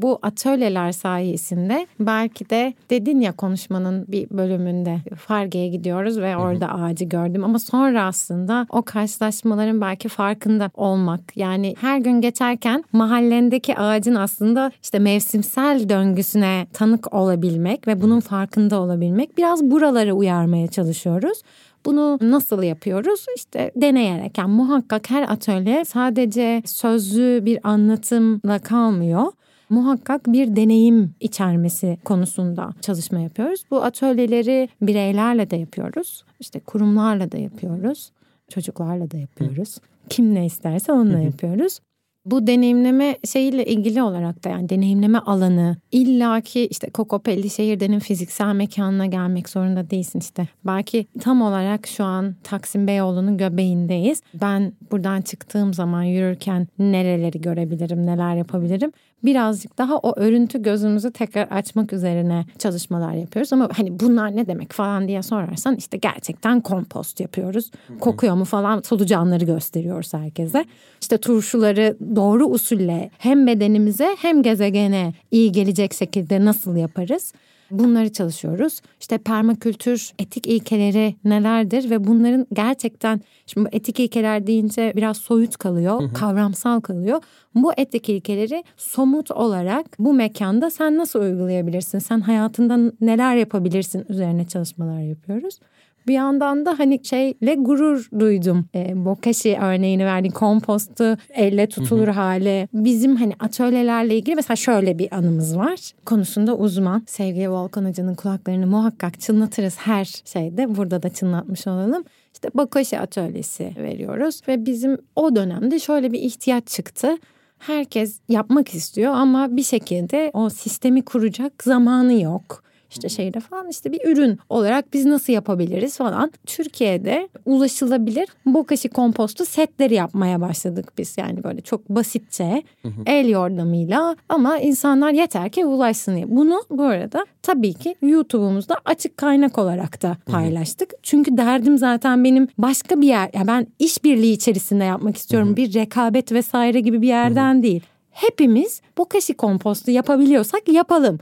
bu 0.02 0.18
atölyeler 0.22 0.92
sayesinde 0.92 1.86
belki 2.00 2.50
de 2.50 2.74
dedin 2.90 3.20
ya 3.20 3.32
konuşmanın 3.32 4.04
bir 4.08 4.30
bölümünde 4.30 4.98
Farge'ye 5.16 5.68
gidiyoruz 5.68 6.18
ve 6.18 6.36
orada 6.36 6.68
ağacı 6.68 7.04
gördüm 7.04 7.44
ama 7.44 7.58
sonra 7.58 8.04
aslında 8.04 8.66
o 8.70 8.82
karşılaşmaların 8.82 9.80
belki 9.80 10.08
farkında 10.08 10.70
olmak 10.74 11.36
yani 11.36 11.74
her 11.80 11.98
gün 11.98 12.20
geçerken 12.20 12.84
mahallendeki 12.92 13.78
ağacın 13.78 14.14
aslında 14.14 14.72
işte 14.82 14.98
mevsimsel 14.98 15.88
döngüsüne 15.88 16.66
tanık 16.72 17.14
olabilmek 17.14 17.88
ve 17.88 18.02
bunun 18.02 18.20
farkında 18.20 18.80
olabilmek 18.80 19.38
biraz 19.38 19.62
buraları 19.62 20.14
uyarmaya 20.14 20.66
çalışıyoruz. 20.66 21.42
Bunu 21.84 22.18
nasıl 22.22 22.62
yapıyoruz? 22.62 23.26
İşte 23.36 23.70
deneyerek. 23.76 24.38
Yani 24.38 24.52
muhakkak 24.52 25.10
her 25.10 25.22
atölye 25.22 25.84
sadece 25.84 26.62
sözlü 26.66 27.44
bir 27.44 27.58
anlatımla 27.68 28.58
kalmıyor 28.58 29.32
muhakkak 29.70 30.26
bir 30.26 30.56
deneyim 30.56 31.14
içermesi 31.20 31.98
konusunda 32.04 32.70
çalışma 32.80 33.20
yapıyoruz. 33.20 33.64
Bu 33.70 33.82
atölyeleri 33.82 34.68
bireylerle 34.82 35.50
de 35.50 35.56
yapıyoruz. 35.56 36.24
İşte 36.40 36.60
kurumlarla 36.60 37.32
da 37.32 37.38
yapıyoruz. 37.38 38.10
Çocuklarla 38.48 39.10
da 39.10 39.16
yapıyoruz. 39.16 39.78
Kim 40.08 40.34
ne 40.34 40.46
isterse 40.46 40.92
onunla 40.92 41.18
yapıyoruz 41.18 41.80
bu 42.24 42.46
deneyimleme 42.46 43.16
şeyiyle 43.32 43.64
ilgili 43.64 44.02
olarak 44.02 44.44
da 44.44 44.48
yani 44.48 44.68
deneyimleme 44.68 45.18
alanı 45.18 45.76
illaki 45.92 46.66
işte 46.66 46.90
Kokopelli 46.90 47.50
şehirdenin 47.50 47.98
fiziksel 47.98 48.54
mekanına 48.54 49.06
gelmek 49.06 49.48
zorunda 49.48 49.90
değilsin 49.90 50.18
işte. 50.18 50.48
Belki 50.66 51.06
tam 51.20 51.42
olarak 51.42 51.86
şu 51.86 52.04
an 52.04 52.34
Taksim 52.42 52.86
Beyoğlu'nun 52.86 53.38
göbeğindeyiz. 53.38 54.22
Ben 54.34 54.72
buradan 54.90 55.20
çıktığım 55.20 55.74
zaman 55.74 56.02
yürürken 56.02 56.68
nereleri 56.78 57.40
görebilirim, 57.40 58.06
neler 58.06 58.36
yapabilirim? 58.36 58.92
Birazcık 59.24 59.78
daha 59.78 59.96
o 59.98 60.12
örüntü 60.16 60.62
gözümüzü 60.62 61.12
tekrar 61.12 61.48
açmak 61.48 61.92
üzerine 61.92 62.44
çalışmalar 62.58 63.12
yapıyoruz. 63.12 63.52
Ama 63.52 63.68
hani 63.76 64.00
bunlar 64.00 64.36
ne 64.36 64.46
demek 64.46 64.72
falan 64.72 65.08
diye 65.08 65.22
sorarsan 65.22 65.76
işte 65.76 65.96
gerçekten 65.96 66.60
kompost 66.60 67.20
yapıyoruz. 67.20 67.70
Kokuyor 68.00 68.34
mu 68.34 68.44
falan 68.44 68.80
solucanları 68.80 69.44
gösteriyoruz 69.44 70.14
herkese. 70.14 70.64
İşte 71.00 71.18
turşuları 71.18 71.96
doğru 72.16 72.46
usulle 72.46 73.10
hem 73.18 73.46
bedenimize 73.46 74.16
hem 74.22 74.42
gezegene 74.42 75.12
iyi 75.30 75.52
gelecek 75.52 75.94
şekilde 75.94 76.44
nasıl 76.44 76.76
yaparız? 76.76 77.32
Bunları 77.70 78.12
çalışıyoruz. 78.12 78.80
İşte 79.00 79.18
permakültür 79.18 80.12
etik 80.18 80.46
ilkeleri 80.46 81.14
nelerdir 81.24 81.90
ve 81.90 82.06
bunların 82.06 82.46
gerçekten 82.52 83.20
şimdi 83.46 83.68
etik 83.72 84.00
ilkeler 84.00 84.46
deyince 84.46 84.92
biraz 84.96 85.16
soyut 85.16 85.56
kalıyor, 85.56 86.00
hı 86.00 86.04
hı. 86.04 86.12
kavramsal 86.12 86.80
kalıyor. 86.80 87.22
Bu 87.54 87.72
etik 87.76 88.08
ilkeleri 88.08 88.64
somut 88.76 89.30
olarak 89.30 89.86
bu 89.98 90.12
mekanda 90.12 90.70
sen 90.70 90.98
nasıl 90.98 91.20
uygulayabilirsin? 91.20 91.98
Sen 91.98 92.20
hayatında 92.20 92.92
neler 93.00 93.36
yapabilirsin 93.36 94.04
üzerine 94.08 94.44
çalışmalar 94.44 95.00
yapıyoruz. 95.00 95.58
Bir 96.06 96.14
yandan 96.14 96.66
da 96.66 96.78
hani 96.78 97.00
şeyle 97.04 97.54
gurur 97.54 98.08
duydum. 98.18 98.66
E, 98.74 99.04
bokashi 99.04 99.58
örneğini 99.62 100.06
verdi. 100.06 100.30
Kompostu 100.30 101.16
elle 101.30 101.68
tutulur 101.68 102.08
hale. 102.08 102.68
Bizim 102.72 103.16
hani 103.16 103.32
atölyelerle 103.40 104.16
ilgili 104.16 104.34
mesela 104.34 104.56
şöyle 104.56 104.98
bir 104.98 105.14
anımız 105.14 105.56
var. 105.58 105.92
Konusunda 106.04 106.56
uzman. 106.56 107.02
Sevgili 107.06 107.50
Volkan 107.50 107.84
Hoca'nın 107.84 108.14
kulaklarını 108.14 108.66
muhakkak 108.66 109.20
çınlatırız 109.20 109.76
her 109.78 110.04
şeyde. 110.24 110.76
Burada 110.76 111.02
da 111.02 111.08
çınlatmış 111.08 111.66
olalım. 111.66 112.04
İşte 112.34 112.48
bokashi 112.54 112.98
atölyesi 112.98 113.72
veriyoruz. 113.76 114.40
Ve 114.48 114.66
bizim 114.66 114.98
o 115.16 115.36
dönemde 115.36 115.78
şöyle 115.78 116.12
bir 116.12 116.20
ihtiyaç 116.20 116.66
çıktı 116.66 117.16
herkes 117.58 118.20
yapmak 118.28 118.74
istiyor 118.74 119.14
ama 119.14 119.56
bir 119.56 119.62
şekilde 119.62 120.30
o 120.34 120.50
sistemi 120.50 121.04
kuracak 121.04 121.62
zamanı 121.62 122.20
yok 122.20 122.64
işte 122.94 123.08
şeyde 123.08 123.40
falan 123.40 123.68
işte 123.68 123.92
bir 123.92 124.00
ürün 124.06 124.38
olarak 124.48 124.92
biz 124.92 125.04
nasıl 125.04 125.32
yapabiliriz 125.32 125.96
falan. 125.96 126.32
Türkiye'de 126.46 127.28
ulaşılabilir 127.44 128.28
bokashi 128.46 128.88
kompostu 128.88 129.44
setleri 129.44 129.94
yapmaya 129.94 130.40
başladık 130.40 130.92
biz. 130.98 131.18
Yani 131.18 131.44
böyle 131.44 131.60
çok 131.60 131.88
basitçe 131.88 132.62
el 133.06 133.28
yordamıyla 133.28 134.16
ama 134.28 134.58
insanlar 134.58 135.10
yeter 135.10 135.48
ki 135.50 135.64
ulaşsın 135.64 136.16
diye. 136.16 136.36
Bunu 136.36 136.62
bu 136.70 136.82
arada 136.84 137.26
tabii 137.42 137.74
ki 137.74 137.94
YouTube'umuzda 138.02 138.76
açık 138.84 139.16
kaynak 139.16 139.58
olarak 139.58 140.02
da 140.02 140.16
paylaştık. 140.26 140.90
Çünkü 141.02 141.36
derdim 141.36 141.78
zaten 141.78 142.24
benim 142.24 142.48
başka 142.58 143.00
bir 143.00 143.06
yer. 143.06 143.30
Ya 143.34 143.46
ben 143.46 143.66
işbirliği 143.78 144.32
içerisinde 144.32 144.84
yapmak 144.84 145.16
istiyorum. 145.16 145.56
Bir 145.56 145.74
rekabet 145.74 146.32
vesaire 146.32 146.80
gibi 146.80 147.02
bir 147.02 147.08
yerden 147.08 147.62
değil. 147.62 147.82
Hepimiz 148.10 148.80
bokashi 148.98 149.34
kompostu 149.34 149.90
yapabiliyorsak 149.90 150.68
yapalım. 150.68 151.18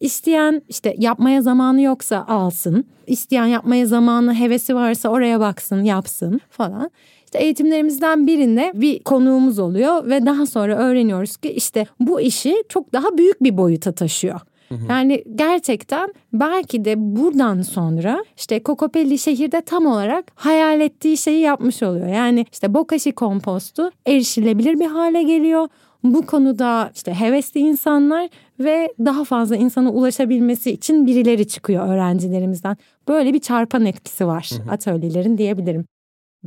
İsteyen 0.00 0.62
işte 0.68 0.94
yapmaya 0.98 1.42
zamanı 1.42 1.80
yoksa 1.82 2.24
alsın. 2.28 2.84
İsteyen 3.06 3.46
yapmaya 3.46 3.86
zamanı, 3.86 4.34
hevesi 4.34 4.74
varsa 4.74 5.08
oraya 5.08 5.40
baksın, 5.40 5.82
yapsın 5.82 6.40
falan. 6.50 6.90
İşte 7.24 7.38
eğitimlerimizden 7.38 8.26
birinde 8.26 8.72
bir 8.74 8.98
konuğumuz 9.02 9.58
oluyor 9.58 10.06
ve 10.06 10.26
daha 10.26 10.46
sonra 10.46 10.76
öğreniyoruz 10.76 11.36
ki 11.36 11.48
işte 11.48 11.86
bu 12.00 12.20
işi 12.20 12.64
çok 12.68 12.92
daha 12.92 13.18
büyük 13.18 13.42
bir 13.42 13.56
boyuta 13.56 13.92
taşıyor. 13.92 14.40
Yani 14.88 15.24
gerçekten 15.34 16.14
belki 16.32 16.84
de 16.84 16.94
buradan 16.98 17.62
sonra 17.62 18.24
işte 18.36 18.62
Kokopelli 18.62 19.18
şehirde 19.18 19.60
tam 19.60 19.86
olarak 19.86 20.32
hayal 20.34 20.80
ettiği 20.80 21.16
şeyi 21.16 21.40
yapmış 21.40 21.82
oluyor. 21.82 22.06
Yani 22.06 22.46
işte 22.52 22.74
bokashi 22.74 23.12
kompostu 23.12 23.90
erişilebilir 24.06 24.80
bir 24.80 24.86
hale 24.86 25.22
geliyor 25.22 25.68
bu 26.04 26.26
konuda 26.26 26.90
işte 26.94 27.14
hevesli 27.14 27.60
insanlar 27.60 28.28
ve 28.60 28.94
daha 28.98 29.24
fazla 29.24 29.56
insana 29.56 29.90
ulaşabilmesi 29.90 30.70
için 30.70 31.06
birileri 31.06 31.48
çıkıyor 31.48 31.88
öğrencilerimizden. 31.88 32.76
Böyle 33.08 33.34
bir 33.34 33.40
çarpan 33.40 33.86
etkisi 33.86 34.26
var 34.26 34.50
atölyelerin 34.70 35.38
diyebilirim. 35.38 35.84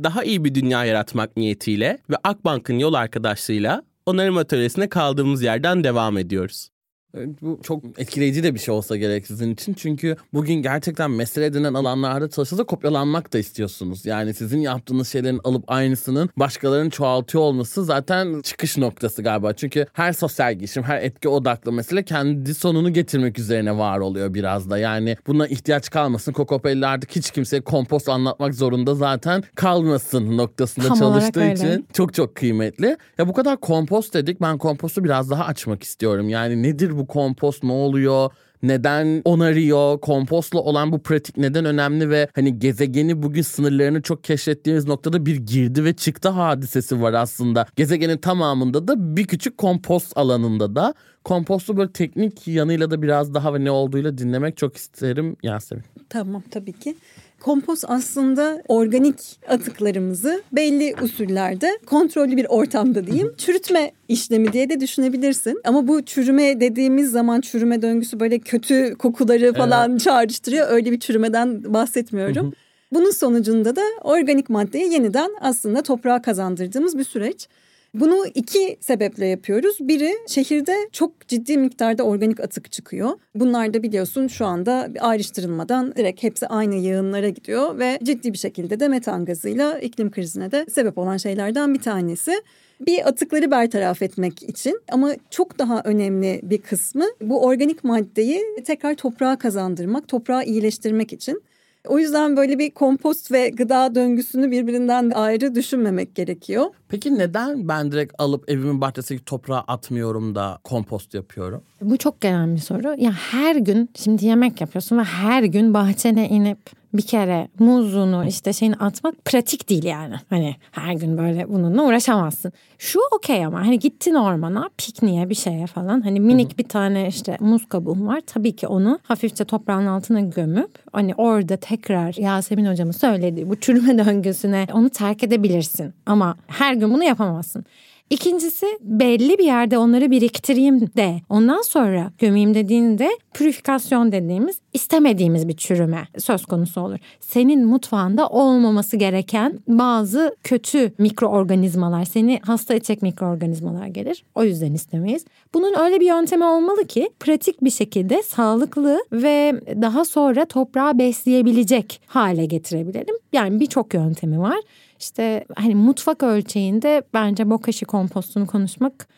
Daha 0.02 0.24
iyi 0.24 0.44
bir 0.44 0.54
dünya 0.54 0.84
yaratmak 0.84 1.36
niyetiyle 1.36 1.98
ve 2.10 2.16
Akbank'ın 2.24 2.78
yol 2.78 2.94
arkadaşlığıyla 2.94 3.82
onarım 4.06 4.36
atölyesine 4.36 4.88
kaldığımız 4.88 5.42
yerden 5.42 5.84
devam 5.84 6.18
ediyoruz. 6.18 6.68
Bu 7.14 7.60
çok 7.62 7.82
etkileyici 7.98 8.42
de 8.42 8.54
bir 8.54 8.58
şey 8.58 8.74
olsa 8.74 8.96
gerek 8.96 9.26
sizin 9.26 9.52
için. 9.52 9.74
Çünkü 9.74 10.16
bugün 10.34 10.54
gerçekten 10.54 11.10
mesele 11.10 11.46
edinen 11.46 11.74
alanlarda 11.74 12.30
çalışırsa 12.30 12.64
kopyalanmak 12.64 13.32
da 13.32 13.38
istiyorsunuz. 13.38 14.06
Yani 14.06 14.34
sizin 14.34 14.58
yaptığınız 14.58 15.08
şeylerin 15.08 15.40
alıp 15.44 15.64
aynısının 15.66 16.30
başkalarının 16.36 16.90
çoğaltıyor 16.90 17.44
olması 17.44 17.84
zaten 17.84 18.40
çıkış 18.42 18.78
noktası 18.78 19.22
galiba. 19.22 19.52
Çünkü 19.52 19.86
her 19.92 20.12
sosyal 20.12 20.54
girişim, 20.54 20.82
her 20.82 21.02
etki 21.02 21.28
odaklı 21.28 21.72
mesele 21.72 22.02
kendi 22.02 22.54
sonunu 22.54 22.92
getirmek 22.92 23.38
üzerine 23.38 23.78
var 23.78 23.98
oluyor 23.98 24.34
biraz 24.34 24.70
da. 24.70 24.78
Yani 24.78 25.16
buna 25.26 25.46
ihtiyaç 25.46 25.90
kalmasın. 25.90 26.32
Kokopelli 26.32 26.86
artık 26.86 27.16
hiç 27.16 27.30
kimseye 27.30 27.60
kompost 27.60 28.08
anlatmak 28.08 28.54
zorunda 28.54 28.94
zaten 28.94 29.42
kalmasın 29.54 30.36
noktasında 30.36 30.88
Tam 30.88 30.98
çalıştığı 30.98 31.44
için 31.44 31.86
çok 31.92 32.14
çok 32.14 32.34
kıymetli. 32.34 32.96
Ya 33.18 33.28
bu 33.28 33.32
kadar 33.32 33.60
kompost 33.60 34.14
dedik. 34.14 34.40
Ben 34.40 34.58
kompostu 34.58 35.04
biraz 35.04 35.30
daha 35.30 35.44
açmak 35.44 35.82
istiyorum. 35.82 36.28
Yani 36.28 36.62
nedir 36.62 36.98
bu 36.98 36.99
bu 37.00 37.06
kompost 37.06 37.62
ne 37.62 37.72
oluyor? 37.72 38.30
Neden 38.62 39.22
onarıyor? 39.24 40.00
Kompostla 40.00 40.58
olan 40.58 40.92
bu 40.92 41.02
pratik 41.02 41.36
neden 41.36 41.64
önemli 41.64 42.10
ve 42.10 42.28
hani 42.34 42.58
gezegeni 42.58 43.22
bugün 43.22 43.42
sınırlarını 43.42 44.02
çok 44.02 44.24
keşfettiğimiz 44.24 44.86
noktada 44.86 45.26
bir 45.26 45.36
girdi 45.36 45.84
ve 45.84 45.92
çıktı 45.92 46.28
hadisesi 46.28 47.02
var 47.02 47.12
aslında. 47.12 47.66
Gezegenin 47.76 48.18
tamamında 48.18 48.88
da 48.88 49.16
bir 49.16 49.24
küçük 49.26 49.58
kompost 49.58 50.16
alanında 50.16 50.76
da 50.76 50.94
kompostu 51.24 51.76
böyle 51.76 51.92
teknik 51.92 52.48
yanıyla 52.48 52.90
da 52.90 53.02
biraz 53.02 53.34
daha 53.34 53.54
ve 53.54 53.64
ne 53.64 53.70
olduğuyla 53.70 54.18
dinlemek 54.18 54.56
çok 54.56 54.76
isterim 54.76 55.36
Yasemin. 55.42 55.84
Tamam 56.08 56.42
tabii 56.50 56.72
ki. 56.72 56.96
Kompost 57.40 57.84
aslında 57.88 58.62
organik 58.68 59.16
atıklarımızı 59.48 60.42
belli 60.52 60.94
usullerde 61.02 61.78
kontrollü 61.86 62.36
bir 62.36 62.46
ortamda 62.48 63.06
diyeyim 63.06 63.34
çürütme 63.38 63.92
işlemi 64.08 64.52
diye 64.52 64.70
de 64.70 64.80
düşünebilirsin. 64.80 65.60
Ama 65.64 65.88
bu 65.88 66.02
çürüme 66.02 66.60
dediğimiz 66.60 67.10
zaman 67.10 67.40
çürüme 67.40 67.82
döngüsü 67.82 68.20
böyle 68.20 68.38
kötü 68.38 68.94
kokuları 68.98 69.52
falan 69.52 69.90
evet. 69.90 70.00
çağrıştırıyor. 70.00 70.70
Öyle 70.70 70.92
bir 70.92 71.00
çürümeden 71.00 71.74
bahsetmiyorum. 71.74 72.52
Bunun 72.92 73.10
sonucunda 73.10 73.76
da 73.76 73.82
organik 74.02 74.50
maddeyi 74.50 74.92
yeniden 74.92 75.30
aslında 75.40 75.82
toprağa 75.82 76.22
kazandırdığımız 76.22 76.98
bir 76.98 77.04
süreç. 77.04 77.48
Bunu 77.94 78.26
iki 78.34 78.76
sebeple 78.80 79.26
yapıyoruz. 79.26 79.76
Biri 79.80 80.14
şehirde 80.28 80.76
çok 80.92 81.28
ciddi 81.28 81.58
miktarda 81.58 82.02
organik 82.02 82.40
atık 82.40 82.72
çıkıyor. 82.72 83.10
Bunlar 83.34 83.74
da 83.74 83.82
biliyorsun 83.82 84.26
şu 84.26 84.46
anda 84.46 84.88
ayrıştırılmadan 85.00 85.94
direkt 85.96 86.22
hepsi 86.22 86.46
aynı 86.46 86.74
yığınlara 86.74 87.28
gidiyor 87.28 87.78
ve 87.78 87.98
ciddi 88.02 88.32
bir 88.32 88.38
şekilde 88.38 88.80
de 88.80 88.88
metan 88.88 89.24
gazıyla 89.24 89.78
iklim 89.78 90.10
krizine 90.10 90.52
de 90.52 90.66
sebep 90.70 90.98
olan 90.98 91.16
şeylerden 91.16 91.74
bir 91.74 91.80
tanesi. 91.80 92.42
Bir 92.86 93.08
atıkları 93.08 93.50
bertaraf 93.50 94.02
etmek 94.02 94.42
için 94.42 94.80
ama 94.92 95.14
çok 95.30 95.58
daha 95.58 95.82
önemli 95.84 96.40
bir 96.42 96.58
kısmı 96.58 97.04
bu 97.20 97.44
organik 97.44 97.84
maddeyi 97.84 98.42
tekrar 98.66 98.94
toprağa 98.94 99.38
kazandırmak, 99.38 100.08
toprağı 100.08 100.44
iyileştirmek 100.44 101.12
için. 101.12 101.42
O 101.88 101.98
yüzden 101.98 102.36
böyle 102.36 102.58
bir 102.58 102.70
kompost 102.70 103.32
ve 103.32 103.48
gıda 103.48 103.94
döngüsünü 103.94 104.50
birbirinden 104.50 105.10
ayrı 105.10 105.54
düşünmemek 105.54 106.14
gerekiyor. 106.14 106.66
Peki 106.88 107.18
neden 107.18 107.68
ben 107.68 107.92
direkt 107.92 108.14
alıp 108.18 108.50
evimin 108.50 108.80
bahçesindeki 108.80 109.24
toprağa 109.24 109.64
atmıyorum 109.68 110.34
da 110.34 110.58
kompost 110.64 111.14
yapıyorum? 111.14 111.62
Bu 111.82 111.96
çok 111.96 112.20
genel 112.20 112.54
bir 112.54 112.60
soru. 112.60 112.94
Ya 112.98 113.12
her 113.12 113.56
gün 113.56 113.90
şimdi 113.96 114.26
yemek 114.26 114.60
yapıyorsun 114.60 114.98
ve 114.98 115.02
her 115.02 115.42
gün 115.42 115.74
bahçene 115.74 116.28
inip 116.28 116.79
bir 116.94 117.02
kere 117.02 117.48
muzunu 117.58 118.24
işte 118.26 118.52
şeyini 118.52 118.74
atmak 118.74 119.24
pratik 119.24 119.68
değil 119.68 119.84
yani. 119.84 120.14
Hani 120.30 120.56
her 120.72 120.92
gün 120.92 121.18
böyle 121.18 121.48
bununla 121.48 121.82
uğraşamazsın. 121.82 122.52
Şu 122.78 123.00
okey 123.16 123.44
ama 123.44 123.60
hani 123.60 123.78
gittin 123.78 124.14
ormana 124.14 124.70
pikniğe 124.78 125.30
bir 125.30 125.34
şeye 125.34 125.66
falan 125.66 126.00
hani 126.00 126.20
minik 126.20 126.58
bir 126.58 126.68
tane 126.68 127.08
işte 127.08 127.36
muz 127.40 127.68
kabuğun 127.68 128.06
var. 128.06 128.20
Tabii 128.26 128.56
ki 128.56 128.66
onu 128.66 128.98
hafifçe 129.02 129.44
toprağın 129.44 129.86
altına 129.86 130.20
gömüp 130.20 130.70
hani 130.92 131.14
orada 131.14 131.56
tekrar 131.56 132.14
Yasemin 132.14 132.66
hocamın 132.66 132.92
söylediği 132.92 133.50
bu 133.50 133.60
çürüme 133.60 133.98
döngüsüne 134.06 134.66
onu 134.72 134.90
terk 134.90 135.22
edebilirsin. 135.22 135.94
Ama 136.06 136.36
her 136.46 136.74
gün 136.74 136.94
bunu 136.94 137.04
yapamazsın. 137.04 137.64
İkincisi 138.10 138.66
belli 138.80 139.38
bir 139.38 139.44
yerde 139.44 139.78
onları 139.78 140.10
biriktireyim 140.10 140.80
de 140.80 141.20
ondan 141.28 141.62
sonra 141.62 142.12
gömeyim 142.18 142.54
dediğinde 142.54 143.10
pürifikasyon 143.34 144.12
dediğimiz 144.12 144.60
istemediğimiz 144.72 145.48
bir 145.48 145.56
çürüme 145.56 146.08
söz 146.18 146.46
konusu 146.46 146.80
olur. 146.80 146.98
Senin 147.20 147.66
mutfağında 147.66 148.28
olmaması 148.28 148.96
gereken 148.96 149.60
bazı 149.68 150.36
kötü 150.44 150.92
mikroorganizmalar 150.98 152.04
seni 152.04 152.40
hasta 152.42 152.74
edecek 152.74 153.02
mikroorganizmalar 153.02 153.86
gelir. 153.86 154.24
O 154.34 154.44
yüzden 154.44 154.74
istemeyiz. 154.74 155.24
Bunun 155.54 155.78
öyle 155.78 156.00
bir 156.00 156.06
yöntemi 156.06 156.44
olmalı 156.44 156.86
ki 156.86 157.10
pratik 157.20 157.64
bir 157.64 157.70
şekilde 157.70 158.22
sağlıklı 158.22 159.04
ve 159.12 159.60
daha 159.82 160.04
sonra 160.04 160.44
toprağı 160.44 160.98
besleyebilecek 160.98 162.00
hale 162.06 162.46
getirebilelim. 162.46 163.14
Yani 163.32 163.60
birçok 163.60 163.94
yöntemi 163.94 164.40
var. 164.40 164.60
İşte 165.00 165.44
hani 165.56 165.74
mutfak 165.74 166.22
ölçeğinde 166.22 167.02
bence 167.14 167.50
bokashi 167.50 167.84
kompostunu 167.84 168.46
konuşmak 168.46 169.08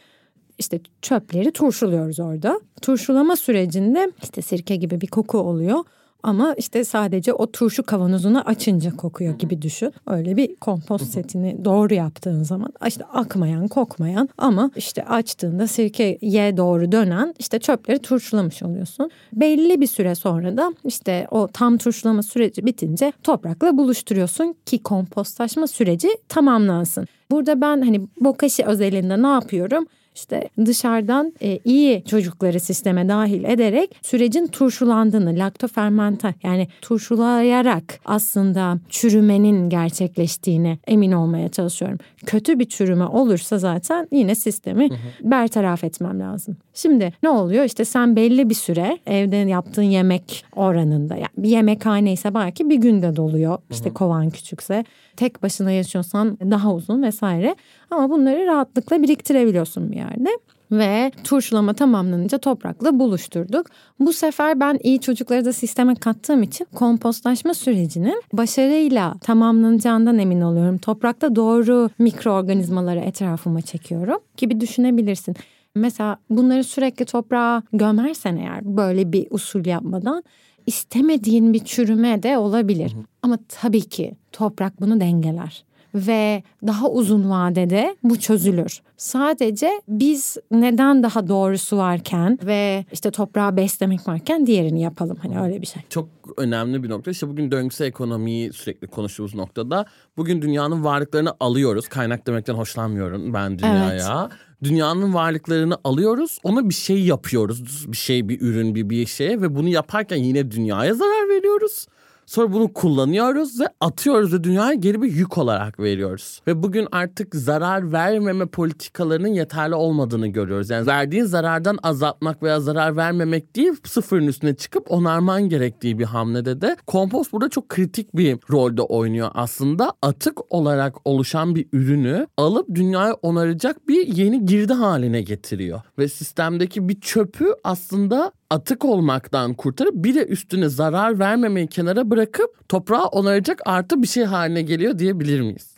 işte 0.59 0.81
çöpleri 1.03 1.53
turşuluyoruz 1.53 2.21
orada. 2.21 2.61
Turşulama 2.83 3.37
sürecinde 3.37 4.13
işte 4.23 4.43
sirke 4.43 4.77
gibi 4.77 5.01
bir 5.01 5.07
koku 5.07 5.39
oluyor. 5.39 5.85
Ama 6.23 6.55
işte 6.59 6.85
sadece 6.85 7.33
o 7.33 7.53
turşu 7.53 7.83
kavanozunu 7.83 8.41
açınca 8.41 8.97
kokuyor 8.97 9.39
gibi 9.39 9.63
düşün. 9.63 9.93
Öyle 10.07 10.37
bir 10.37 10.57
kompost 10.57 11.05
setini 11.05 11.65
doğru 11.65 11.95
yaptığın 11.95 12.43
zaman 12.43 12.73
işte 12.89 13.05
akmayan, 13.05 13.69
kokmayan 13.69 14.29
ama 14.39 14.71
işte 14.77 15.05
açtığında 15.05 15.67
sirkeye 15.67 16.57
doğru 16.57 16.93
dönen 16.93 17.35
işte 17.39 17.59
çöpleri 17.59 17.99
turşulamış 17.99 18.63
oluyorsun. 18.63 19.11
Belli 19.33 19.81
bir 19.81 19.87
süre 19.87 20.15
sonra 20.15 20.57
da 20.57 20.73
işte 20.85 21.27
o 21.31 21.49
tam 21.53 21.79
turşulama 21.79 22.23
süreci 22.23 22.67
bitince 22.67 23.13
toprakla 23.23 23.79
buluşturuyorsun 23.79 24.57
ki 24.67 24.83
kompostlaşma 24.83 25.67
süreci 25.67 26.09
tamamlansın. 26.29 27.07
Burada 27.31 27.61
ben 27.61 27.83
hani 27.83 28.01
bokashi 28.21 28.65
özelinde 28.65 29.23
ne 29.23 29.27
yapıyorum? 29.27 29.87
İşte 30.15 30.49
dışarıdan 30.67 31.33
e, 31.43 31.59
iyi 31.65 32.05
çocukları 32.05 32.61
sisteme 32.61 33.09
dahil 33.09 33.45
ederek 33.45 33.97
sürecin 34.03 34.47
turşulandığını, 34.47 35.39
laktofermente 35.39 36.35
yani 36.43 36.69
turşulayarak 36.81 38.01
aslında 38.05 38.79
çürümenin 38.89 39.69
gerçekleştiğini 39.69 40.79
emin 40.87 41.13
olmaya 41.13 41.49
çalışıyorum. 41.49 41.99
Kötü 42.27 42.59
bir 42.59 42.65
çürüme 42.65 43.05
olursa 43.05 43.59
zaten 43.59 44.09
yine 44.13 44.35
sistemi 44.35 44.91
hı 44.91 44.95
hı. 44.95 45.31
bertaraf 45.31 45.85
etmem 45.85 46.21
lazım. 46.21 46.57
Şimdi 46.75 47.13
ne 47.23 47.29
oluyor? 47.29 47.65
İşte 47.65 47.85
sen 47.85 48.17
belli 48.17 48.51
bir 48.51 48.55
süre 48.55 48.99
evde 49.07 49.37
yaptığın 49.37 49.83
yemek 49.83 50.45
oranında 50.57 51.17
yani 51.17 51.29
bir 51.39 51.49
yemekhane 51.49 52.13
ise 52.13 52.35
belki 52.35 52.71
bir 52.71 52.77
günde 52.77 53.17
doluyor. 53.17 53.59
İşte 53.71 53.91
kovan 53.91 54.31
küçükse 54.31 54.85
tek 55.17 55.43
başına 55.43 55.71
yaşıyorsan 55.71 56.39
daha 56.41 56.75
uzun 56.75 57.03
vesaire. 57.03 57.57
Ama 57.93 58.11
bunları 58.11 58.47
rahatlıkla 58.47 59.03
biriktirebiliyorsun 59.03 59.93
bir 59.93 59.97
yerde 59.97 60.31
ve 60.73 61.13
turşulama 61.25 61.75
tamamlanınca 61.75 62.39
toprakla 62.39 62.99
buluşturduk. 62.99 63.67
Bu 64.01 64.13
sefer 64.13 64.61
ben 64.61 64.79
iyi 64.83 65.01
çocukları 65.01 65.45
da 65.45 65.53
sisteme 65.53 65.95
kattığım 65.95 66.43
için 66.43 66.67
kompostlaşma 66.75 67.55
sürecinin 67.55 68.23
başarıyla 68.33 69.15
tamamlanacağından 69.21 70.19
emin 70.19 70.41
oluyorum. 70.41 70.79
Toprakta 70.79 71.37
doğru 71.37 71.91
mikroorganizmaları 71.99 72.99
etrafıma 72.99 73.61
çekiyorum 73.61 74.19
gibi 74.37 74.61
düşünebilirsin. 74.61 75.37
Mesela 75.75 76.17
bunları 76.31 76.65
sürekli 76.65 77.05
toprağa 77.05 77.63
gömersen 77.73 78.37
eğer 78.37 78.77
böyle 78.77 79.13
bir 79.13 79.27
usul 79.31 79.67
yapmadan 79.67 80.23
istemediğin 80.67 81.53
bir 81.53 81.65
çürüme 81.65 82.23
de 82.23 82.39
olabilir. 82.39 82.97
Ama 83.23 83.39
tabii 83.49 83.89
ki 83.89 84.15
toprak 84.33 84.81
bunu 84.81 85.01
dengeler 85.01 85.65
ve 85.95 86.43
daha 86.67 86.89
uzun 86.89 87.31
vadede 87.31 87.97
bu 88.03 88.19
çözülür. 88.19 88.81
Sadece 88.97 89.71
biz 89.89 90.37
neden 90.51 91.03
daha 91.03 91.29
doğrusu 91.29 91.77
varken 91.77 92.39
ve 92.47 92.85
işte 92.93 93.11
toprağı 93.11 93.57
beslemek 93.57 94.09
varken 94.09 94.47
diğerini 94.47 94.83
yapalım. 94.83 95.19
Hani 95.23 95.41
öyle 95.41 95.63
bir 95.63 95.67
şey. 95.67 95.83
Çok 95.89 96.09
önemli 96.37 96.83
bir 96.83 96.91
nokta. 96.91 97.11
İşte 97.11 97.29
bugün 97.29 97.51
döngüsel 97.51 97.87
ekonomiyi 97.87 98.53
sürekli 98.53 98.87
konuştuğumuz 98.87 99.35
noktada 99.35 99.85
bugün 100.17 100.43
dünyanın 100.43 100.85
varlıklarını 100.85 101.35
alıyoruz. 101.41 101.89
Kaynak 101.89 102.27
demekten 102.27 102.55
hoşlanmıyorum 102.55 103.35
ben 103.35 103.59
dünyaya. 103.59 104.29
Evet 104.31 104.39
dünyanın 104.63 105.15
varlıklarını 105.15 105.79
alıyoruz 105.85 106.39
ona 106.43 106.69
bir 106.69 106.75
şey 106.75 107.03
yapıyoruz 107.03 107.93
bir 107.93 107.97
şey 107.97 108.29
bir 108.29 108.41
ürün 108.41 108.75
bir 108.75 108.91
bir 108.91 109.07
şey 109.07 109.41
ve 109.41 109.55
bunu 109.57 109.69
yaparken 109.69 110.17
yine 110.17 110.51
dünyaya 110.51 110.95
zarar 110.95 111.29
veriyoruz 111.29 111.87
Sonra 112.27 112.53
bunu 112.53 112.73
kullanıyoruz 112.73 113.61
ve 113.61 113.69
atıyoruz 113.81 114.33
ve 114.33 114.45
dünyaya 114.45 114.75
geri 114.75 115.03
bir 115.03 115.13
yük 115.13 115.39
olarak 115.39 115.81
veriyoruz. 115.81 116.41
Ve 116.47 116.63
bugün 116.63 116.89
artık 116.93 117.35
zarar 117.35 117.93
vermeme 117.93 118.47
politikalarının 118.47 119.29
yeterli 119.29 119.75
olmadığını 119.75 120.27
görüyoruz. 120.27 120.71
Yani 120.71 120.87
verdiğin 120.87 121.25
zarardan 121.25 121.79
azaltmak 121.83 122.43
veya 122.43 122.61
zarar 122.61 122.97
vermemek 122.97 123.57
değil 123.57 123.73
sıfırın 123.85 124.27
üstüne 124.27 124.55
çıkıp 124.55 124.91
onarman 124.91 125.49
gerektiği 125.49 125.99
bir 125.99 126.05
hamlede 126.05 126.61
de 126.61 126.77
kompost 126.87 127.33
burada 127.33 127.49
çok 127.49 127.69
kritik 127.69 128.17
bir 128.17 128.39
rolde 128.51 128.83
oynuyor 128.83 129.31
aslında. 129.35 129.93
Atık 130.03 130.53
olarak 130.53 130.95
oluşan 131.05 131.55
bir 131.55 131.67
ürünü 131.73 132.27
alıp 132.37 132.75
dünyaya 132.75 133.15
onaracak 133.15 133.89
bir 133.89 134.07
yeni 134.07 134.47
girdi 134.47 134.73
haline 134.73 135.23
getiriyor. 135.23 135.81
Ve 135.99 136.09
sistemdeki 136.09 136.89
bir 136.89 137.01
çöpü 137.01 137.55
aslında 137.65 138.33
atık 138.53 138.85
olmaktan 138.85 139.55
kurtarıp 139.55 139.95
bir 139.95 140.15
de 140.15 140.27
üstüne 140.27 140.69
zarar 140.69 141.19
vermemeyi 141.19 141.67
kenara 141.67 142.11
bırakıp 142.11 142.69
toprağı 142.69 143.07
onaracak 143.07 143.61
artı 143.65 144.03
bir 144.03 144.07
şey 144.07 144.25
haline 144.25 144.63
geliyor 144.63 144.99
diyebilir 144.99 145.41
miyiz? 145.41 145.73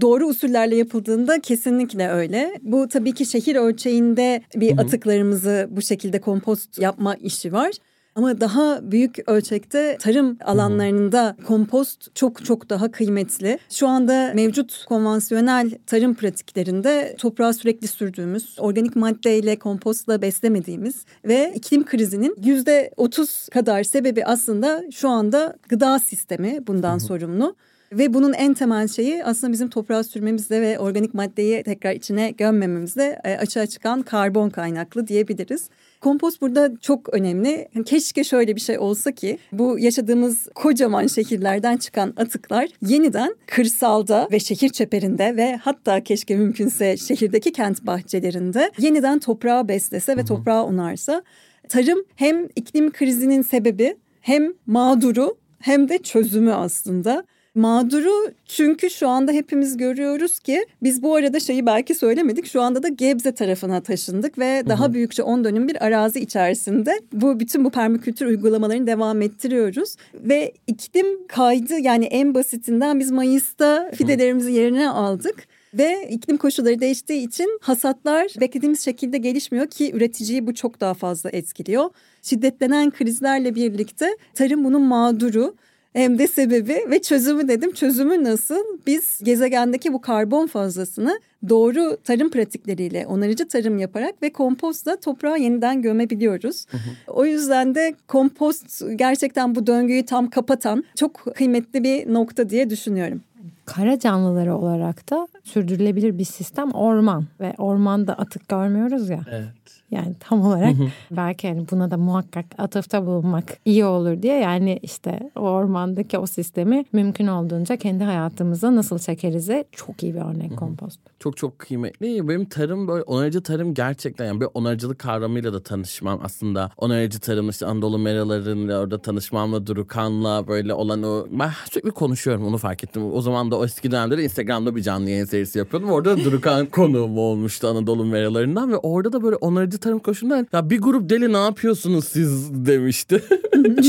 Doğru 0.00 0.26
usullerle 0.26 0.76
yapıldığında 0.76 1.40
kesinlikle 1.40 2.08
öyle. 2.08 2.52
Bu 2.62 2.88
tabii 2.88 3.12
ki 3.12 3.26
şehir 3.26 3.56
ölçeğinde 3.56 4.42
bir 4.56 4.72
Hı-hı. 4.72 4.80
atıklarımızı 4.80 5.68
bu 5.70 5.82
şekilde 5.82 6.20
kompost 6.20 6.78
yapma 6.78 7.14
işi 7.14 7.52
var. 7.52 7.70
Ama 8.18 8.40
daha 8.40 8.92
büyük 8.92 9.28
ölçekte 9.28 9.96
tarım 10.00 10.38
alanlarında 10.44 11.36
kompost 11.46 12.14
çok 12.14 12.44
çok 12.44 12.70
daha 12.70 12.90
kıymetli. 12.90 13.58
Şu 13.70 13.88
anda 13.88 14.32
mevcut 14.34 14.84
konvansiyonel 14.88 15.70
tarım 15.86 16.14
pratiklerinde 16.14 17.16
toprağa 17.18 17.52
sürekli 17.52 17.88
sürdüğümüz, 17.88 18.56
organik 18.58 18.96
maddeyle 18.96 19.58
kompostla 19.58 20.22
beslemediğimiz 20.22 21.04
ve 21.24 21.52
iklim 21.54 21.84
krizinin 21.84 22.36
yüzde 22.44 22.90
otuz 22.96 23.48
kadar 23.48 23.82
sebebi 23.82 24.24
aslında 24.24 24.84
şu 24.92 25.08
anda 25.08 25.56
gıda 25.68 25.98
sistemi 25.98 26.66
bundan 26.66 26.98
sorumlu. 26.98 27.56
Ve 27.92 28.14
bunun 28.14 28.32
en 28.32 28.54
temel 28.54 28.88
şeyi 28.88 29.24
aslında 29.24 29.52
bizim 29.52 29.70
toprağa 29.70 30.04
sürmemizde 30.04 30.60
ve 30.60 30.78
organik 30.78 31.14
maddeyi 31.14 31.62
tekrar 31.62 31.92
içine 31.92 32.30
gömmememizde 32.30 33.20
e, 33.24 33.36
açığa 33.36 33.66
çıkan 33.66 34.02
karbon 34.02 34.50
kaynaklı 34.50 35.06
diyebiliriz. 35.06 35.68
Kompost 36.00 36.40
burada 36.40 36.72
çok 36.80 37.14
önemli. 37.14 37.68
Keşke 37.86 38.24
şöyle 38.24 38.56
bir 38.56 38.60
şey 38.60 38.78
olsa 38.78 39.12
ki 39.12 39.38
bu 39.52 39.78
yaşadığımız 39.78 40.48
kocaman 40.54 41.06
şehirlerden 41.06 41.76
çıkan 41.76 42.14
atıklar 42.16 42.68
yeniden 42.82 43.36
kırsalda 43.46 44.28
ve 44.32 44.40
şehir 44.40 44.68
çeperinde 44.68 45.36
ve 45.36 45.56
hatta 45.56 46.04
keşke 46.04 46.36
mümkünse 46.36 46.96
şehirdeki 46.96 47.52
kent 47.52 47.86
bahçelerinde 47.86 48.70
yeniden 48.78 49.18
toprağı 49.18 49.68
beslese 49.68 50.16
ve 50.16 50.24
toprağı 50.24 50.64
onarsa. 50.64 51.22
Tarım 51.68 52.04
hem 52.16 52.48
iklim 52.56 52.92
krizinin 52.92 53.42
sebebi 53.42 53.96
hem 54.20 54.52
mağduru 54.66 55.36
hem 55.58 55.88
de 55.88 55.98
çözümü 55.98 56.52
aslında. 56.52 57.24
Mağduru 57.58 58.30
çünkü 58.46 58.90
şu 58.90 59.08
anda 59.08 59.32
hepimiz 59.32 59.76
görüyoruz 59.76 60.38
ki 60.38 60.66
biz 60.82 61.02
bu 61.02 61.14
arada 61.14 61.40
şeyi 61.40 61.66
belki 61.66 61.94
söylemedik. 61.94 62.46
Şu 62.46 62.62
anda 62.62 62.82
da 62.82 62.88
Gebze 62.88 63.32
tarafına 63.32 63.80
taşındık 63.80 64.38
ve 64.38 64.62
daha 64.68 64.84
hı 64.84 64.88
hı. 64.88 64.94
büyükçe 64.94 65.22
10 65.22 65.44
dönüm 65.44 65.68
bir 65.68 65.84
arazi 65.84 66.20
içerisinde 66.20 67.00
bu 67.12 67.40
bütün 67.40 67.64
bu 67.64 67.70
permakültür 67.70 68.26
uygulamalarını 68.26 68.86
devam 68.86 69.22
ettiriyoruz. 69.22 69.96
Ve 70.14 70.52
iklim 70.66 71.26
kaydı 71.26 71.78
yani 71.80 72.04
en 72.04 72.34
basitinden 72.34 73.00
biz 73.00 73.10
Mayıs'ta 73.10 73.90
fidelerimizi 73.94 74.52
yerine 74.52 74.90
aldık. 74.90 75.48
Ve 75.74 76.08
iklim 76.10 76.36
koşulları 76.36 76.80
değiştiği 76.80 77.26
için 77.26 77.58
hasatlar 77.62 78.32
beklediğimiz 78.40 78.84
şekilde 78.84 79.18
gelişmiyor 79.18 79.66
ki 79.66 79.92
üreticiyi 79.92 80.46
bu 80.46 80.54
çok 80.54 80.80
daha 80.80 80.94
fazla 80.94 81.30
etkiliyor. 81.30 81.90
Şiddetlenen 82.22 82.90
krizlerle 82.90 83.54
birlikte 83.54 84.16
tarım 84.34 84.64
bunun 84.64 84.82
mağduru 84.82 85.54
hem 85.98 86.18
de 86.18 86.28
sebebi 86.28 86.84
ve 86.90 87.02
çözümü 87.02 87.48
dedim. 87.48 87.72
Çözümü 87.72 88.24
nasıl? 88.24 88.64
Biz 88.86 89.20
gezegendeki 89.22 89.92
bu 89.92 90.00
karbon 90.00 90.46
fazlasını 90.46 91.20
doğru 91.48 91.96
tarım 92.04 92.30
pratikleriyle 92.30 93.06
onarıcı 93.06 93.48
tarım 93.48 93.78
yaparak 93.78 94.22
ve 94.22 94.32
kompostla 94.32 94.96
toprağı 94.96 95.38
yeniden 95.38 95.82
gömebiliyoruz. 95.82 96.66
Hı 96.70 96.76
hı. 96.76 96.90
O 97.06 97.24
yüzden 97.24 97.74
de 97.74 97.94
kompost 98.08 98.82
gerçekten 98.96 99.54
bu 99.54 99.66
döngüyü 99.66 100.06
tam 100.06 100.30
kapatan 100.30 100.84
çok 100.96 101.14
kıymetli 101.34 101.84
bir 101.84 102.14
nokta 102.14 102.50
diye 102.50 102.70
düşünüyorum 102.70 103.20
kara 103.66 103.98
canlıları 103.98 104.56
olarak 104.56 105.10
da 105.10 105.28
sürdürülebilir 105.44 106.18
bir 106.18 106.24
sistem 106.24 106.70
orman 106.70 107.24
ve 107.40 107.54
ormanda 107.58 108.14
atık 108.14 108.48
görmüyoruz 108.48 109.08
ya. 109.08 109.20
Evet. 109.30 109.77
Yani 109.90 110.14
tam 110.20 110.46
olarak 110.46 110.74
belki 111.10 111.46
yani 111.46 111.64
buna 111.70 111.90
da 111.90 111.96
muhakkak 111.96 112.46
atıfta 112.58 113.06
bulunmak 113.06 113.44
iyi 113.64 113.84
olur 113.84 114.22
diye 114.22 114.34
yani 114.34 114.78
işte 114.82 115.30
o 115.36 115.40
ormandaki 115.40 116.18
o 116.18 116.26
sistemi 116.26 116.84
mümkün 116.92 117.26
olduğunca 117.26 117.76
kendi 117.76 118.04
hayatımıza 118.04 118.76
nasıl 118.76 118.98
çekerize 118.98 119.64
çok 119.72 120.02
iyi 120.02 120.14
bir 120.14 120.20
örnek 120.20 120.56
kompost. 120.56 121.00
Çok 121.20 121.36
çok 121.36 121.58
kıymetli. 121.58 122.28
Benim 122.28 122.44
tarım 122.44 122.88
böyle 122.88 123.02
onarıcı 123.02 123.42
tarım 123.42 123.74
gerçekten 123.74 124.24
yani 124.24 124.40
bir 124.40 124.48
onarıcılık 124.54 124.98
kavramıyla 124.98 125.52
da 125.52 125.62
tanışmam 125.62 126.20
aslında. 126.22 126.70
Onarıcı 126.76 127.20
tarım 127.20 127.48
işte 127.48 127.66
Anadolu 127.66 127.98
meralarıyla 127.98 128.80
orada 128.80 128.98
tanışmamla 128.98 129.66
Durukan'la 129.66 130.48
böyle 130.48 130.74
olan 130.74 131.02
o 131.02 131.26
ben 131.30 131.50
sürekli 131.70 131.90
konuşuyorum 131.90 132.44
onu 132.44 132.58
fark 132.58 132.84
ettim. 132.84 133.12
O 133.12 133.20
zaman 133.20 133.50
da 133.50 133.58
o 133.58 133.64
eski 133.64 133.90
dönemde 133.90 134.18
de 134.18 134.24
Instagram'da 134.24 134.76
bir 134.76 134.82
canlı 134.82 135.10
yayın 135.10 135.24
serisi 135.24 135.58
yapıyordum. 135.58 135.90
Orada 135.90 136.16
Durukan 136.24 136.66
konuğum 136.70 137.18
olmuştu 137.18 137.68
Anadolu 137.68 138.04
meralarından 138.04 138.72
ve 138.72 138.76
orada 138.76 139.12
da 139.12 139.22
böyle 139.22 139.36
onarıcı 139.36 139.77
Onarıcı 139.78 139.80
tarım 139.80 139.98
koşulunda 139.98 140.46
ya 140.52 140.70
bir 140.70 140.80
grup 140.80 141.10
deli 141.10 141.32
ne 141.32 141.36
yapıyorsunuz 141.36 142.04
siz 142.04 142.66
demişti. 142.66 143.22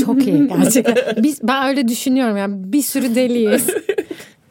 Çok 0.04 0.26
iyi 0.26 0.48
gerçekten. 0.48 0.96
Biz, 1.22 1.42
ben 1.42 1.68
öyle 1.68 1.88
düşünüyorum 1.88 2.36
yani 2.36 2.72
bir 2.72 2.82
sürü 2.82 3.14
deliyiz. 3.14 3.66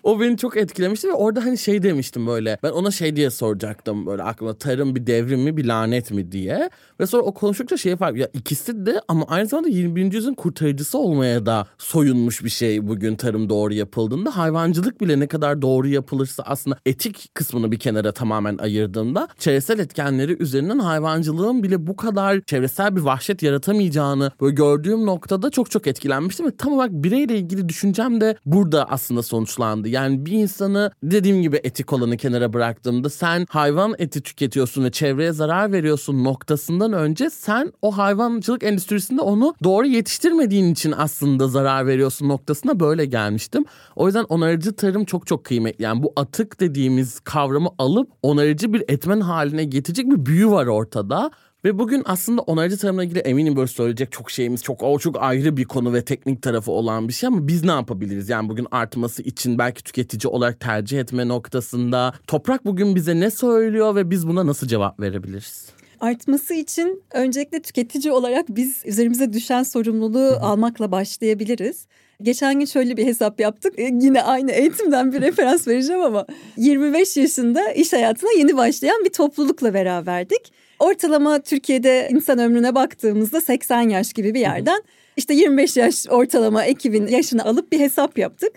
O 0.10 0.20
beni 0.20 0.38
çok 0.38 0.58
etkilemişti 0.58 1.08
ve 1.08 1.14
orada 1.14 1.46
hani 1.46 1.58
şey 1.58 1.84
demiştim 1.84 2.28
böyle. 2.28 2.58
Ben 2.64 2.70
ona 2.70 2.92
şey 2.92 3.16
diye 3.16 3.30
soracaktım 3.30 4.06
böyle 4.06 4.24
aklıma 4.24 4.54
tarım 4.54 4.96
bir 4.96 5.08
devrim 5.08 5.40
mi 5.40 5.58
bir 5.58 5.66
lanet 5.66 6.12
mi 6.12 6.32
diye. 6.32 6.70
Ve 7.00 7.06
sonra 7.06 7.24
o 7.24 7.34
konuştukça 7.34 7.78
şey 7.78 7.96
fark 7.96 8.18
ya 8.18 8.30
ikisi 8.34 8.86
de 8.86 9.02
ama 9.08 9.26
aynı 9.28 9.48
zamanda 9.48 9.70
21. 9.70 10.14
yüzyılın 10.14 10.36
kurtarıcısı 10.36 10.98
olmaya 10.98 11.46
da 11.46 11.68
soyunmuş 11.78 12.44
bir 12.44 12.50
şey 12.50 12.88
bugün 12.88 13.16
tarım 13.16 13.50
doğru 13.50 13.74
yapıldığında. 13.74 14.38
Hayvancılık 14.38 15.02
bile 15.02 15.20
ne 15.20 15.28
kadar 15.28 15.62
doğru 15.62 15.88
yapılırsa 15.88 16.44
aslında 16.44 16.78
etik 16.86 17.30
kısmını 17.34 17.72
bir 17.72 17.80
kenara 17.80 18.12
tamamen 18.12 18.58
ayırdığında 18.58 19.28
çevresel 19.40 19.80
etkenleri 19.80 20.44
üzerinden 20.44 20.80
hayvancılığın 20.80 21.64
bile 21.64 21.88
bu 21.88 21.96
kadar 21.96 22.42
çevresel 22.42 22.96
bir 22.96 23.02
vahşet 23.02 23.44
yaratamayacağını 23.44 24.32
böyle 24.42 24.56
gördüğüm 24.56 25.06
noktada 25.06 25.50
çok 25.50 25.72
çok 25.72 25.88
etkilenmiştim 25.88 26.46
ve 26.46 26.56
tam 26.58 26.74
olarak 26.74 26.92
bireyle 26.92 27.38
ilgili 27.38 27.70
düşüncem 27.70 28.22
de 28.22 28.38
burada 28.46 28.86
aslında 28.90 29.24
sonuçlandı. 29.24 29.90
Yani 29.90 29.99
bir 30.08 30.32
insanı 30.32 30.92
dediğim 31.04 31.42
gibi 31.42 31.60
etik 31.64 31.94
olanı 31.94 32.18
kenara 32.18 32.54
bıraktığımda 32.54 33.10
sen 33.10 33.46
hayvan 33.50 33.96
eti 33.98 34.22
tüketiyorsun 34.22 34.84
ve 34.84 34.92
çevreye 34.92 35.32
zarar 35.32 35.72
veriyorsun 35.72 36.24
noktasından 36.24 36.94
önce 36.94 37.30
sen 37.30 37.74
o 37.82 37.98
hayvancılık 37.98 38.64
endüstrisinde 38.64 39.22
onu 39.22 39.54
doğru 39.64 39.88
yetiştirmediğin 39.88 40.74
için 40.74 40.94
aslında 40.98 41.48
zarar 41.48 41.88
veriyorsun 41.88 42.30
noktasına 42.30 42.80
böyle 42.80 43.06
gelmiştim. 43.06 43.66
O 43.96 44.06
yüzden 44.06 44.24
onarıcı 44.24 44.74
tarım 44.76 45.06
çok 45.06 45.28
çok 45.28 45.44
kıymetli. 45.44 45.84
Yani 45.84 46.04
bu 46.04 46.14
atık 46.16 46.60
dediğimiz 46.60 47.20
kavramı 47.20 47.70
alıp 47.78 48.10
onarıcı 48.22 48.74
bir 48.74 48.84
etmen 48.88 49.22
haline 49.22 49.64
getirecek 49.64 50.12
bir 50.12 50.26
büyü 50.26 50.50
var 50.52 50.68
ortada. 50.68 51.32
Ve 51.66 51.80
bugün 51.80 52.02
aslında 52.06 52.42
onarıcı 52.42 52.78
tarımla 52.78 53.04
ilgili 53.04 53.20
eminim 53.20 53.56
böyle 53.56 53.68
söyleyecek 53.68 54.12
çok 54.12 54.32
şeyimiz 54.32 54.64
çok 54.64 54.84
o 54.84 55.00
çok 55.00 55.16
ayrı 55.24 55.58
bir 55.58 55.66
konu 55.66 55.94
ve 55.94 56.06
teknik 56.06 56.42
tarafı 56.42 56.72
olan 56.72 57.08
bir 57.08 57.14
şey 57.14 57.28
ama 57.28 57.48
biz 57.48 57.64
ne 57.64 57.72
yapabiliriz? 57.72 58.30
Yani 58.30 58.50
bugün 58.50 58.68
artması 58.72 59.24
için 59.24 59.58
belki 59.58 59.84
tüketici 59.84 60.32
olarak 60.32 60.60
tercih 60.60 61.00
etme 61.00 61.28
noktasında 61.28 62.14
toprak 62.28 62.66
bugün 62.66 62.96
bize 62.96 63.20
ne 63.20 63.32
söylüyor 63.32 63.96
ve 63.96 64.10
biz 64.10 64.28
buna 64.28 64.48
nasıl 64.48 64.68
cevap 64.68 65.00
verebiliriz? 65.00 65.70
artması 66.00 66.54
için 66.54 67.04
öncelikle 67.12 67.62
tüketici 67.62 68.14
olarak 68.14 68.46
biz 68.50 68.82
üzerimize 68.86 69.34
düşen 69.34 69.64
sorumluluğu 69.64 70.38
almakla 70.42 70.92
başlayabiliriz. 70.92 71.88
Geçen 72.22 72.60
gün 72.60 72.66
şöyle 72.66 72.98
bir 72.98 73.06
hesap 73.06 73.40
yaptık. 73.40 73.80
E, 73.80 73.84
yine 73.84 74.24
aynı 74.24 74.52
eğitimden 74.52 75.14
bir 75.14 75.22
referans 75.28 75.68
vereceğim 75.68 76.02
ama 76.02 76.26
25 76.58 77.18
yaşında 77.18 77.72
iş 77.72 77.94
hayatına 77.94 78.30
yeni 78.38 78.58
başlayan 78.58 79.06
bir 79.06 79.10
toplulukla 79.10 79.74
beraberdik. 79.74 80.52
Ortalama 80.80 81.40
Türkiye'de 81.40 82.08
insan 82.12 82.40
ömrüne 82.40 82.76
baktığımızda 82.76 83.42
80 83.42 83.90
yaş 83.90 84.14
gibi 84.14 84.34
bir 84.34 84.40
yerden 84.40 84.84
işte 85.18 85.34
25 85.34 85.78
yaş 85.78 86.06
ortalama 86.10 86.64
ekibin 86.66 87.08
yaşını 87.08 87.46
alıp 87.46 87.72
bir 87.72 87.80
hesap 87.80 88.18
yaptık. 88.18 88.54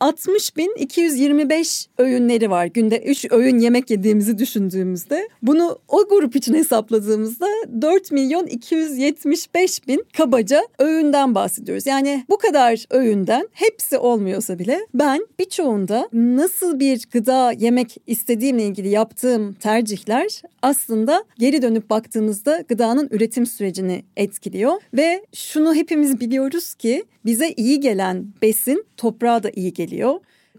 60 0.00 0.56
bin 0.56 0.74
225 0.78 1.86
öğünleri 1.98 2.50
var. 2.50 2.66
Günde 2.66 2.98
3 2.98 3.26
öğün 3.30 3.58
yemek 3.58 3.90
yediğimizi 3.90 4.38
düşündüğümüzde 4.38 5.28
bunu 5.42 5.78
o 5.88 6.08
grup 6.08 6.36
için 6.36 6.54
hesapladığımızda 6.54 7.46
4 7.82 8.12
milyon 8.12 8.46
275 8.46 9.88
bin 9.88 10.04
kabaca 10.16 10.62
öğünden 10.78 11.34
bahsediyoruz. 11.34 11.86
Yani 11.86 12.24
bu 12.28 12.38
kadar 12.38 12.84
öğünden 12.90 13.48
hepsi 13.52 13.98
olmuyorsa 13.98 14.58
bile 14.58 14.80
ben 14.94 15.26
birçoğunda 15.38 16.08
nasıl 16.12 16.80
bir 16.80 17.04
gıda 17.12 17.52
yemek 17.52 17.96
istediğimle 18.06 18.64
ilgili 18.64 18.88
yaptığım 18.88 19.52
tercihler 19.52 20.42
aslında 20.62 21.24
geri 21.38 21.62
dönüp 21.62 21.90
baktığımızda 21.90 22.64
gıdanın 22.68 23.08
üretim 23.10 23.46
sürecini 23.46 24.04
etkiliyor 24.16 24.80
ve 24.94 25.26
şunu 25.34 25.74
hepimiz 25.74 26.20
biliyoruz 26.20 26.74
ki 26.74 27.04
bize 27.26 27.52
iyi 27.56 27.80
gelen 27.80 28.26
besin 28.42 28.84
toprağa 28.96 29.42
da 29.42 29.50
iyi 29.54 29.72
geliyor. 29.72 29.87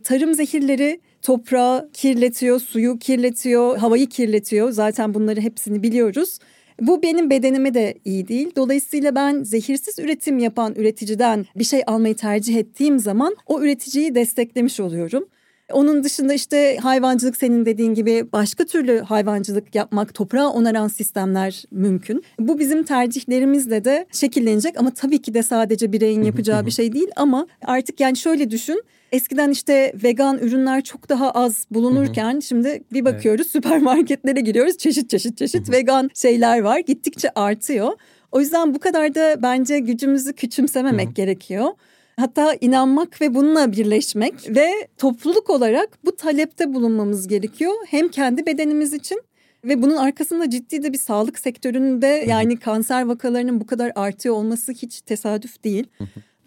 Tarım 0.03 0.33
zehirleri 0.33 0.99
toprağı 1.21 1.89
kirletiyor, 1.93 2.59
suyu 2.59 2.99
kirletiyor, 2.99 3.77
havayı 3.77 4.07
kirletiyor. 4.09 4.71
Zaten 4.71 5.13
bunları 5.13 5.41
hepsini 5.41 5.83
biliyoruz. 5.83 6.39
Bu 6.81 7.03
benim 7.03 7.29
bedenime 7.29 7.73
de 7.73 7.93
iyi 8.05 8.27
değil. 8.27 8.51
Dolayısıyla 8.55 9.15
ben 9.15 9.43
zehirsiz 9.43 9.99
üretim 9.99 10.39
yapan 10.39 10.75
üreticiden 10.75 11.45
bir 11.55 11.63
şey 11.63 11.83
almayı 11.87 12.15
tercih 12.15 12.55
ettiğim 12.55 12.99
zaman 12.99 13.35
o 13.45 13.61
üreticiyi 13.61 14.15
desteklemiş 14.15 14.79
oluyorum. 14.79 15.25
Onun 15.71 16.03
dışında 16.03 16.33
işte 16.33 16.77
hayvancılık 16.81 17.37
senin 17.37 17.65
dediğin 17.65 17.93
gibi 17.93 18.25
başka 18.33 18.65
türlü 18.65 18.99
hayvancılık 18.99 19.75
yapmak, 19.75 20.13
toprağı 20.13 20.49
onaran 20.49 20.87
sistemler 20.87 21.63
mümkün. 21.71 22.23
Bu 22.39 22.59
bizim 22.59 22.83
tercihlerimizle 22.83 23.85
de 23.85 24.05
şekillenecek 24.11 24.79
ama 24.79 24.91
tabii 24.91 25.21
ki 25.21 25.33
de 25.33 25.43
sadece 25.43 25.91
bireyin 25.91 26.23
yapacağı 26.23 26.65
bir 26.65 26.71
şey 26.79 26.93
değil 26.93 27.09
ama 27.15 27.47
artık 27.61 27.99
yani 27.99 28.17
şöyle 28.17 28.51
düşün. 28.51 28.83
Eskiden 29.12 29.50
işte 29.52 29.93
vegan 30.04 30.38
ürünler 30.38 30.84
çok 30.84 31.10
daha 31.10 31.32
az 31.32 31.65
bulunurken 31.72 32.39
şimdi 32.39 32.84
bir 32.93 33.06
bakıyoruz 33.06 33.45
evet. 33.45 33.52
süpermarketlere 33.52 34.41
giriyoruz 34.41 34.78
çeşit 34.78 35.10
çeşit 35.10 35.38
çeşit 35.38 35.72
vegan 35.72 36.10
şeyler 36.13 36.60
var 36.60 36.80
gittikçe 36.80 37.30
artıyor. 37.36 37.91
O 38.32 38.39
yüzden 38.39 38.74
bu 38.74 38.80
kadar 38.80 39.15
da 39.15 39.43
bence 39.43 39.80
gücümüzü 39.80 40.34
küçümsememek 40.34 41.15
gerekiyor. 41.15 41.67
Hatta 42.15 42.56
inanmak 42.62 43.22
ve 43.22 43.36
bununla 43.36 43.72
birleşmek 43.72 44.34
ve 44.50 44.72
topluluk 44.98 45.50
olarak 45.50 46.06
bu 46.06 46.15
talepte 46.15 46.74
bulunmamız 46.74 47.28
gerekiyor. 47.28 47.74
Hem 47.88 48.08
kendi 48.08 48.45
bedenimiz 48.45 48.93
için 48.93 49.22
ve 49.63 49.82
bunun 49.82 49.95
arkasında 49.95 50.50
ciddi 50.50 50.84
de 50.84 50.93
bir 50.93 50.98
sağlık 50.98 51.39
sektöründe 51.39 52.08
yani 52.08 52.60
kanser 52.60 53.06
vakalarının 53.06 53.62
bu 53.62 53.65
kadar 53.65 53.91
artıyor 53.95 54.36
olması 54.36 54.72
hiç 54.72 55.02
tesadüf 55.02 55.63
değil. 55.63 55.88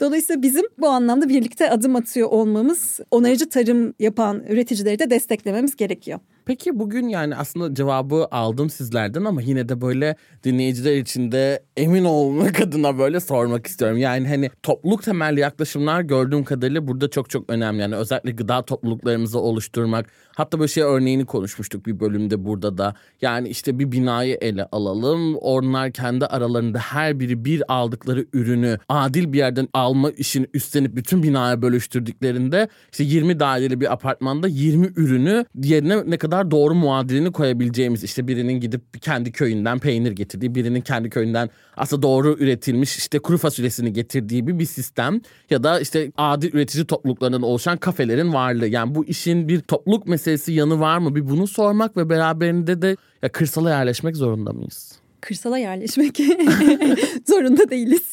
Dolayısıyla 0.01 0.43
bizim 0.43 0.65
bu 0.79 0.89
anlamda 0.89 1.29
birlikte 1.29 1.71
adım 1.71 1.97
atıyor 1.97 2.29
olmamız 2.29 3.01
onarıcı 3.11 3.49
tarım 3.49 3.95
yapan 3.99 4.43
üreticileri 4.49 4.99
de 4.99 5.11
desteklememiz 5.11 5.77
gerekiyor. 5.77 6.21
Peki 6.47 6.79
bugün 6.79 7.09
yani 7.09 7.37
aslında 7.37 7.75
cevabı 7.75 8.29
aldım 8.31 8.71
sizlerden 8.71 9.25
ama 9.25 9.43
yine 9.43 9.69
de 9.69 9.81
böyle 9.81 10.17
dinleyiciler 10.45 10.97
için 10.97 11.33
de 11.33 11.63
emin 11.77 12.05
olmak 12.05 12.61
adına 12.61 12.99
böyle 12.99 13.21
sormak 13.21 13.67
istiyorum. 13.67 13.99
Yani 13.99 14.29
hani 14.29 14.51
topluluk 14.63 15.03
temelli 15.03 15.41
yaklaşımlar 15.41 16.01
gördüğüm 16.01 16.45
kadarıyla 16.45 16.89
burada 16.89 17.11
çok 17.11 17.31
çok 17.31 17.51
önemli. 17.51 17.81
Yani 17.81 17.97
özellikle 17.97 18.31
gıda 18.31 18.63
topluluklarımızı 18.63 19.39
oluşturmak. 19.39 20.07
Hatta 20.37 20.59
böyle 20.59 20.69
şey 20.69 20.83
örneğini 20.83 21.25
konuşmuştuk 21.27 21.87
bir 21.87 22.01
bölümde 22.01 22.45
burada 22.45 22.79
da. 22.79 22.95
Yani 23.21 23.49
işte 23.49 23.79
bir 23.79 23.93
binayı 23.93 24.39
ele 24.41 24.69
alalım. 24.73 25.37
Onlar 25.37 25.93
kendi 25.93 26.27
aralarında 26.27 26.79
her 26.79 27.21
biri 27.21 27.45
bir 27.45 27.73
aldıkları 27.73 28.27
ürünü 28.33 28.79
adil 28.89 29.33
bir 29.33 29.39
yerden 29.39 29.69
alma 29.73 30.11
işini 30.11 30.47
üstlenip 30.55 30.97
bütün 30.97 31.23
binaya 31.23 31.63
bölüştürdüklerinde 31.63 32.69
işte 32.93 33.05
20 33.05 33.41
daireli 33.41 33.81
bir 33.81 33.93
apartmanda 33.93 34.49
20 34.49 34.87
ürünü 34.97 35.45
yerine 35.63 36.11
ne 36.11 36.19
kadar 36.19 36.32
doğru 36.51 36.75
muadilini 36.75 37.33
koyabileceğimiz 37.33 38.05
işte 38.05 38.29
birinin 38.29 38.61
gidip 38.61 39.03
kendi 39.03 39.33
köyünden 39.33 39.79
peynir 39.79 40.13
getirdiği 40.13 40.55
birinin 40.55 40.81
kendi 40.81 41.11
köyünden 41.11 41.51
aslında 41.77 42.03
doğru 42.03 42.37
üretilmiş 42.39 42.97
işte 42.97 43.19
kuru 43.19 43.39
fasulyesini 43.39 43.93
getirdiği 43.93 44.47
bir, 44.47 44.59
bir 44.59 44.65
sistem 44.65 45.21
ya 45.51 45.63
da 45.63 45.81
işte 45.81 46.13
adil 46.17 46.55
üretici 46.55 46.87
topluluklarından 46.87 47.43
oluşan 47.43 47.77
kafelerin 47.77 48.33
varlığı. 48.33 48.69
Yani 48.69 48.95
bu 48.95 49.05
işin 49.05 49.49
bir 49.49 49.61
topluluk 49.61 50.07
meselesi 50.07 50.53
yanı 50.53 50.81
var 50.81 50.99
mı? 50.99 51.15
Bir 51.15 51.29
bunu 51.29 51.47
sormak 51.47 51.97
ve 51.97 52.09
beraberinde 52.09 52.83
de 52.83 52.97
ya 53.23 53.33
kırsala 53.33 53.71
yerleşmek 53.71 54.17
zorunda 54.17 54.53
mıyız? 54.53 54.93
Kırsala 55.21 55.59
yerleşmek 55.59 56.17
zorunda 57.29 57.71
değiliz. 57.71 58.13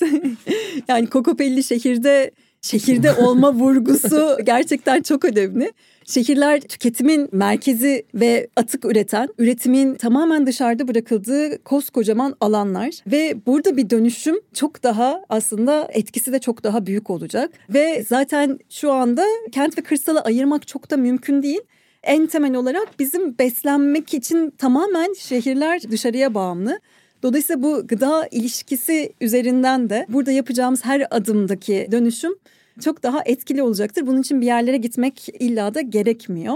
yani 0.87 1.07
Kokopelli 1.07 1.63
şehirde 1.63 2.31
şehirde 2.61 3.13
olma 3.13 3.53
vurgusu 3.53 4.37
gerçekten 4.43 5.01
çok 5.01 5.25
önemli. 5.25 5.73
Şehirler 6.09 6.61
tüketimin 6.61 7.29
merkezi 7.31 8.05
ve 8.13 8.47
atık 8.55 8.85
üreten, 8.85 9.29
üretimin 9.37 9.95
tamamen 9.95 10.47
dışarıda 10.47 10.87
bırakıldığı 10.87 11.63
koskocaman 11.63 12.35
alanlar 12.41 12.89
ve 13.07 13.35
burada 13.45 13.77
bir 13.77 13.89
dönüşüm 13.89 14.35
çok 14.53 14.83
daha 14.83 15.21
aslında 15.29 15.87
etkisi 15.93 16.33
de 16.33 16.39
çok 16.39 16.63
daha 16.63 16.85
büyük 16.85 17.09
olacak 17.09 17.51
ve 17.69 18.05
zaten 18.09 18.59
şu 18.69 18.91
anda 18.91 19.25
kent 19.51 19.77
ve 19.77 19.81
kırsalı 19.81 20.21
ayırmak 20.21 20.67
çok 20.67 20.91
da 20.91 20.97
mümkün 20.97 21.43
değil. 21.43 21.61
En 22.03 22.27
temel 22.27 22.55
olarak 22.55 22.99
bizim 22.99 23.37
beslenmek 23.37 24.13
için 24.13 24.49
tamamen 24.49 25.13
şehirler 25.13 25.81
dışarıya 25.91 26.33
bağımlı. 26.33 26.79
Dolayısıyla 27.23 27.63
bu 27.63 27.87
gıda 27.87 28.27
ilişkisi 28.31 29.13
üzerinden 29.21 29.89
de 29.89 30.05
burada 30.09 30.31
yapacağımız 30.31 30.85
her 30.85 31.07
adımdaki 31.11 31.87
dönüşüm 31.91 32.35
çok 32.79 33.03
daha 33.03 33.21
etkili 33.25 33.63
olacaktır. 33.63 34.07
Bunun 34.07 34.21
için 34.21 34.41
bir 34.41 34.45
yerlere 34.45 34.77
gitmek 34.77 35.29
illa 35.39 35.73
da 35.73 35.81
gerekmiyor. 35.81 36.55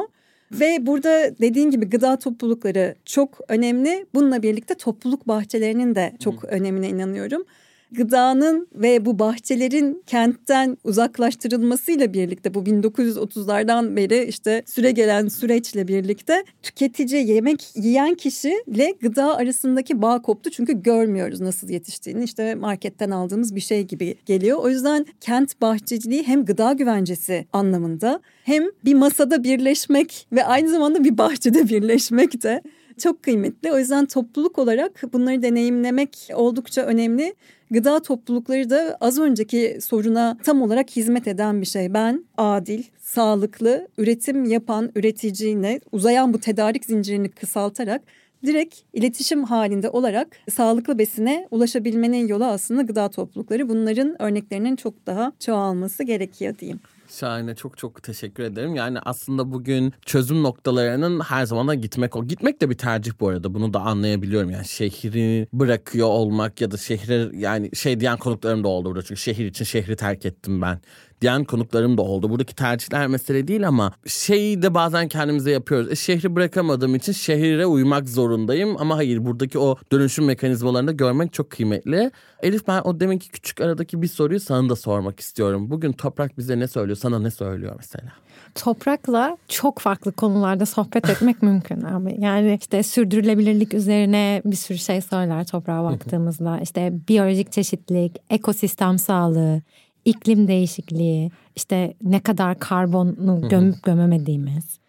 Ve 0.51 0.85
burada 0.85 1.39
dediğin 1.41 1.71
gibi 1.71 1.85
gıda 1.89 2.19
toplulukları 2.19 2.95
çok 3.05 3.39
önemli. 3.47 4.05
Bununla 4.13 4.43
birlikte 4.43 4.73
topluluk 4.75 5.27
bahçelerinin 5.27 5.95
de 5.95 6.13
çok 6.19 6.43
Hı. 6.43 6.47
önemine 6.47 6.89
inanıyorum 6.89 7.45
gıdanın 7.93 8.67
ve 8.75 9.05
bu 9.05 9.19
bahçelerin 9.19 10.03
kentten 10.07 10.77
uzaklaştırılmasıyla 10.83 12.13
birlikte 12.13 12.53
bu 12.53 12.59
1930'lardan 12.59 13.95
beri 13.95 14.23
işte 14.23 14.63
süre 14.65 14.91
gelen 14.91 15.27
süreçle 15.27 15.87
birlikte 15.87 16.43
tüketici 16.63 17.27
yemek 17.27 17.75
yiyen 17.75 18.15
kişiyle 18.15 18.93
gıda 19.01 19.37
arasındaki 19.37 20.01
bağ 20.01 20.21
koptu. 20.21 20.49
Çünkü 20.49 20.83
görmüyoruz 20.83 21.41
nasıl 21.41 21.69
yetiştiğini 21.69 22.23
işte 22.23 22.55
marketten 22.55 23.11
aldığımız 23.11 23.55
bir 23.55 23.61
şey 23.61 23.83
gibi 23.83 24.15
geliyor. 24.25 24.57
O 24.57 24.69
yüzden 24.69 25.05
kent 25.21 25.61
bahçeciliği 25.61 26.23
hem 26.23 26.45
gıda 26.45 26.73
güvencesi 26.73 27.45
anlamında 27.53 28.21
hem 28.43 28.63
bir 28.85 28.93
masada 28.93 29.43
birleşmek 29.43 30.27
ve 30.31 30.45
aynı 30.45 30.69
zamanda 30.69 31.03
bir 31.03 31.17
bahçede 31.17 31.69
birleşmek 31.69 32.43
de 32.43 32.61
çok 32.97 33.23
kıymetli. 33.23 33.71
O 33.71 33.79
yüzden 33.79 34.05
topluluk 34.05 34.59
olarak 34.59 35.03
bunları 35.13 35.41
deneyimlemek 35.41 36.29
oldukça 36.33 36.81
önemli. 36.81 37.35
Gıda 37.73 38.01
toplulukları 38.01 38.69
da 38.69 38.97
az 39.01 39.19
önceki 39.19 39.77
soruna 39.81 40.37
tam 40.43 40.61
olarak 40.61 40.89
hizmet 40.89 41.27
eden 41.27 41.61
bir 41.61 41.65
şey. 41.65 41.93
Ben 41.93 42.25
adil, 42.37 42.83
sağlıklı, 42.99 43.87
üretim 43.97 44.45
yapan 44.45 44.91
üreticiyle 44.95 45.79
uzayan 45.91 46.33
bu 46.33 46.39
tedarik 46.39 46.85
zincirini 46.85 47.29
kısaltarak 47.29 48.01
direkt 48.45 48.75
iletişim 48.93 49.43
halinde 49.43 49.89
olarak 49.89 50.37
sağlıklı 50.51 50.97
besine 50.97 51.47
ulaşabilmenin 51.51 52.27
yolu 52.27 52.45
aslında 52.45 52.81
gıda 52.81 53.09
toplulukları. 53.09 53.69
Bunların 53.69 54.21
örneklerinin 54.21 54.75
çok 54.75 55.07
daha 55.07 55.31
çoğalması 55.39 56.03
gerekiyor 56.03 56.59
diyeyim. 56.59 56.79
Şahane 57.19 57.55
çok 57.55 57.77
çok 57.77 58.03
teşekkür 58.03 58.43
ederim. 58.43 58.75
Yani 58.75 58.99
aslında 58.99 59.51
bugün 59.51 59.93
çözüm 60.05 60.43
noktalarının 60.43 61.19
her 61.19 61.45
zaman 61.45 61.81
gitmek 61.81 62.15
o. 62.15 62.27
Gitmek 62.27 62.61
de 62.61 62.69
bir 62.69 62.77
tercih 62.77 63.11
bu 63.19 63.27
arada. 63.27 63.53
Bunu 63.53 63.73
da 63.73 63.79
anlayabiliyorum. 63.79 64.49
Yani 64.49 64.65
şehri 64.65 65.47
bırakıyor 65.53 66.07
olmak 66.07 66.61
ya 66.61 66.71
da 66.71 66.77
şehre 66.77 67.29
yani 67.37 67.75
şey 67.75 67.99
diyen 67.99 68.17
konuklarım 68.17 68.63
da 68.63 68.67
oldu 68.67 68.89
burada. 68.89 69.03
Çünkü 69.03 69.21
şehir 69.21 69.45
için 69.45 69.65
şehri 69.65 69.95
terk 69.95 70.25
ettim 70.25 70.61
ben 70.61 70.81
diyen 71.23 71.43
konuklarım 71.43 71.97
da 71.97 72.01
oldu. 72.01 72.29
Buradaki 72.29 72.55
tercihler 72.55 73.07
mesele 73.07 73.47
değil 73.47 73.67
ama 73.67 73.91
şeyi 74.07 74.61
de 74.61 74.73
bazen 74.73 75.07
kendimize 75.07 75.51
yapıyoruz. 75.51 75.91
E, 75.91 75.95
şehri 75.95 76.35
bırakamadığım 76.35 76.95
için 76.95 77.11
şehire 77.11 77.65
uymak 77.65 78.09
zorundayım 78.09 78.75
ama 78.79 78.97
hayır 78.97 79.25
buradaki 79.25 79.59
o 79.59 79.77
dönüşüm 79.91 80.25
mekanizmalarını 80.25 80.87
da 80.87 80.91
görmek 80.91 81.33
çok 81.33 81.49
kıymetli. 81.49 82.11
Elif 82.41 82.67
ben 82.67 82.81
o 82.81 82.99
deminki 82.99 83.29
küçük 83.29 83.61
aradaki 83.61 84.01
bir 84.01 84.07
soruyu 84.07 84.39
sana 84.39 84.69
da 84.69 84.75
sormak 84.75 85.19
istiyorum. 85.19 85.69
Bugün 85.69 85.91
toprak 85.91 86.37
bize 86.37 86.59
ne 86.59 86.67
söylüyor? 86.67 86.97
Sana 86.97 87.19
ne 87.19 87.31
söylüyor 87.31 87.73
mesela? 87.77 88.11
toprakla 88.55 89.37
çok 89.47 89.79
farklı 89.79 90.11
konularda 90.11 90.65
sohbet 90.65 91.09
etmek 91.09 91.41
mümkün 91.43 91.81
abi. 91.81 92.15
Yani 92.19 92.57
işte 92.61 92.83
sürdürülebilirlik 92.83 93.73
üzerine 93.73 94.41
bir 94.45 94.55
sürü 94.55 94.77
şey 94.77 95.01
söyler 95.01 95.45
toprağa 95.45 95.83
baktığımızda. 95.83 96.59
İşte 96.59 96.93
biyolojik 97.07 97.51
çeşitlilik, 97.51 98.15
ekosistem 98.29 98.99
sağlığı, 98.99 99.61
iklim 100.05 100.47
değişikliği, 100.47 101.31
işte 101.55 101.93
ne 102.03 102.19
kadar 102.19 102.59
karbonu 102.59 103.49
gömüp 103.49 103.83
gömemediğimiz, 103.83 104.79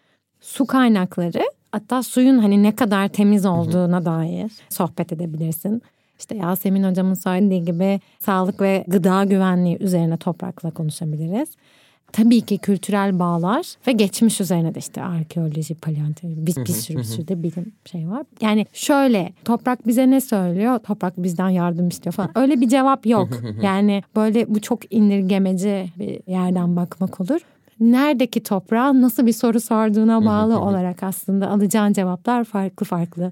su 0.41 0.65
kaynakları 0.65 1.43
hatta 1.71 2.03
suyun 2.03 2.39
hani 2.39 2.63
ne 2.63 2.75
kadar 2.75 3.07
temiz 3.07 3.45
olduğuna 3.45 4.05
dair 4.05 4.51
sohbet 4.69 5.13
edebilirsin. 5.13 5.81
İşte 6.19 6.37
Yasemin 6.37 6.83
hocamın 6.83 7.13
söylediği 7.13 7.63
gibi 7.63 7.99
sağlık 8.19 8.61
ve 8.61 8.85
gıda 8.87 9.23
güvenliği 9.23 9.77
üzerine 9.79 10.17
toprakla 10.17 10.71
konuşabiliriz 10.71 11.49
tabii 12.15 12.41
ki 12.41 12.57
kültürel 12.57 13.19
bağlar 13.19 13.65
ve 13.87 13.91
geçmiş 13.91 14.41
üzerine 14.41 14.75
de 14.75 14.79
işte 14.79 15.03
arkeoloji, 15.03 15.75
paleontoloji 15.75 16.47
bir, 16.47 16.55
bir 16.55 16.73
sürü 16.73 16.97
bir 16.97 17.03
sürü 17.03 17.27
de 17.27 17.43
bilim 17.43 17.71
şey 17.85 18.09
var. 18.09 18.23
Yani 18.41 18.65
şöyle 18.73 19.33
toprak 19.45 19.87
bize 19.87 20.11
ne 20.11 20.21
söylüyor? 20.21 20.79
Toprak 20.79 21.23
bizden 21.23 21.49
yardım 21.49 21.87
istiyor 21.87 22.13
falan. 22.13 22.31
Öyle 22.35 22.61
bir 22.61 22.69
cevap 22.69 23.05
yok. 23.05 23.29
yani 23.61 24.03
böyle 24.15 24.55
bu 24.55 24.61
çok 24.61 24.93
indirgemeci 24.93 25.89
bir 25.99 26.31
yerden 26.31 26.75
bakmak 26.75 27.21
olur 27.21 27.39
neredeki 27.79 28.43
toprağa 28.43 29.01
nasıl 29.01 29.25
bir 29.25 29.33
soru 29.33 29.59
sorduğuna 29.59 30.25
bağlı 30.25 30.59
olarak 30.59 31.03
aslında 31.03 31.49
alacağın 31.49 31.93
cevaplar 31.93 32.43
farklı 32.43 32.85
farklı. 32.85 33.31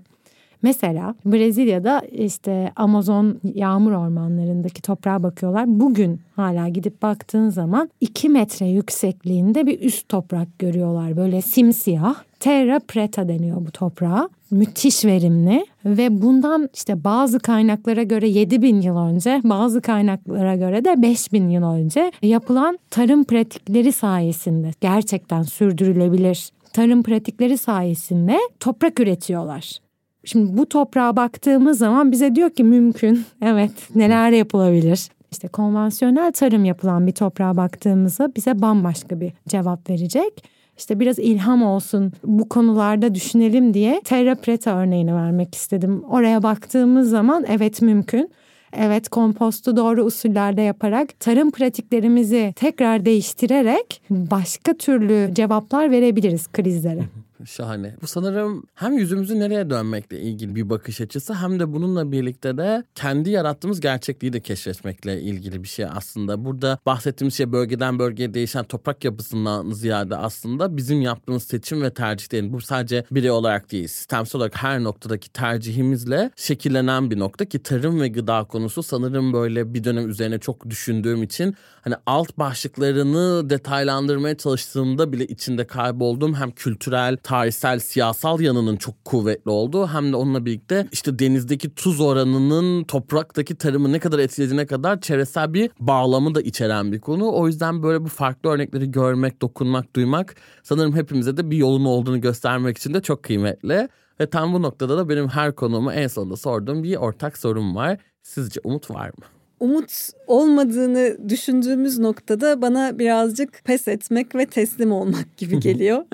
Mesela 0.64 1.16
Brezilya'da 1.26 2.02
işte 2.12 2.72
Amazon 2.76 3.40
yağmur 3.54 3.92
ormanlarındaki 3.92 4.82
toprağa 4.82 5.24
bakıyorlar. 5.24 5.66
Bugün 5.68 6.22
hala 6.36 6.68
gidip 6.68 7.02
baktığın 7.02 7.50
zaman 7.50 7.90
2 8.02 8.30
metre 8.30 8.66
yüksekliğinde 8.66 9.68
bir 9.68 9.80
üst 9.80 10.10
toprak 10.10 10.60
görüyorlar. 10.60 11.18
Böyle 11.18 11.42
simsiyah. 11.42 12.16
Terra 12.40 12.80
preta 12.80 13.28
deniyor 13.28 13.66
bu 13.66 13.72
toprağa. 13.72 14.30
Müthiş 14.52 15.06
verimli 15.06 15.66
ve 15.86 16.22
bundan 16.22 16.70
işte 16.74 17.04
bazı 17.04 17.40
kaynaklara 17.40 18.04
göre 18.04 18.30
7 18.30 18.62
bin 18.62 18.82
yıl 18.82 18.98
önce 18.98 19.42
bazı 19.44 19.82
kaynaklara 19.82 20.56
göre 20.56 20.86
de 20.86 21.02
5 21.02 21.34
bin 21.34 21.50
yıl 21.50 21.64
önce 21.64 22.12
yapılan 22.22 22.80
tarım 22.90 23.24
pratikleri 23.24 23.92
sayesinde 23.92 24.72
gerçekten 24.82 25.44
sürdürülebilir 25.44 26.50
tarım 26.74 27.04
pratikleri 27.04 27.58
sayesinde 27.58 28.38
toprak 28.60 29.00
üretiyorlar. 29.00 29.80
Şimdi 30.26 30.58
bu 30.58 30.66
toprağa 30.66 31.16
baktığımız 31.16 31.78
zaman 31.78 32.12
bize 32.12 32.36
diyor 32.36 32.50
ki 32.50 32.64
mümkün. 32.64 33.26
Evet 33.42 33.72
neler 33.96 34.32
yapılabilir? 34.32 35.10
İşte 35.32 35.48
konvansiyonel 35.48 36.32
tarım 36.32 36.66
yapılan 36.66 37.08
bir 37.08 37.12
toprağa 37.12 37.58
baktığımızda 37.58 38.36
bize 38.36 38.62
bambaşka 38.62 39.20
bir 39.20 39.34
cevap 39.48 39.90
verecek. 39.90 40.44
İşte 40.78 41.00
biraz 41.00 41.20
ilham 41.20 41.64
olsun 41.64 42.12
bu 42.24 42.50
konularda 42.50 43.16
düşünelim 43.16 43.74
diye 43.74 44.02
Terra 44.04 44.36
Preta 44.36 44.78
örneğini 44.78 45.16
vermek 45.16 45.56
istedim. 45.56 46.04
Oraya 46.10 46.44
baktığımız 46.44 47.10
zaman 47.10 47.46
evet 47.50 47.82
mümkün. 47.82 48.32
Evet 48.78 49.10
kompostu 49.10 49.78
doğru 49.78 50.04
usullerde 50.04 50.62
yaparak 50.62 51.20
tarım 51.20 51.52
pratiklerimizi 51.52 52.54
tekrar 52.56 53.06
değiştirerek 53.06 54.02
başka 54.10 54.74
türlü 54.74 55.30
cevaplar 55.34 55.92
verebiliriz 55.92 56.48
krizlere. 56.48 57.04
Şahane. 57.46 57.96
Bu 58.02 58.08
sanırım 58.08 58.64
hem 58.76 58.98
yüzümüzü 58.98 59.40
nereye 59.40 59.70
dönmekle 59.70 60.20
ilgili 60.20 60.56
bir 60.56 60.70
bakış 60.70 61.02
açısı 61.02 61.34
hem 61.34 61.60
de 61.60 61.74
bununla 61.74 62.12
birlikte 62.12 62.58
de 62.58 62.84
kendi 62.96 63.30
yarattığımız 63.30 63.80
gerçekliği 63.80 64.34
de 64.34 64.40
keşfetmekle 64.40 65.22
ilgili 65.22 65.64
bir 65.64 65.68
şey 65.68 65.86
aslında. 65.86 66.46
Burada 66.46 66.80
bahsettiğimiz 66.86 67.36
şey 67.36 67.52
bölgeden 67.52 68.00
bölgeye 68.00 68.34
değişen 68.34 68.64
toprak 68.64 69.06
yapısından 69.06 69.72
ziyade 69.72 70.16
aslında 70.16 70.78
bizim 70.78 71.02
yaptığımız 71.02 71.44
seçim 71.44 71.82
ve 71.82 71.94
tercihlerin 71.94 72.54
bu 72.54 72.62
sadece 72.62 73.06
birey 73.12 73.32
olarak 73.32 73.72
değil 73.72 73.88
sistemsel 73.88 74.40
olarak 74.40 74.64
her 74.64 74.84
noktadaki 74.84 75.30
tercihimizle 75.30 76.32
şekillenen 76.36 77.12
bir 77.12 77.20
nokta 77.20 77.46
ki 77.46 77.64
tarım 77.64 78.02
ve 78.02 78.08
gıda 78.08 78.44
konusu 78.44 78.84
sanırım 78.84 79.34
böyle 79.34 79.74
bir 79.74 79.84
dönem 79.84 80.10
üzerine 80.10 80.40
çok 80.40 80.70
düşündüğüm 80.70 81.24
için 81.24 81.56
hani 81.82 81.96
alt 82.06 82.38
başlıklarını 82.38 83.50
detaylandırmaya 83.50 84.38
çalıştığımda 84.38 85.12
bile 85.12 85.28
içinde 85.28 85.68
kaybolduğum 85.68 86.34
hem 86.34 86.52
kültürel, 86.52 87.18
tarihsel, 87.34 87.80
siyasal 87.80 88.40
yanının 88.40 88.76
çok 88.76 89.06
kuvvetli 89.06 89.52
olduğu 89.52 89.88
hem 89.88 90.12
de 90.12 90.16
onunla 90.16 90.46
birlikte 90.46 90.88
işte 90.92 91.20
denizdeki 91.20 91.76
tuz 91.76 92.02
oranının 92.02 92.84
topraktaki 92.84 93.56
tarımı 93.56 93.92
ne 93.92 94.00
kadar 94.00 94.20
etkilediğine 94.20 94.66
kadar 94.66 95.02
çevresel 95.02 95.54
bir 95.54 95.72
bağlamı 95.80 96.36
da 96.36 96.42
içeren 96.42 96.92
bir 96.92 97.02
konu. 97.02 97.32
O 97.32 97.48
yüzden 97.48 97.84
böyle 97.84 98.04
bu 98.04 98.08
farklı 98.08 98.50
örnekleri 98.50 98.92
görmek, 98.92 99.42
dokunmak, 99.42 99.96
duymak 99.96 100.36
sanırım 100.64 100.96
hepimize 100.96 101.38
de 101.38 101.52
bir 101.52 101.58
yolun 101.58 101.86
olduğunu 101.86 102.22
göstermek 102.22 102.78
için 102.78 102.94
de 102.94 103.02
çok 103.02 103.24
kıymetli. 103.24 103.90
Ve 104.20 104.30
tam 104.30 104.54
bu 104.54 104.62
noktada 104.62 104.98
da 104.98 105.10
benim 105.10 105.28
her 105.28 105.56
konuğumu 105.56 105.92
en 105.92 106.08
sonunda 106.08 106.36
sorduğum 106.36 106.84
bir 106.84 106.96
ortak 106.96 107.38
sorum 107.38 107.76
var. 107.76 107.98
Sizce 108.24 108.60
umut 108.64 108.92
var 108.92 109.08
mı? 109.08 109.33
Umut 109.64 110.10
olmadığını 110.28 111.30
düşündüğümüz 111.30 112.00
noktada 112.00 112.62
bana 112.62 113.00
birazcık 113.00 113.64
pes 113.64 113.88
etmek 113.88 114.36
ve 114.36 114.46
teslim 114.46 114.92
olmak 114.92 115.38
gibi 115.38 115.60
geliyor. 115.60 116.06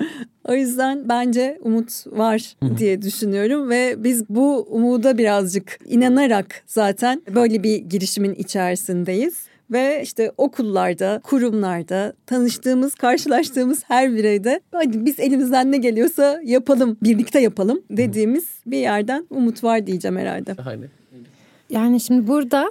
o 0.48 0.54
yüzden 0.54 1.08
bence 1.08 1.58
umut 1.62 2.06
var 2.06 2.56
diye 2.78 3.02
düşünüyorum 3.02 3.70
ve 3.70 4.04
biz 4.04 4.28
bu 4.28 4.66
umuda 4.70 5.18
birazcık 5.18 5.78
inanarak 5.84 6.62
zaten 6.66 7.22
böyle 7.34 7.62
bir 7.62 7.76
girişimin 7.76 8.34
içerisindeyiz. 8.34 9.50
Ve 9.70 10.00
işte 10.02 10.32
okullarda, 10.38 11.20
kurumlarda 11.22 12.12
tanıştığımız, 12.26 12.94
karşılaştığımız 12.94 13.82
her 13.86 14.14
bireyde 14.14 14.60
hadi 14.72 15.04
biz 15.04 15.20
elimizden 15.20 15.72
ne 15.72 15.76
geliyorsa 15.76 16.40
yapalım, 16.44 16.96
birlikte 17.02 17.40
yapalım 17.40 17.82
dediğimiz 17.90 18.44
bir 18.66 18.78
yerden 18.78 19.26
umut 19.30 19.64
var 19.64 19.86
diyeceğim 19.86 20.16
herhalde. 20.16 20.54
Yani 21.70 22.00
şimdi 22.00 22.26
burada 22.26 22.70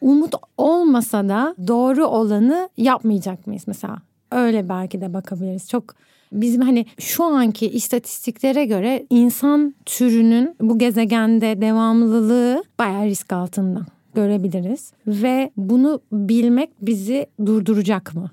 umut 0.00 0.34
olmasa 0.58 1.28
da 1.28 1.54
doğru 1.66 2.06
olanı 2.06 2.68
yapmayacak 2.76 3.46
mıyız 3.46 3.62
mesela? 3.66 3.96
Öyle 4.32 4.68
belki 4.68 5.00
de 5.00 5.14
bakabiliriz. 5.14 5.68
Çok 5.68 5.94
bizim 6.32 6.62
hani 6.62 6.86
şu 6.98 7.24
anki 7.24 7.70
istatistiklere 7.70 8.64
göre 8.64 9.06
insan 9.10 9.74
türünün 9.86 10.56
bu 10.60 10.78
gezegende 10.78 11.60
devamlılığı 11.60 12.64
bayağı 12.78 13.04
risk 13.04 13.32
altında 13.32 13.80
görebiliriz 14.14 14.92
ve 15.06 15.50
bunu 15.56 16.00
bilmek 16.12 16.70
bizi 16.82 17.26
durduracak 17.46 18.14
mı? 18.14 18.30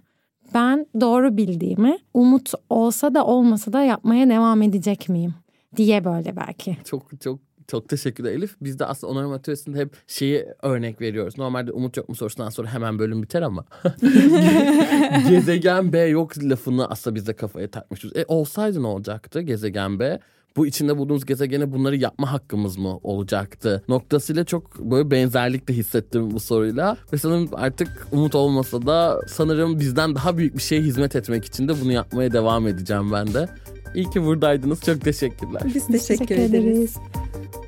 Ben 0.54 0.86
doğru 1.02 1.38
bildiğimi 1.38 1.98
umut 2.14 2.52
olsa 2.70 3.14
da 3.14 3.26
olmasa 3.26 3.74
da 3.74 3.84
yapmaya 3.84 4.30
devam 4.30 4.62
edecek 4.62 5.10
miyim 5.10 5.34
diye 5.76 6.06
böyle 6.06 6.36
belki. 6.36 6.78
Çok 6.86 7.22
çok 7.22 7.47
çok 7.68 7.90
teşekkürler 7.90 8.32
Elif. 8.32 8.56
Biz 8.62 8.80
de 8.80 8.86
aslında 8.86 9.14
onarım 9.14 9.32
atölyesinde 9.32 9.80
hep 9.80 9.90
şeyi 10.08 10.46
örnek 10.62 11.02
veriyoruz. 11.02 11.38
Normalde 11.38 11.72
umut 11.72 11.98
yok 11.98 12.10
mu 12.10 12.16
sorusundan 12.16 12.50
sonra 12.50 12.74
hemen 12.74 13.00
bölüm 13.00 13.24
biter 13.24 13.42
ama. 13.42 13.66
gezegen 15.30 15.94
B 15.94 16.00
yok 16.00 16.38
lafını 16.44 16.90
aslında 16.90 17.16
biz 17.16 17.28
de 17.28 17.34
kafaya 17.34 17.72
takmışız. 17.72 18.12
E 18.16 18.26
olsaydı 18.28 18.84
ne 18.84 18.88
olacaktı 18.88 19.42
gezegen 19.42 20.00
B? 20.00 20.20
Bu 20.58 20.68
içinde 20.68 20.98
bulduğumuz 20.98 21.26
gezegene 21.26 21.72
bunları 21.72 21.96
yapma 21.96 22.32
hakkımız 22.32 22.78
mı 22.78 22.98
olacaktı? 22.98 23.84
Noktasıyla 23.90 24.44
çok 24.44 24.80
böyle 24.80 25.12
benzerlik 25.12 25.68
de 25.68 25.74
hissettim 25.74 26.32
bu 26.32 26.40
soruyla. 26.40 26.98
Ve 27.14 27.18
sanırım 27.18 27.50
artık 27.54 28.08
umut 28.12 28.36
olmasa 28.36 28.86
da 28.86 29.22
sanırım 29.28 29.80
bizden 29.80 30.16
daha 30.16 30.38
büyük 30.38 30.58
bir 30.58 30.62
şeye 30.62 30.82
hizmet 30.82 31.16
etmek 31.16 31.46
için 31.46 31.68
de 31.68 31.82
bunu 31.82 31.92
yapmaya 31.92 32.34
devam 32.34 32.68
edeceğim 32.68 33.12
ben 33.12 33.34
de. 33.34 33.50
İyi 33.96 34.10
ki 34.10 34.24
buradaydınız. 34.24 34.82
Çok 34.82 35.02
teşekkürler. 35.02 35.62
Biz 35.66 35.88
teşekkür, 35.88 36.00
teşekkür 36.00 36.36
ederiz. 36.36 36.96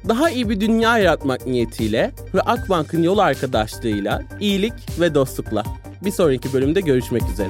Daha 0.07 0.29
iyi 0.29 0.49
bir 0.49 0.61
dünya 0.61 0.97
yaratmak 0.97 1.47
niyetiyle 1.47 2.11
ve 2.33 2.41
Akbank'ın 2.41 3.03
yol 3.03 3.17
arkadaşlığıyla 3.17 4.23
iyilik 4.39 4.73
ve 4.99 5.15
dostlukla. 5.15 5.63
Bir 6.05 6.11
sonraki 6.11 6.53
bölümde 6.53 6.81
görüşmek 6.81 7.23
üzere. 7.33 7.49